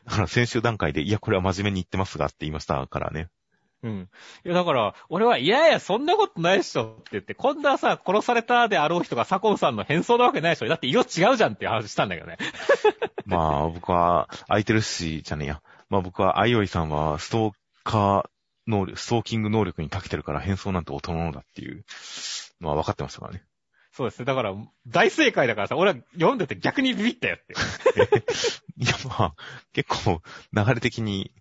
[0.06, 3.28] だから先週段階で、いや、これは真面目に言ってますがって言いましたからね。
[3.84, 4.08] うん。
[4.46, 10.68] いや、だから、俺は、いやいや、そんなことないっしょって言って、こんなさ、殺されたであろう人がサコンさんの変装なわけないでしょ。
[10.68, 12.38] だって色違うじゃんって話したんだけどね。
[13.26, 15.62] まあ、僕は、空いてるし、じゃねえや。
[15.88, 17.52] まあ僕は、アイオイさんは、ストー
[17.84, 18.28] カー
[18.66, 21.84] 能力、ストーキング能力に長けてるから変装なんて音のものだっていう、
[22.60, 23.44] まあ分かってましたからね。
[23.92, 24.24] そうですね。
[24.24, 24.54] だから、
[24.88, 27.54] 大正解だからさ、俺は読んでて逆にビビったよって。
[28.76, 29.34] いや、まあ、
[29.72, 30.20] 結構、
[30.52, 31.32] 流れ的に、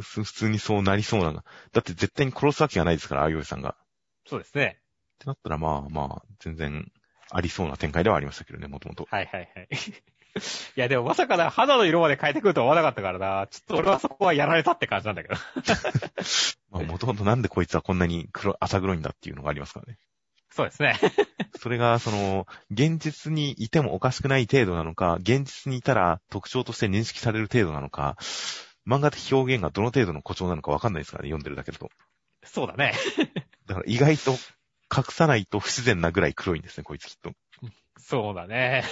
[0.00, 1.32] ふ普通にそうなりそうな。
[1.32, 3.76] だって絶対に殺すわけがないですから、アイオイさんが。
[4.26, 4.80] そうですね。
[5.16, 6.90] ってなったら、まあまあ、全然、
[7.30, 9.06] ありそうな展開ではありましたけどね、もともと。
[9.08, 9.68] はいはいはい。
[10.76, 13.46] いや、でもまさかな、肌の色まで変えてくるとは思わなかったからな。
[13.48, 15.34] ちょっと俺はそこはやられたって感じなんだけど。
[16.70, 19.98] まあ、もともとなんでこいつはこんなに黒、浅黒いんだっていうのがありますからね。
[20.50, 20.98] そうですね。
[21.60, 28.16] それが、その、現実にいてもおかしくない程度なのか、現実にいたら特徴として認識される程度なのか、
[28.86, 31.90] 漫画的表現がどの程度の誇張なのかわかんないですからね、読んでるだけだと。
[32.44, 32.94] そうだね。
[33.66, 37.32] だから意外と隠さないと不自然なぐらい黒いんですね、こいつきっと。
[37.98, 38.84] そうだね。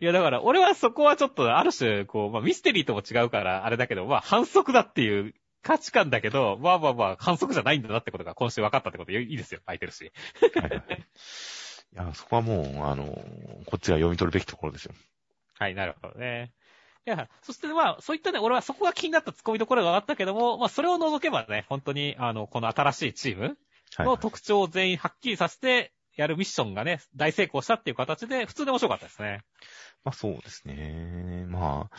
[0.00, 10.12] いや、だから、俺はそこはちょっと、ある種、こう、まあ、ミステリーとも違うから、あれだけど、まあ、反則だっていう価値観だけど、まあまあまあ、反則じゃないんだなってことが今週分かったってこといいですよ、空いてるし。
[10.40, 11.06] はいはいはい。
[11.92, 13.06] いや、そこはもう、あの、
[13.66, 14.94] こっちが読み取るべきところですよ。
[15.58, 16.52] はい、なるほどね。
[17.06, 23.56] いや、そしてまあ、そういったね、俺はそこが気になった突っ込みどころがあったけども、まあ、それを除けばね、本当に、あの、この新しいチーム
[23.94, 29.42] はい、の特徴を全員はっきりさせて、やるミッションがね、大成功したっていう形で、普通で面白かったですね。
[30.04, 31.44] まあそうですね。
[31.48, 31.96] まあ、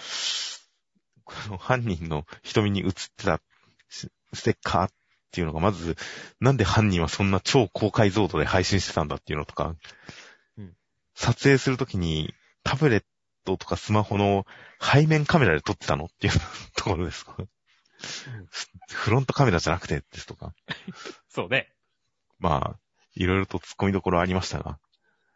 [1.24, 3.42] この犯人の瞳に映ってた
[3.90, 4.92] スステッカーっ
[5.32, 5.96] ていうのが、まず、
[6.40, 9.76] なんで犯人はそんな超高解像度で配信してたんだっていうのとか、
[10.58, 10.74] うん
[11.20, 13.04] 撮影するときにタブレッ
[13.44, 14.46] トとかスマホの
[14.80, 16.34] 背面カメラで撮ってたのっていう
[16.78, 17.36] ところですか？
[18.92, 20.54] フロントカメラじゃなくてですとか。
[21.28, 21.74] そうね。
[22.40, 22.80] まあ、
[23.22, 24.80] いろいろと突っ込みどころありましたが、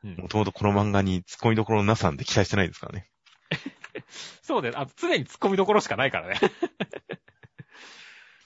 [0.03, 3.07] うんもともとこの漫画に突っ込みどころのなさんで期待してないですからね。
[4.41, 6.39] そうで、あ常に突っ込みどころしかないからね。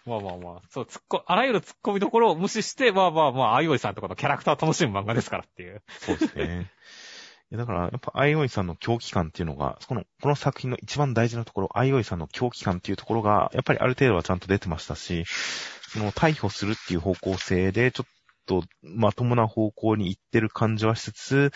[0.06, 5.82] まあまあまあ、そう、突っ込、あらゆる突っ込みどころを無視して、まあまあまあ、あいおいさんとかのキャラクターを楽しむ漫画ですからっていう。
[5.99, 6.72] そうですね。
[7.52, 15.26] だから、やっぱ、アイオイさんの狂気感っていうのが、この、この作品の一番大事なところ、アイオイさんの狂気感っていうところが、やっぱりある程度はちゃんと出てましたし、
[15.90, 18.10] その、逮捕するっていう方向性で、ちょっ
[18.45, 21.51] と、まともな方向に行ってる感じはしつつ、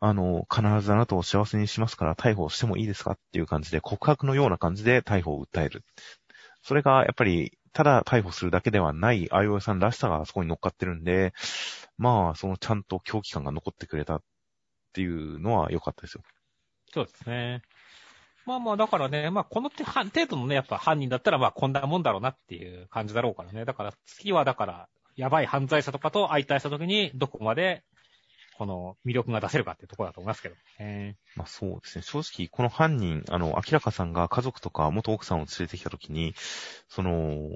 [0.00, 5.84] あの、必ずあなたを幸せにしますから逮捕してもいいですかっていう感じで、告白のような感じで逮捕を訴える。
[6.62, 11.32] それが、やっぱり、ただ逮捕するだけではない、アイオイさんらしさがそこに乗っかってるんで、
[11.96, 14.22] まあ、そのちゃんと狂気感が残ってくれたっ
[14.92, 16.22] ていうのは良かったですよ。
[16.92, 17.62] そうですね。
[18.46, 23.66] まあまあ、だからね、まあこの程度のね、やっぱ犯人だったら、まあこんなもんだろうなっていう感じだろうからね。
[23.66, 24.88] だから次はだから、
[25.18, 27.82] やばい犯罪者とかと相対したときに、どこまで、
[28.56, 30.54] この魅力が出せるかっていうところだと思いますけど。
[30.78, 32.02] えまあそうですね。
[32.02, 36.34] 正直、この犯人、あの、明らかさんが家族とか元奥さんを連れてきたときに、
[36.88, 37.50] その、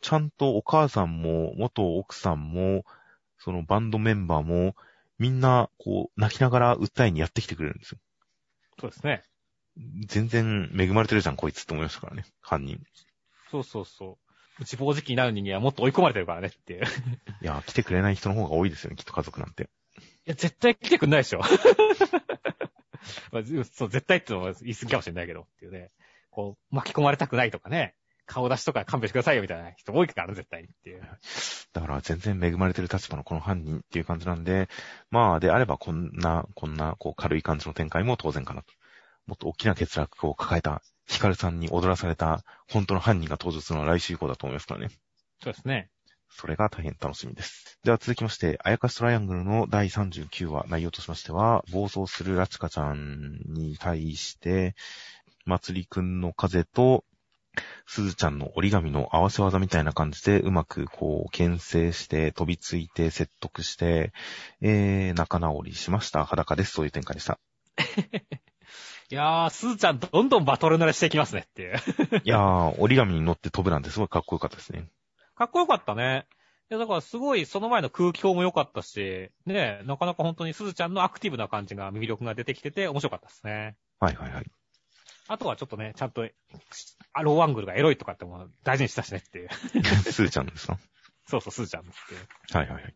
[0.00, 2.84] ちゃんとお母さんも元奥さんも、
[3.38, 4.74] そのバンドメンバーも、
[5.20, 7.98] みんな、こう、泣きながら訴えにやってきてくれるんですよ。
[8.76, 9.22] ーそうですね。
[10.06, 12.80] 全然恵まれてるじゃん、こいつって思いましたからね、犯人。
[13.52, 14.27] そうそうそう。
[14.60, 16.84] 自暴自棄になる人間はもっと追い込まれてるからねっていう。
[16.84, 16.84] い
[17.42, 19.68] いや、来てくれない人の方が多いですよね、きっと家族なんて。
[20.28, 21.40] や、絶対来てくんないでしょ。
[23.32, 25.90] まあずそう、絶対ってのは言い過ぎかもしれないけどっていうね。
[26.30, 27.94] こう、巻き込まれたくないとかね。
[28.26, 31.02] 顔出しとか勘弁してくださいよみたいな人多いからね、絶対にっていう。
[31.72, 34.68] だから全然恵まれてる立場のこの犯人っていう感じなんで、
[35.10, 38.74] まあであればこんな、こんな、こう軽い感じの展開も当然かなと。
[39.26, 44.90] もっと大きな欠落を抱えた、ヒカルさんに踊らされた本当の犯人が登場するのは来週以降だと思いますからね。
[45.42, 45.90] そうですね。
[46.30, 47.78] それが大変楽しみです。
[47.82, 54.74] では続きまして、あやかしトライアングルの第39話、内容としましては、暴走するラチカちゃんに対して、
[55.46, 57.04] まつりくんの風と、
[57.86, 64.12] すずちゃんの折り紙の合わせ技みたいな感じで、うまくこう、牽制して、飛びついて、説得して、
[64.60, 66.24] えー、仲直りしました。
[66.24, 66.72] 裸です。
[66.72, 67.40] そういう展開でした。
[69.10, 71.76] いやー、すずちゃんどんどんバトル慣れしていきますねっていう。
[72.24, 74.86] いやー、折り紙に乗って飛ぶなんてすごいかっこよかったですね。
[75.34, 76.26] かっこよかったね。
[76.70, 83.76] いや、だからすごいその前の空気表も良かったし、ねなかなか本当にすずちゃんのアクティブな感じが魅力が出てきてて面白かったですね。
[83.98, 84.44] はいはいはい。
[85.28, 86.28] あとはちょっとね、ちゃんと、
[87.14, 89.48] あローアングルがエロいとかっても大事にしたしねっていう。
[90.12, 90.78] すずちゃんですか？
[91.26, 92.28] そうそう、すずちゃんっていう。
[92.52, 92.94] はいはいはい。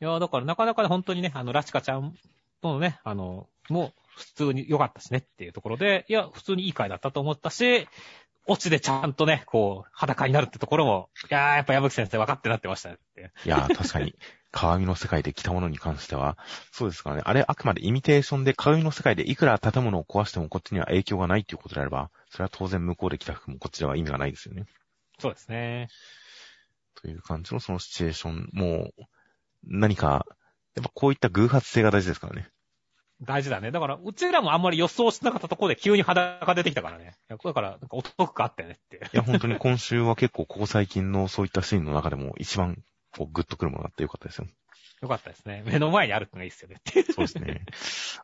[0.00, 2.14] いや、だからなかなかね、本当にね、あの、ラチカちゃん
[2.60, 7.88] とのね、あの、もう普通に良かったしねっていうところで、いや、普通にいい回だったと思ったし、
[8.46, 12.98] オチでちゃんとね、こう、裸になるってところも、いやー、やっぱ矢吹先生分かってなってましたね。
[13.44, 14.14] いやー、確かに、
[14.50, 16.36] 鏡の世界で着たものに関しては、
[16.72, 17.22] そうですからね。
[17.24, 24.66] あれ、あくまでイミテーションで鏡の世界でいくら建物を壊してもこっちには影響がないっていうことであれば、それは当然向こうで着た服もこっちでは意味がないですよね。
[25.20, 25.88] そうですね。
[26.96, 29.06] という感じのそのシチュエーション、もう、
[29.64, 30.26] 何か、
[30.74, 32.50] やっぱこういった偶発性が大事ですからね。
[33.22, 33.70] 大事だね。
[33.70, 37.16] だから、うちらもあんまり予想してなかったところで急に裸が出てきたからね。
[37.28, 38.96] だから、なんかお得感あったよねって。
[38.96, 42.82] いや、本当に今週は結構ここ最近のそういったシーンの中でも一番、
[43.16, 44.46] こう、グッとくるものがあってよかったですよ。
[45.02, 45.62] よかったですね。
[45.66, 47.02] 目の前にあるのがいいですよねって。
[47.04, 47.64] そうですね。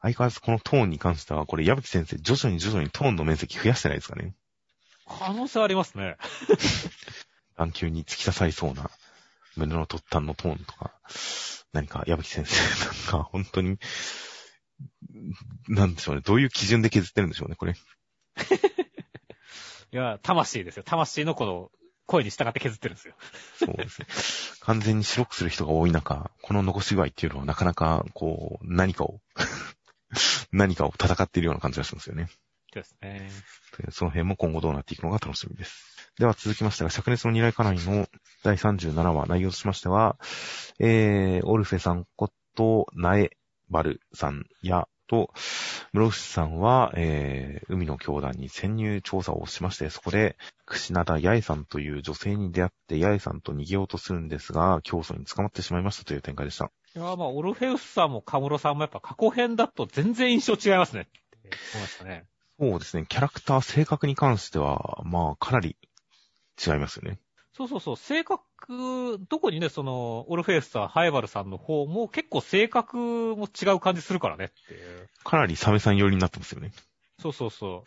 [0.00, 4.34] 相変わらずこのトーンに関しては、これ、矢吹先生、徐々に徐々にトーンの面積増やしてないですかね。
[5.06, 6.16] 可能性ありますね。
[7.56, 8.90] 眼球に突き刺さりそうな
[9.56, 10.92] 胸の突端のトーンとか、
[11.72, 13.78] 何か矢吹先生なんか本当に、
[15.68, 16.22] なんでしょうね。
[16.22, 17.74] どういう基準で削ってるんでしょうね、これ。
[19.90, 20.82] いや、魂ですよ。
[20.84, 21.70] 魂のこの、
[22.06, 23.14] 声に従って削ってるんですよ。
[23.59, 24.06] そうですね。
[24.60, 29.20] 完全に白くする人が多い中、この残し具合っていうのはなかなか、こう、何かを、
[30.50, 32.28] 何かを戦っているような感じがしますよね。
[32.72, 33.30] そうですね。
[33.90, 35.98] その辺も今後どうなっていくのが楽しみです。
[36.18, 38.09] では続きましては、灼熱の二来家内の
[38.42, 40.18] 第37話、内容としましては、
[40.78, 43.38] えー、オルフェさんこと、ナエ
[43.70, 45.32] バルさんや、と、
[45.93, 50.36] 室伏さんは、えー、海の教団に潜入調査をしまして、そこで、
[50.66, 56.70] 串灘八重さんという女性に出会って、八重さんと逃げようとするんですが、競争に捕まってしまいましたという展開でした。
[56.95, 61.03] いや、まあ、オルフェウスさんもカムロさんもやっぱ過去編だと全然印象違いますね。
[61.03, 62.27] って思いましたね。
[62.61, 65.77] そうですね、キャラクター、性格に関しては、まあ、かなり
[66.65, 67.19] 違いますよね。
[67.59, 75.09] そうそうそう、性格、特にね、その、オルフェウスさん、ハイバルさんの方も結構性格も違う感じするからねっていう。
[75.24, 76.70] かなりサメさん寄りになってますよね。
[77.20, 77.85] そうそうそ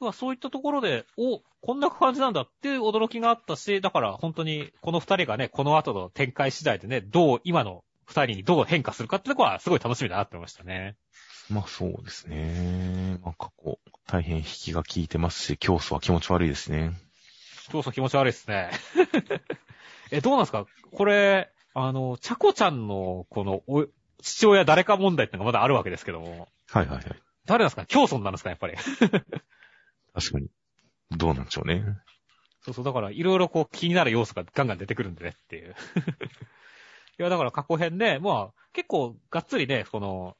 [0.00, 0.04] う。
[0.04, 10.96] まあそういったところで、お、こんな感じなんだっていう驚きがあったし、だから本当にこの二人がね、この後の展開次第でね、どう今の二人にどう変化するかってとこはすごい楽しみだなって思いましたね。
[11.50, 13.18] まあそうですね。
[13.22, 16.94] まあ過去、大変引きが効いてますし、競争は気持ち悪いですね。
[17.70, 18.70] 競争気持ち悪いですね。
[20.10, 20.66] え、どうなんですか？
[20.92, 23.86] これ、あの、ちゃこちゃんの、この、お、
[24.22, 26.48] 父親誰か問題ってのがまだあるわけですけども。
[26.68, 27.04] はいはいはい。
[27.46, 27.86] 誰なんですか？
[27.86, 28.74] 競争なんですかやっぱり。
[30.14, 30.48] 確かに。
[31.12, 31.82] どうなんでしょうね。
[32.62, 35.74] そうそう、だからいろいろこう気になる要素がガンガン出てくるんでねっていう。
[37.18, 40.36] いや、だから過去編で、まあ、結構がっつりね、この、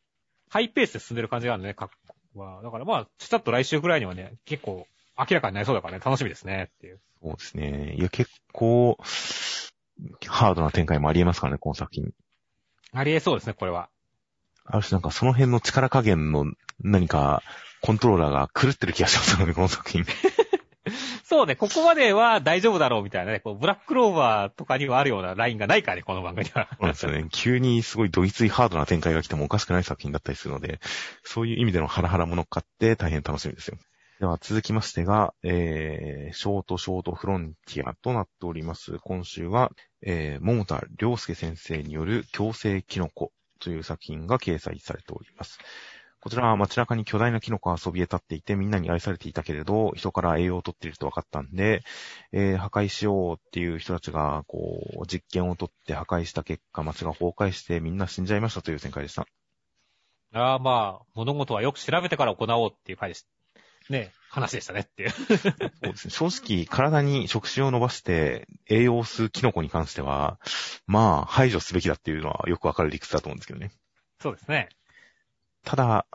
[0.48, 1.89] ハイペースで進んでる感じがあるね、過
[2.35, 2.62] 去は。
[2.62, 4.86] だからまあ、ちょっと来週ぐらいにはね、結構
[5.19, 7.01] 明らかになりそうだからね、楽しみですねっていう。
[7.22, 7.94] そうですね。
[7.98, 8.97] いや、結構、
[10.26, 12.12] ハードな展開もありえますからね、この作品。
[12.92, 13.88] ありえそうですね、これは。
[14.64, 16.47] ある種なんかその辺の力加減の
[16.80, 17.42] 何か
[17.82, 20.05] コントローラーが狂ってる気がしますよね、この作品。
[21.24, 26.68] そうね、ここまでは大丈夫だろうみたいなね、こうブラッククローバーとかにはあるようなラインがないからね、この番組には。
[26.70, 27.26] そうなんですよね。
[27.30, 30.80] 急にすごいドイツイハードな展開が来てもおかしくない作品だったりするので、
[31.22, 33.78] そういう意味でのハラハラも乗っかって大変楽しみですよ。
[34.20, 38.98] では続きましてが、えー、ショートショートフロンティアとなっております。
[38.98, 39.72] 今週は、
[40.02, 45.59] えー、桃田良介先生による強制キノコという作品が掲載されております。
[46.20, 51.82] こちらは街中に巨大なキノコがそびえ立っていてみんなに愛されていたけれど、人から栄養を取っていると分かったんで、
[52.32, 59.26] えー、破壊しようっていう人たちが、こう、実験を取って破壊した結果、街が崩壊してみんな死んじゃいましたという展開でした。
[60.34, 63.26] ああ、まあ、物事はよく調べてから行おうっていう回です。
[63.91, 65.11] ね、話でしたねっていう。
[65.11, 65.29] そう
[65.83, 66.11] ですね。
[66.11, 70.39] 正直、体に触手を伸ばして栄養を吸うキノコに関しては、
[70.87, 73.73] まあ、排除すべきだっていうのはよくわかる理屈だと思うんですけどね。
[74.21, 74.69] そうですね。
[75.65, 76.07] ただ、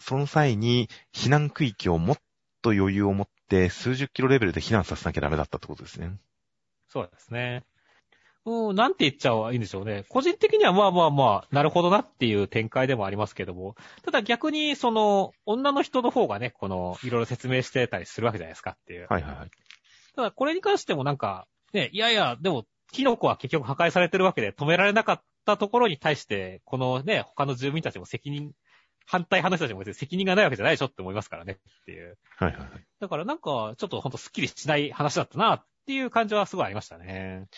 [0.00, 2.16] その際に避難区域をもっ
[2.62, 6.16] と余裕を持って数十キロレベルで避難させなきゃダメだったってことですね。
[6.88, 7.64] そうですね。
[8.44, 10.04] うん、なんて言っちゃいいんでしょうね。
[10.08, 19.06] 個人的にはまあまあまあ、なるほどなっていう展開でもありますけども、ただ逆に、その、女の人の方がね、この、いろいろ説明してたりするわけじゃないですかっていう。
[19.08, 19.50] はいはいはい。
[20.16, 28.52] ただこれに関してもなんか、ね、いやいや、でも、キノコは結局破壊されてるわけで止められなかったところに対して、このね、他の住民たちも責任、
[29.06, 32.18] 反対派の人たちも別に責任がないわけじゃないでしょって思いますからねっていう。
[32.36, 32.68] はいはいはい。
[33.00, 37.48] だからなんか、ちょっとほんとスッキリしない話だったなっっていう感じはすごいありましたね。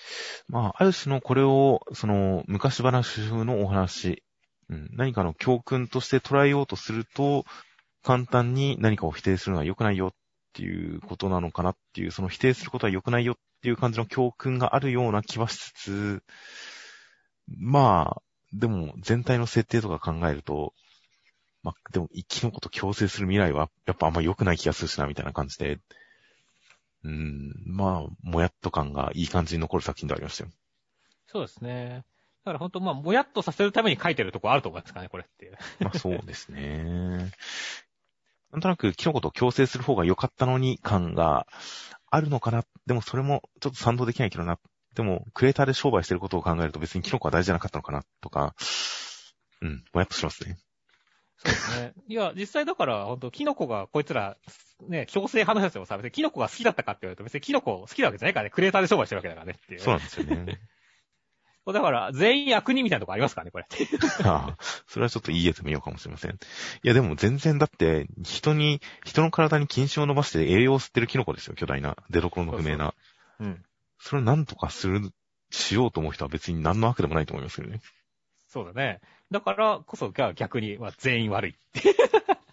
[0.48, 4.22] まあ、ある種のこれを、その、昔話風のお話、
[4.70, 7.44] うん、何かの教訓として捉えようとすると、
[8.02, 10.10] 簡単に何かを否定するのは良くないよっ
[10.54, 16.22] ていうことなのかなっていう、その否定することは良くないよっていう感じの教訓があるような気はしつつ、
[17.46, 18.22] まあ、
[18.54, 20.72] でも全体の設定とか考えると、
[21.62, 25.78] まあ、でも生きのこと強制する未来はやっぱあんま良くない気がするしな、みたいな感じで、
[27.04, 30.50] うん、まあ、もやっと感がいい感じに残る作品ではありましたよ。
[31.26, 32.04] そうですね。
[32.44, 35.52] だから本当まあ、もやっとさせるために書いてるとこあると思いますかね、これって。
[35.80, 37.30] まあそうですね。
[38.52, 41.46] なんとなく、キノコと強制する方が良かったのに感が
[42.10, 42.64] あるのかな。
[42.86, 44.58] でもそれもちょっと賛同できないけどな。
[44.94, 48.54] でも、クレーターで商売してることを考えると別にキノコは大事じゃなかったのかな、とか、
[49.60, 50.58] うん、もやっとしますね。
[51.36, 51.92] そうですね。
[52.08, 54.36] いや、実際だから、本当キノコが、こいつら、
[54.88, 59.80] ね、強制派の人たちもさ、別にキノコが好きだったかって言われると、別にキノコ好きなわけじゃないからね、クレーターで商売してるわけだからねっていう。
[59.80, 60.60] そうなんですよね。
[61.72, 63.64] だから、全員悪人みたいなとこありますからね、これ。
[64.24, 64.56] ああ
[64.86, 66.32] それはちょっといいやつ見ようかもしれません。
[66.32, 66.36] い
[66.82, 71.96] やでも全然だって、人に、人の体に筋腫を伸ばして栄養を吸ってるキノコですよ、巨大な。
[72.10, 72.94] 出所の不明な。
[73.40, 73.64] うん。
[73.98, 75.10] それを何とかする、
[75.50, 77.80] しようと思う人は別に何の悪でもないと思いますけどね。
[78.54, 79.00] そうだね。
[79.32, 81.96] だからこそが逆に、まあ、全員悪いって。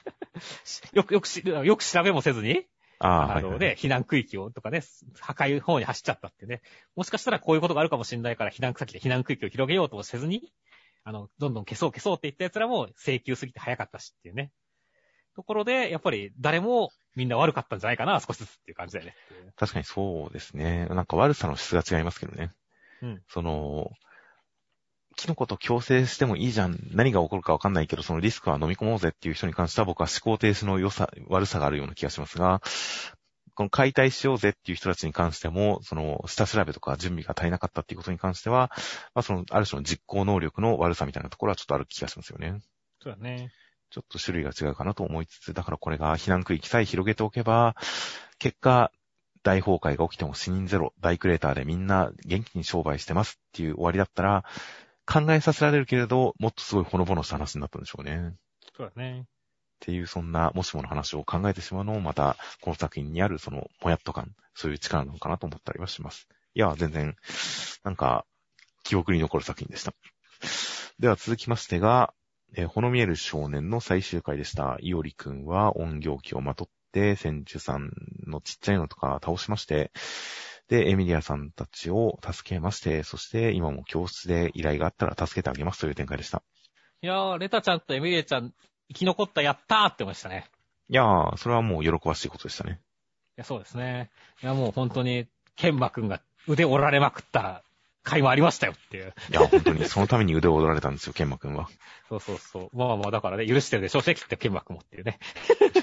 [0.98, 2.66] よく、よくし、よく調べもせずに、
[2.98, 3.60] ああ、はい、あのはい。
[3.60, 4.82] ね、避難区域をとかね、
[5.20, 6.64] 破壊方に走っちゃったってね。
[6.96, 10.52] もしかしたらこういうことがあるかもしれないから避難先で避難区域を広げようともせずに、
[11.04, 14.52] あの、どんどん消そう消そうって言った奴らも請求すぎて早かったしっていうね。
[15.36, 19.16] ところで、やっぱり誰もみんな悪かったんじゃないかな、少しずつっていう感じだよね。
[19.56, 20.88] 確かにそうですね。
[20.88, 22.50] なんか悪さの質が違いますけどね。
[23.04, 23.22] うん。
[23.28, 23.92] その、
[25.22, 26.80] キノコと共生してもいいじゃん。
[26.94, 32.60] 何が起こるかわかんないけど、そのリスクは飲み込もうぜっていう人に関しては僕は思考停止の良さ、悪さがあるような気がしますが、
[33.54, 38.72] この解体しようぜっていう人たちに関しても、その下調べとか準備が足りなかったっていうことに関しては、
[39.14, 42.60] まあその、ある種の実行能力の悪さみたいなところはちょっとある気がしますよね。
[43.00, 43.52] そうだね。
[43.92, 47.76] ちょっと種類が違うかなと思いつつ、だからこれが避難区域さえ広げておけば、
[48.40, 48.92] 結果、
[49.44, 54.46] 大崩壊が起きても死人ゼロ、大クレーターでみんな元気に商売してますっていう終わりだったら、
[55.06, 58.18] 考えさせられるけれど、もっとすごいほのぼのした話になったんでしょうね。
[58.18, 58.34] っ
[58.76, 59.26] そうだね。
[59.80, 66.28] ていう、そんな、もしもの話を考えてしまうのも、また、この作品にある、その、もやっと感、そういう力なのかなと思ったりはします。
[66.54, 67.16] いや、全然、
[67.84, 68.26] なんか、
[68.84, 69.94] 記憶に残る作品でした。
[71.00, 72.14] では続きましてが、
[72.54, 74.78] えーほの見える少年の最終回でした。
[74.82, 77.92] いおりくんは音行機をまとって、千住さん
[78.28, 79.92] のちっちゃいのとか倒しまして、
[80.72, 86.44] で、エミリアさんたちを助けまして、そして今も教室で依頼があったら助けてあげますという展開でした。
[87.02, 88.54] いやー、レタちゃんとエミリエちゃん、
[88.88, 90.46] 生き残った、やったーって思いましたね。
[90.88, 92.80] いやー、それはもう喜ばしいことでしたね。
[93.38, 94.12] いや、そうですね。
[94.42, 95.28] いや、もう本当に、
[95.58, 97.66] ケンマくんが腕折られまくった
[98.04, 99.14] 回もありましたよっていう。
[99.30, 101.70] いや、本当にそのために腕を折られたんですよ、ケンマくんは。
[102.10, 102.78] そうそうそう。
[102.78, 105.20] まあまあ、だからね、許してるでしょう、関ってケンマくんもっていうね。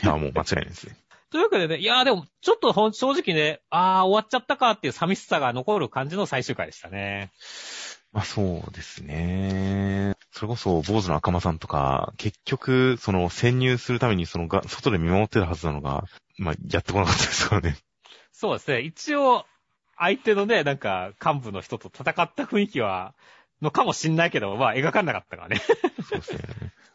[0.02, 0.96] いや、もう間違いないですね。
[1.30, 7.30] というわけでね、いやーでも、ちょっとほん正直ね、あー終わっちゃったかっていう寂しさが残る感じの最終回でしたね。
[8.12, 10.16] まあそうですね。
[10.32, 16.04] それこそ、坊主の赤間さんとか、結局、その、潜入するために、そのが、外で見守ってたはずなのが、
[16.38, 17.76] まあ、やってこなかったですからね。
[18.32, 18.80] そうですね。
[18.80, 19.46] 一応、
[19.98, 23.14] 相手のね、なんか、幹部の人と戦った雰囲気は、
[23.60, 25.60] のかもしんないけど、まあ、描かなかったからね。
[26.08, 26.38] そうですね。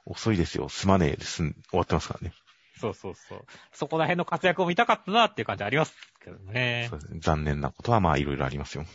[0.05, 0.69] 遅いですよ。
[0.69, 1.53] すまねえですん。
[1.69, 2.33] 終わってますからね。
[2.79, 3.45] そうそうそう。
[3.71, 5.93] そこら辺の活躍を見たかったなっていう感じあります
[6.23, 6.97] けどねそ。
[6.97, 7.19] うですね。
[7.21, 8.85] 残念なことは、まあ、いろいろありますよ。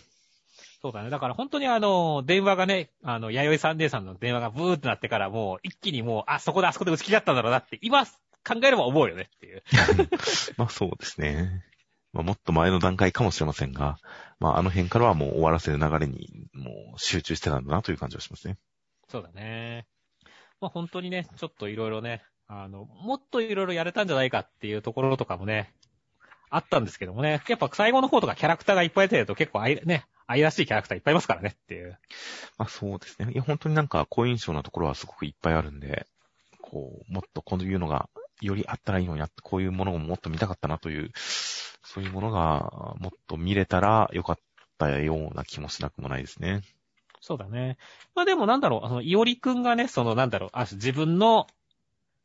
[0.80, 1.10] そうだね。
[1.10, 8.10] だから本当にあの、電話がね、あの、弥生サンデーさんの電話がブーってなってからもう、一気にもう、あ、そこであそこで打ち切りだったんだろうなって、今、考
[8.62, 9.62] えれば思うよねっていう。
[10.56, 11.64] まあそうですね。
[12.12, 13.98] まあもっと前の段階かもしれませんが、
[14.40, 18.56] まああの辺からはもう終わらせる流れにもう集中してたんだなという感じがしますね。
[19.09, 19.86] そうだね。
[20.60, 25.72] まあ本当にね、ちょっといろいろね、あの、もっといろいろやれたんじゃないかっていうところとかもね、
[26.51, 31.98] あったんですけどもね、やっぱ最後の方とかキャラクターがいっぱい出てると結構愛、ね、愛らしいキャラクターいっぱいいますからねっていう。
[32.56, 33.32] まあそうですね。
[33.32, 36.06] いや本当になんか好印象なところはすごくいっぱいあるんで、
[36.62, 38.09] こう、もっとこういうのが
[38.40, 44.39] よりあったらいいのになって、こういうものをもっと見たかったなという、そういうものがもっと見れたらよかっ
[44.78, 46.62] たような気もしなくもないですね。
[47.20, 47.78] そうだね。
[48.15, 51.47] まあでもなんだろう、あの、いおりくんがね、そのなんだろう、あ自分の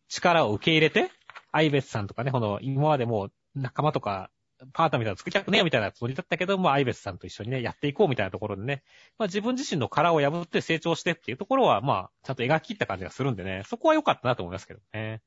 [0.07, 1.09] 力を受け入れて、
[1.51, 4.29] アイベスさんとかね、この、今までもう仲間とか、
[4.71, 8.83] パートみたいなの作りたくねえみたいなつもりだったけども、アイベスさんと一緒にね、やっていこうみたいなところでね、
[9.17, 15.21] まあ自分自身の殻を破って成長してっていうところは、まあ、ちゃんと描き切った感じがするんでね、そこは良かったなと思いますけどね。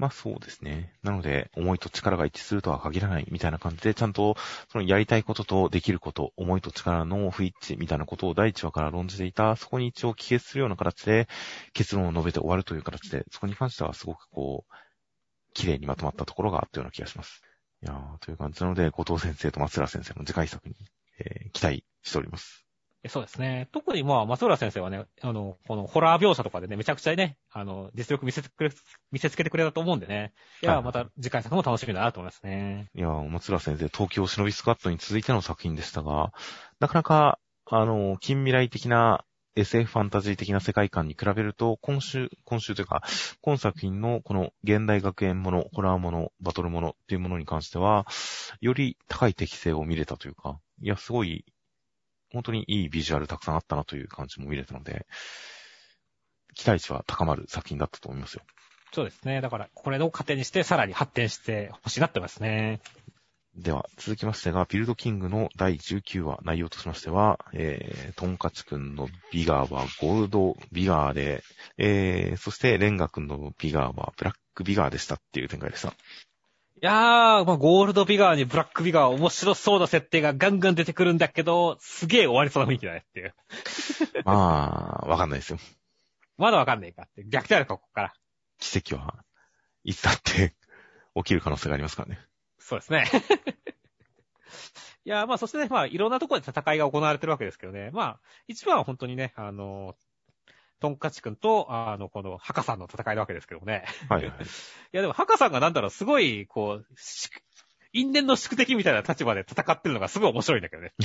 [0.00, 0.94] まあそうですね。
[1.02, 4.34] なので、思いと力が一致するとは限らないみたいな感じで、ちゃんと、
[4.72, 11.28] そのやりたいこととできること、思いと力の不一致みたいなことを第一話から論じていた、そこに一応帰結するような形で、
[11.74, 14.74] 結論を述べて終わるという形で、そこに関してはすごくこう、
[15.52, 17.42] 綺麗にまとまったところがあったような気がします。
[17.82, 20.74] いやー、という感じなので、後藤先生と松浦先生の次回作に、
[21.18, 22.69] えー期待しております。
[23.02, 23.68] えそうですね。
[23.72, 28.70] 特にまあ、松浦先生はね、あの、このホラー描写とかでね、めちゃくちゃね、あの、実力見せてくれ、
[29.10, 30.34] 見せつけてくれたと思うんでね。
[30.62, 32.90] いや、はいまた次回作も楽しみだなと思いますね。
[32.94, 36.32] いやー、松浦先生、東京忍びスカットに続いての作品でしたが、
[36.78, 39.24] なかなか、あの、近未来的な
[39.56, 43.02] SF ファンタジー的な世界観に比べると、今週、今週というか、
[43.40, 48.06] 今作品のこの現代学園もの、ホラーもの、バトルものっていうものに関しては、
[48.60, 51.44] より高い適性を見れたというか、いや、すごい、
[52.32, 55.06] 本当にいいビジュアルたくさんあったなという感じも見れたので、
[56.54, 58.42] 期待値は高まる作品だったと思いますよ。
[58.92, 59.40] そうですね。
[59.40, 62.80] だから、これを糧にして、さらに発展してほしいなってますね。
[63.56, 71.42] では、続きましてが、ビルドキングの第19話、内容としましては、えー、トンカチくんのビガーはゴールドビガーで、
[71.76, 75.94] えー、そしてレンガくんのビガーはブラックビガーでしたっていう展開でした。
[76.82, 83.34] いやー、まあ、ゴールドビガーにブラックビガー面白そうな設定がガンガン出てくるんだけど、すげえ終わりそうな雰囲気だねっていう。
[84.24, 85.58] まあ、わかんないですよ。
[86.38, 87.22] まだわかんないかって。
[87.26, 88.14] 逆転あるか、ここから。
[88.58, 89.22] 奇跡は
[89.84, 90.54] いつだって
[91.14, 92.18] 起きる可能性がありますからね。
[92.58, 93.04] そうですね。
[95.04, 97.90] いや、まあ、そしてね、まあ、いろんなところで戦いが行われてるわけですけどね。
[97.92, 99.96] まあ、一番は本当にね、あの、
[100.80, 103.84] トンカチ君と、あの、この、ハカさんの戦いなわけですけどもね。
[104.08, 104.32] はいはい。
[104.32, 104.36] い
[104.92, 107.30] や、でも、ハカさんがなんだろう、すごい、こう、し
[107.92, 110.92] 因縁の宿敵みたいな立場で戦ってるのがすごい面白いんだけどね。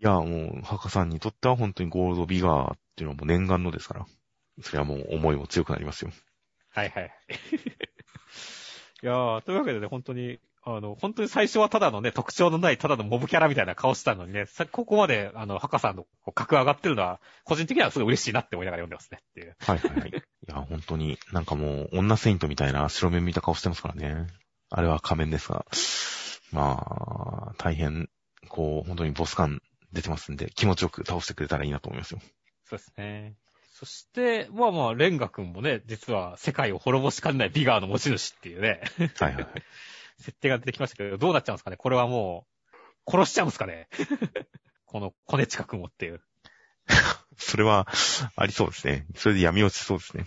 [0.00, 4.06] いや、もう、ハカさんにとっては本当にゴールドビガーっていうのはもう念願のですから。
[4.60, 6.12] それはもう思いも強くなりますよ。
[6.70, 7.10] はいはい。
[9.02, 19.56] いやー、というわけでね、本当に、あの、本当に最初はただのね、特徴のないただのモブキャラみたいな顔したのにね、さここまで、あの、ハカさんの格上がってるのは、個人的にはすごい嬉しいなって思いながら読んでますねっていう。
[19.58, 20.10] はいはいはい。
[20.14, 20.14] い
[20.46, 24.28] や、本当になんかもう、女セイントみたいな白目見た顔してますからね。
[24.70, 25.66] あれは仮面ですが。
[26.52, 28.08] まあ、大変、
[28.48, 29.62] こう、本当にボス感
[29.92, 32.20] 出てますんで、気持ちよく倒してくれたらいいなと思いますよ。
[32.64, 33.34] そうですね。
[33.72, 38.80] そして、まあまあ、レンガ君もね、実は世界を滅ぼしかねないビガーの持ち主っていうね、
[39.18, 39.44] はいはいはい。
[40.22, 41.76] 設定が出てきましたけど、どうなっちゃうんですかね？
[41.76, 42.46] これはも
[43.06, 43.88] う、殺しちゃうんですかね？
[44.86, 46.22] このコネチカ君をっていう。
[47.36, 47.86] それは、
[48.36, 49.06] ありそうですね。
[49.16, 50.26] それで闇落ちそうですね。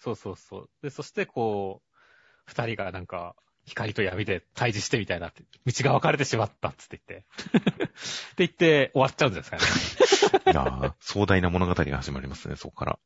[0.00, 0.70] そうそうそう。
[0.82, 1.88] で、そしてこう、
[2.46, 3.34] 二人がなんか、
[3.66, 7.26] 光と闇で対峙してみたいなって、道が分かれてしまったっつって言って。
[7.26, 7.98] って
[8.38, 9.62] 言って終わっちゃうんですかね。
[10.52, 12.98] いやー壮大な物語が始まりますね、そこから。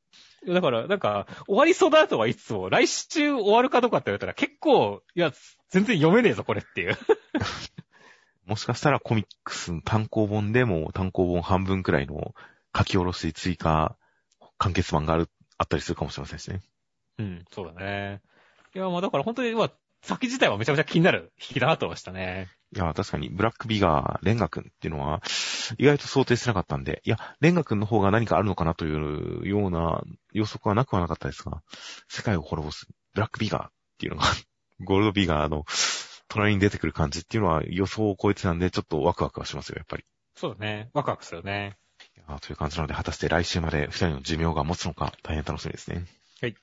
[0.47, 5.33] だから、なんか、終わりそうだとは言いつつも、来週終わるかどうかって言われたら結構、いや、
[5.71, 6.99] 全然読めねえぞ、これっていう。
[8.47, 12.35] もしかしたらコミックスの単行本でも単行本半分くらいの
[12.77, 13.97] 書き下ろし追加
[14.59, 15.29] 完結版がある、
[15.59, 16.61] あったりするかもしれませんしね。
[17.19, 18.21] うん、そうだね。
[18.75, 22.49] いや、まあだから本当に、まあ、先自体はめちゃめちゃ気になる引きだなと思いましたね。
[22.75, 25.23] いや、確かに、ブラックビガー、レンガ君っていうのは、
[25.79, 31.63] 意外と想定してなかったんで、いや、レンガ君の方が何かあるのかなというような予測はなくはなかったですが、
[32.09, 34.27] 世界を滅ぼす、ブラックビガーっていうのが、
[34.85, 35.65] ゴールドビガーの
[36.29, 40.05] 隣に出てくる感じっていうのは予想を超えてたんで、ちょっとワクワクはしますよ、やっぱり。
[40.35, 40.91] そうだね。
[40.93, 41.77] ワクワクするよね。
[42.41, 46.07] という感じなので、果たして来週まで二人の寿命が持つのか、大変楽しみですね。
[46.41, 46.57] はい。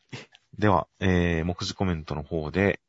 [0.57, 2.81] では、えー、目次コメントの方で、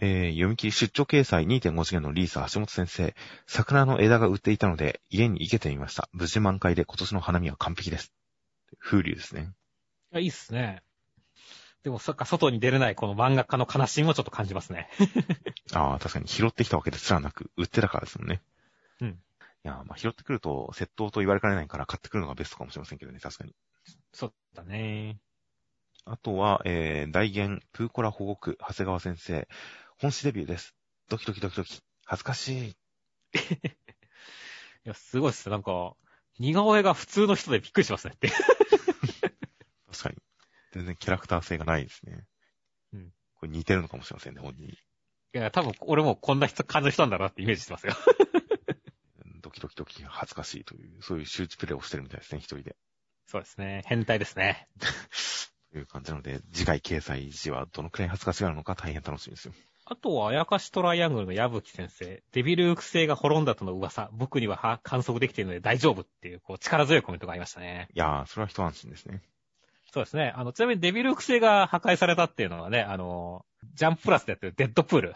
[0.00, 3.14] えー、読み切り出張掲載2.5次元のリーサ橋本先生、
[3.46, 6.08] 桜の枝が売っていたので、家に行けてみました。
[6.12, 8.12] 無事満開で今年の花見は完璧です。
[8.78, 9.50] 風流ですね。
[10.12, 10.82] いや、いいっすね。
[11.82, 14.88] でも、そっか、外に出れないこの漫画家の悲しみもちょっと感じますね。
[15.74, 18.40] ああ、確かに拾ってきたわけですらなく、売ってたからですもんね。
[19.00, 19.08] うん。
[19.08, 19.14] い
[19.64, 23.54] やー、まあ拾ってくると、窃盗と言われかねないから買ってくるのがベストかもしれませんけどね、確かに。
[24.12, 25.18] そうだね。
[26.04, 29.46] あとは、えー、大言、プーコラ保護区、長谷川先生。
[30.00, 30.76] 本誌デビューです。
[31.08, 31.80] ドキドキドキドキ。
[32.06, 32.68] 恥ずかしい。
[32.70, 32.76] い
[34.84, 35.50] や、すごいっすね。
[35.50, 35.96] なんか、
[36.38, 38.28] 似顔絵が普通の人でびっくりしますねって。
[39.90, 40.16] 確かに。
[40.70, 42.24] 全然キャラクター性がないですね。
[42.92, 43.12] うん。
[43.34, 44.72] これ似てるのかもしれませんね、本人に。
[44.74, 44.76] い
[45.32, 47.96] や、多分、俺もこんな人、感じの人なんだなってイメージしてますよ。
[49.42, 52.76] ドキドキドキ恥ずかしいという、そういう周知プレイをしてるみたいですね、一人で。
[53.26, 53.82] そうですね。
[53.86, 54.68] 変態ですね。
[55.72, 59.54] という感じなので、次回掲載時はどのくらい恥ずかしがるのか大変楽しみですよ。
[59.90, 62.22] あとは、あやかしトライアングルの矢吹先生。
[62.32, 64.10] デビルーク星が滅んだとの噂。
[64.12, 67.88] 僕にはは観測できているので大丈夫っていう、こう、力強いコメントがありましたね。
[67.94, 69.22] いやー、それは一安心ですね。
[69.90, 70.34] そうですね。
[70.36, 75.14] あの、ちなみにデビルーク星が破壊されたっていうのはね、あの、ジャンププラスでやってるデッドプール。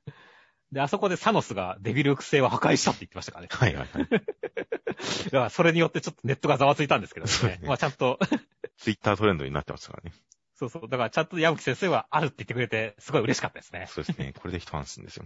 [0.72, 3.48] で、あそこでサノスがデビルーク星を破壊したって言ってましたからね。
[3.50, 4.08] はいはいはい。
[5.26, 7.58] だからそれによってちょっとネットがざわついたんですけどね。
[7.58, 8.18] ねまあちゃんと、
[8.78, 10.16] ツイッタートレンドになってましたからね。
[10.58, 10.88] そうそう。
[10.88, 13.86] だからちゃんと矢吹先生はあるって言ってくれて、すごい嬉しかったですね。
[13.88, 14.34] そうですね。
[14.36, 15.24] これで一安心ですよ。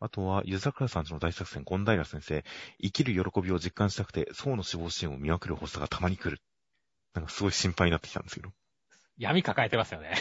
[0.00, 2.44] あとは、ゆざくらさんちの大作戦、ゴンダイラ先生。
[2.82, 6.40] 生きる喜びを実感したくて、層の死亡シーンを見送る発作がたまに来る。
[7.12, 8.50] なんかすごい心配になってきたんですけど。
[9.18, 10.14] 闇抱えてますよね。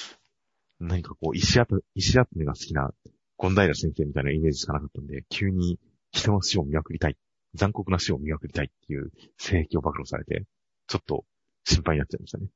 [0.80, 1.62] 何かこう、石集
[1.94, 2.94] 石集めが好きな、
[3.36, 5.78] ゴンダイラ先生みたいなイメージしかなかったんで、急に
[6.12, 7.16] 人の死を見送りたい。
[7.54, 10.46] 残酷な死を見送りたいっていう性癖を暴露されて、
[10.86, 11.26] ちょっと
[11.64, 12.48] 心配になっちゃいましたね。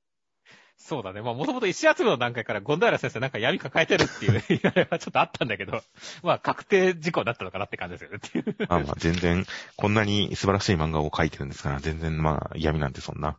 [0.82, 1.20] そうだね。
[1.20, 5.82] まあもともと石集めの段階からゴンダイラ先生なんか闇抱えてるっていう 言われはちょっとあったんだけど、
[6.22, 8.56] まあ確定事項だったのかなって感じですよねっていう。
[8.68, 9.46] まあまあ全然、
[9.76, 13.38] こんなに素晴らしい漫画を描いてるんですから、全然まあ闇なんてそんな、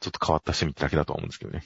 [0.00, 1.60] ちょっと変わった趣味ってだけだと思うんですけどね。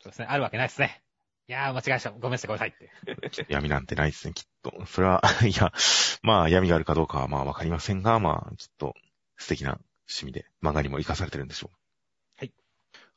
[0.00, 0.26] そうですね。
[0.28, 1.02] あるわけないですね。
[1.48, 2.10] いやー、間違えました。
[2.10, 3.46] ごめんなさい、ごめんなさいって。
[3.52, 4.86] 闇なんてないですね、きっと。
[4.86, 5.72] それは、 いや、
[6.22, 8.94] まあ闇があるかどうかはまあわかりませんが、まあきっと
[9.38, 11.77] 素敵な趣味で漫画にも活かされてるんでしょう。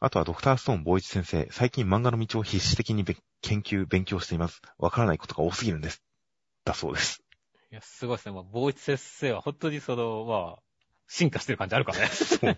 [0.01, 0.07] はい。
[0.07, 4.61] あとはドクターストーンボーイチ先生、最近漫画の道を必死的にべ研究、勉強しています。
[4.77, 6.03] わからないことが多すぎるんです。
[6.65, 7.23] だそうです。
[7.71, 8.33] いや、すごいですね。
[8.33, 10.59] まあ、坊一先生は本当にその、まあ、
[11.07, 12.07] 進化してる感じあるからね。
[12.07, 12.57] そう、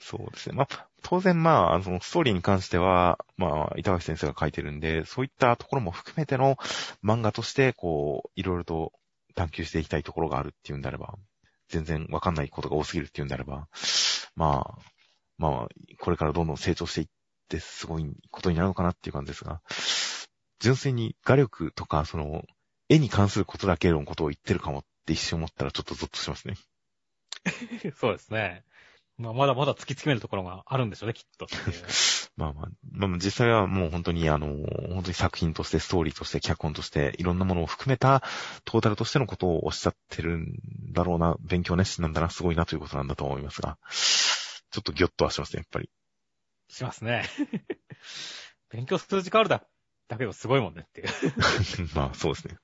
[0.00, 0.56] そうですね。
[0.56, 6.56] まあ、当然まあ、あの、ストーリーに関しては、まあ、板垣先生が書いてるんで、そういったところも含めての
[7.02, 8.92] 漫画として、こう、いろいろと
[9.34, 11.14] 探求していきたいところがあるっていうんであれば、
[11.68, 13.68] 全然わかんないことが多すぎるっていうんであれば、
[14.36, 14.93] まあ、
[15.38, 15.68] まあ、
[16.00, 17.06] これからどんどん成長していっ
[17.48, 19.60] て、すごいことになるのかなっていう感じですが、
[20.60, 22.44] 純粋に画力とか、その、
[22.88, 26.54] 絵に関することだけのことを言ってるかもって一瞬思ったらちょっとゾッとしますね。
[27.96, 28.64] そうですね。
[29.16, 31.46] まあ、まだまだ突き詰めるところがあるんでしょうね、きっと
[32.36, 32.68] まあ、ま
[33.04, 34.48] あまあ実際はもう本当にあの、
[34.92, 38.24] 本当に作品として、ストーリーとして、脚本として、いろんなものを含めた
[38.64, 40.58] トータルとしてのことをおっしゃってるん
[40.90, 43.78] だろうな、勉強熱心なんだな、すごいなということなんだと思いますが、
[44.74, 45.88] ちょっとギョッとはしますね、やっぱり。
[46.68, 47.28] しますね。
[48.70, 49.64] 勉強する時間あるだ、
[50.08, 51.08] だけどすごいもんねっていう。
[51.94, 52.56] まあそうですね。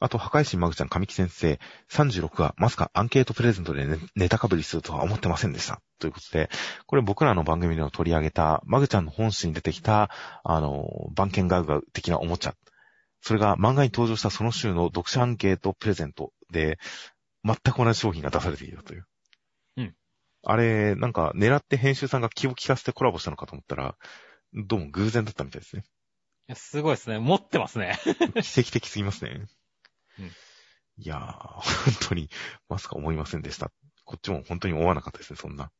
[0.00, 1.58] あと、破壊神マグちゃん神木先生、
[1.90, 5.80] 36はまさかアンケートプレゼントでネネタかぶりするとは思ってませんでした。
[5.98, 6.50] ということで、
[6.84, 10.10] これ僕らの番組でも取り上げた、マグちゃんの本誌に出てきた、
[10.42, 12.54] あの、番犬ガウガウ的なおもちゃ。
[13.22, 16.78] それが漫画に登場したその週の読者アンケートプレゼントで、
[17.42, 19.06] 全く同じ商品が出されているという。
[20.44, 20.52] うん。
[20.52, 23.96] あれ、なんか狙って編集さんが気を利かせてコラボしたのかと思ったら、
[24.52, 25.84] どうも偶然だったみたいですね。
[26.48, 27.18] いやすごいですね。
[27.18, 27.98] 持ってますね。
[28.42, 29.46] 奇跡的すぎますね。
[30.18, 30.30] うん
[30.96, 32.30] いやー、本当に、
[32.68, 33.72] まさか思いませんでした。
[34.04, 35.72] こっちも本当に思わなかったですね、そんな。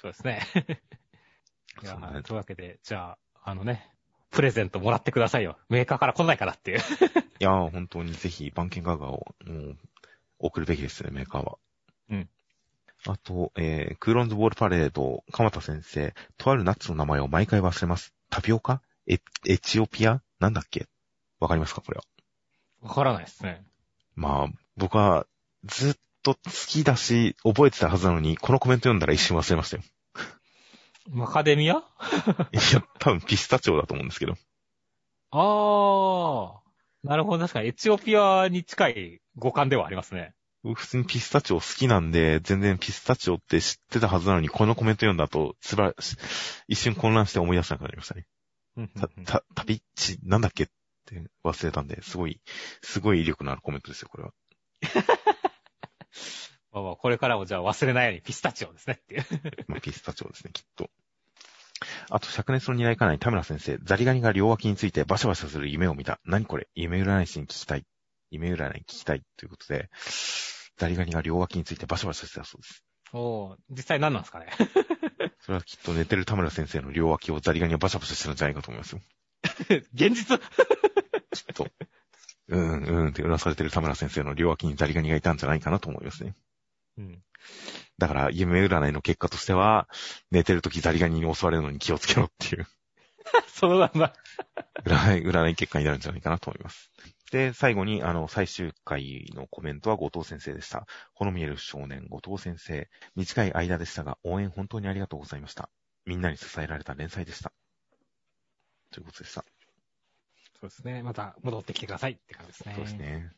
[0.00, 0.40] そうですね。
[1.82, 3.18] いやねというわけで、じゃあ、
[3.50, 3.90] あのね、
[4.30, 5.58] プレゼントもらってくださいよ。
[5.68, 6.78] メーカーから来ないからっていう。
[7.38, 9.78] いやー、本当にぜひ、番犬ガガを、もう、
[10.38, 11.58] 送るべきですね、メーカーは。
[12.08, 12.30] うん。
[13.06, 18.14] あと、えー、クーロンズボールパレード、鎌田先生、とあるナッツの名前を毎回忘れます。
[18.30, 18.80] タピオカ？
[19.08, 20.22] エ、エチオピア？
[20.38, 20.86] なんだっけ？
[21.40, 21.80] わかりますか？
[21.80, 22.04] これは。
[22.80, 23.64] わからないですね。
[24.14, 25.26] まあ、僕は、
[25.64, 29.82] ずっと好きだし、覚えてたはずなのに、このコメント読んだら一瞬忘れましたよ。
[31.10, 31.74] マカデミア？
[31.74, 31.78] い
[32.72, 34.34] や、多分ピスタチオだと思うんですけど。
[35.32, 37.08] あー。
[37.08, 37.42] なるほど。
[37.42, 40.34] 確かにエチオピアに近い五感ではありますね。
[40.62, 45.92] 僕普通にピスタチオ好きなんで、全然ピスタチオって知ってたはずなのに、このコメント読んだ後、つら、
[46.68, 48.26] 一瞬混乱して思い出せなくなりましたね。
[48.76, 50.66] うんた、た、タピッチ、なんだっけっ
[51.06, 52.40] て忘れたんで、すごい、
[52.82, 54.32] すごい威力のあるコメントですよ、これは。
[56.72, 59.24] まあまあこれからもじゃあ忘れないようにピスタチオですねっていう。
[59.68, 60.90] まあ、ピスタチオですね、きっと。
[62.08, 66.20] あと、灼熱の担いかない田村先生、ザリガニが両脇についてバシャバシャする夢を見た。
[66.24, 66.68] 何これ？
[66.74, 67.84] 夢占い師に聞きたい。
[68.30, 69.22] 夢占い聞きたい。
[69.36, 69.90] ということで、
[70.82, 72.84] ザリガニが両脇についてバシャバシャしてたそうです。
[73.12, 74.48] おー実際何なんですかね。
[75.38, 79.00] それはきっと寝てる田村先生の両脇をザリガニがバシャバシャしてるんじゃないかと思いますよ。
[79.94, 80.38] 現実？
[80.38, 81.68] きっと。
[82.48, 86.34] うん、うんって噂されてる田村先生の両脇にザリガニがいたんじゃないかなと思いますね。
[86.98, 87.22] うん。
[87.98, 89.88] だから、夢占いの結果としては、
[90.32, 92.66] 寝てる時ザリガニに襲われるのに気をつけろっていう、
[93.46, 94.14] そうなんだ。
[94.84, 96.90] 占い、占い結果になるんじゃないかなと思います。
[97.32, 100.86] で、最後に、あの、最終回のコメントは後藤先生でした。
[101.14, 102.90] ほの見える少年、後藤先生。
[103.16, 105.70] 短い間でしたが、応援本当にありがとうございました。
[106.04, 107.50] みんなに支えられた連載でした。
[108.90, 109.46] ということでした。
[110.60, 111.02] そうですね。
[111.02, 112.74] また戻ってきてくださいって感じですね。
[112.76, 112.96] そうです。
[112.96, 113.32] ね。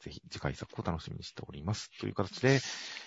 [0.00, 1.90] ぜひ次回作を楽しみにしております。
[1.98, 2.60] という形で、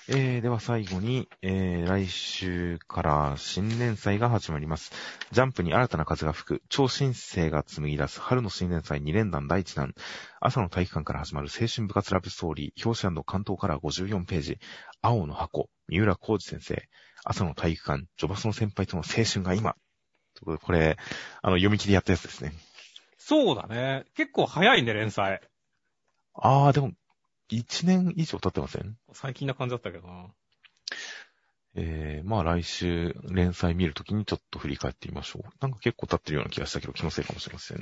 [0.10, 4.91] えー、では最後に、えー、来週から新年祭が始まります。
[5.32, 9.94] ジャンプに新たな風が吹く、超新星が紡ぎ出す春の新年祭2連弾第1弾、
[10.41, 14.60] 朝の体育館から始まる青春部活ラブストーリー、表紙関東カラー54ページ、
[15.02, 16.88] 青の箱、三浦浩二先生、
[17.24, 19.76] 朝の体育館、ジョバスの先輩との青春が今。
[20.34, 20.98] ということで、これ、
[21.41, 22.53] あの、読み切りやったやつですね。
[23.18, 24.06] そうだね。
[24.16, 25.41] 結構早いね、連載。
[26.41, 26.91] あー、でも、
[27.49, 28.98] 1年以上経ってません？
[29.14, 30.28] 最近な感じだったけどな。
[31.76, 35.49] えー、まあ来週連載見るときにちょっと振り返ってみましょう。
[35.61, 37.78] なんか結構経ってるような気がしたけど気のせいかもしれません。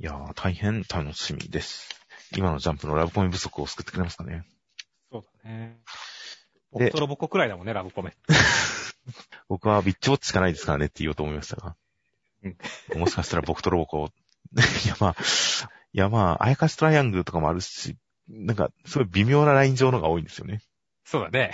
[0.00, 1.88] やー、大変楽しみです。
[2.36, 4.44] 今のジャンプのラブコメ不足を救ってくれますかね。
[5.10, 5.78] そうだね。
[6.72, 8.14] でボクトロボコくらいだもんね、ラブコメ。
[9.48, 11.76] 僕はビッチウォッチしかないですからねって言おうと思いましたが。
[12.96, 14.10] もしかしたら僕とロボコ、
[14.84, 15.16] いやまあ、
[15.96, 17.96] いやまあ、あやかしトライアングルとかもあるし、
[18.28, 20.60] なんか、すごい微妙なライン上のが多いんですよね。
[21.06, 21.52] そうだね。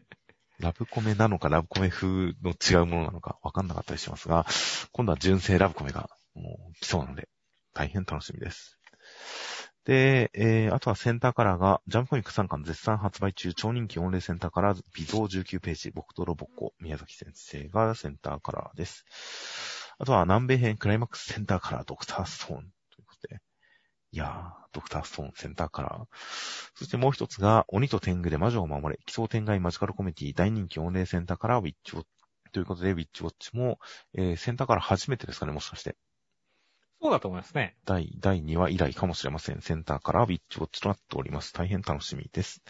[0.58, 4.46] ラブコメなのか、ラブコメ風の違うものなのか、わかんなかったりしますが、
[4.92, 7.28] 今度は純正ラブコメが、もう、来そうなので、
[7.74, 8.78] 大変楽しみです。
[9.84, 19.04] で、えー、あとはセンターカラーが、ジャンプコミック3巻絶賛発売中、超人気御礼センターカラー、微増19ページ、僕とロボッコ、宮崎先生がセンターカラーです。
[19.98, 22.73] あとは南米編クライマックスセンターカラー、ドクターストーン。
[24.14, 26.06] いやー、ドクターストーン、センターカラー。
[26.76, 32.08] そしてもう一つが、鬼と天狗で魔女を守れ、奇想天外マジカルコメディ大人気御礼センターカラー、ウィッチウォッチ。
[32.52, 33.80] ということで、ウィッチウォッチも、
[34.14, 35.96] えー、センターカラー初めてですかね、もしかして。
[37.02, 37.74] そうだと思いますね。
[37.84, 39.60] 第、第2話以来かもしれません。
[39.62, 41.52] センターカラー、ウィッチウォッチとなっております。
[41.52, 42.62] 大変楽しみです。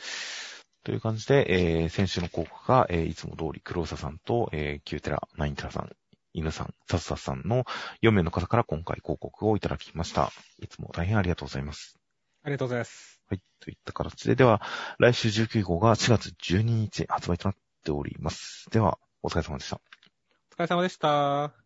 [0.83, 5.91] という感じで、えー、先週の広告が、えー、いつも通り、黒沢さんと、えー、キューテラ、ナインテラさん、
[6.35, 7.65] 犬さん、サスサスさんの
[8.03, 10.33] 4名の方から今回広告をいただきました。
[10.61, 11.97] いつも大変ありがとうございます。
[12.43, 13.23] ありがとうございます。
[13.31, 13.41] はい。
[13.61, 14.61] といった形で、では、
[14.99, 18.69] 来週19号が4月12日発売となっております。
[18.71, 19.81] では、お疲れ様でした。
[20.53, 21.64] お疲れ様でした。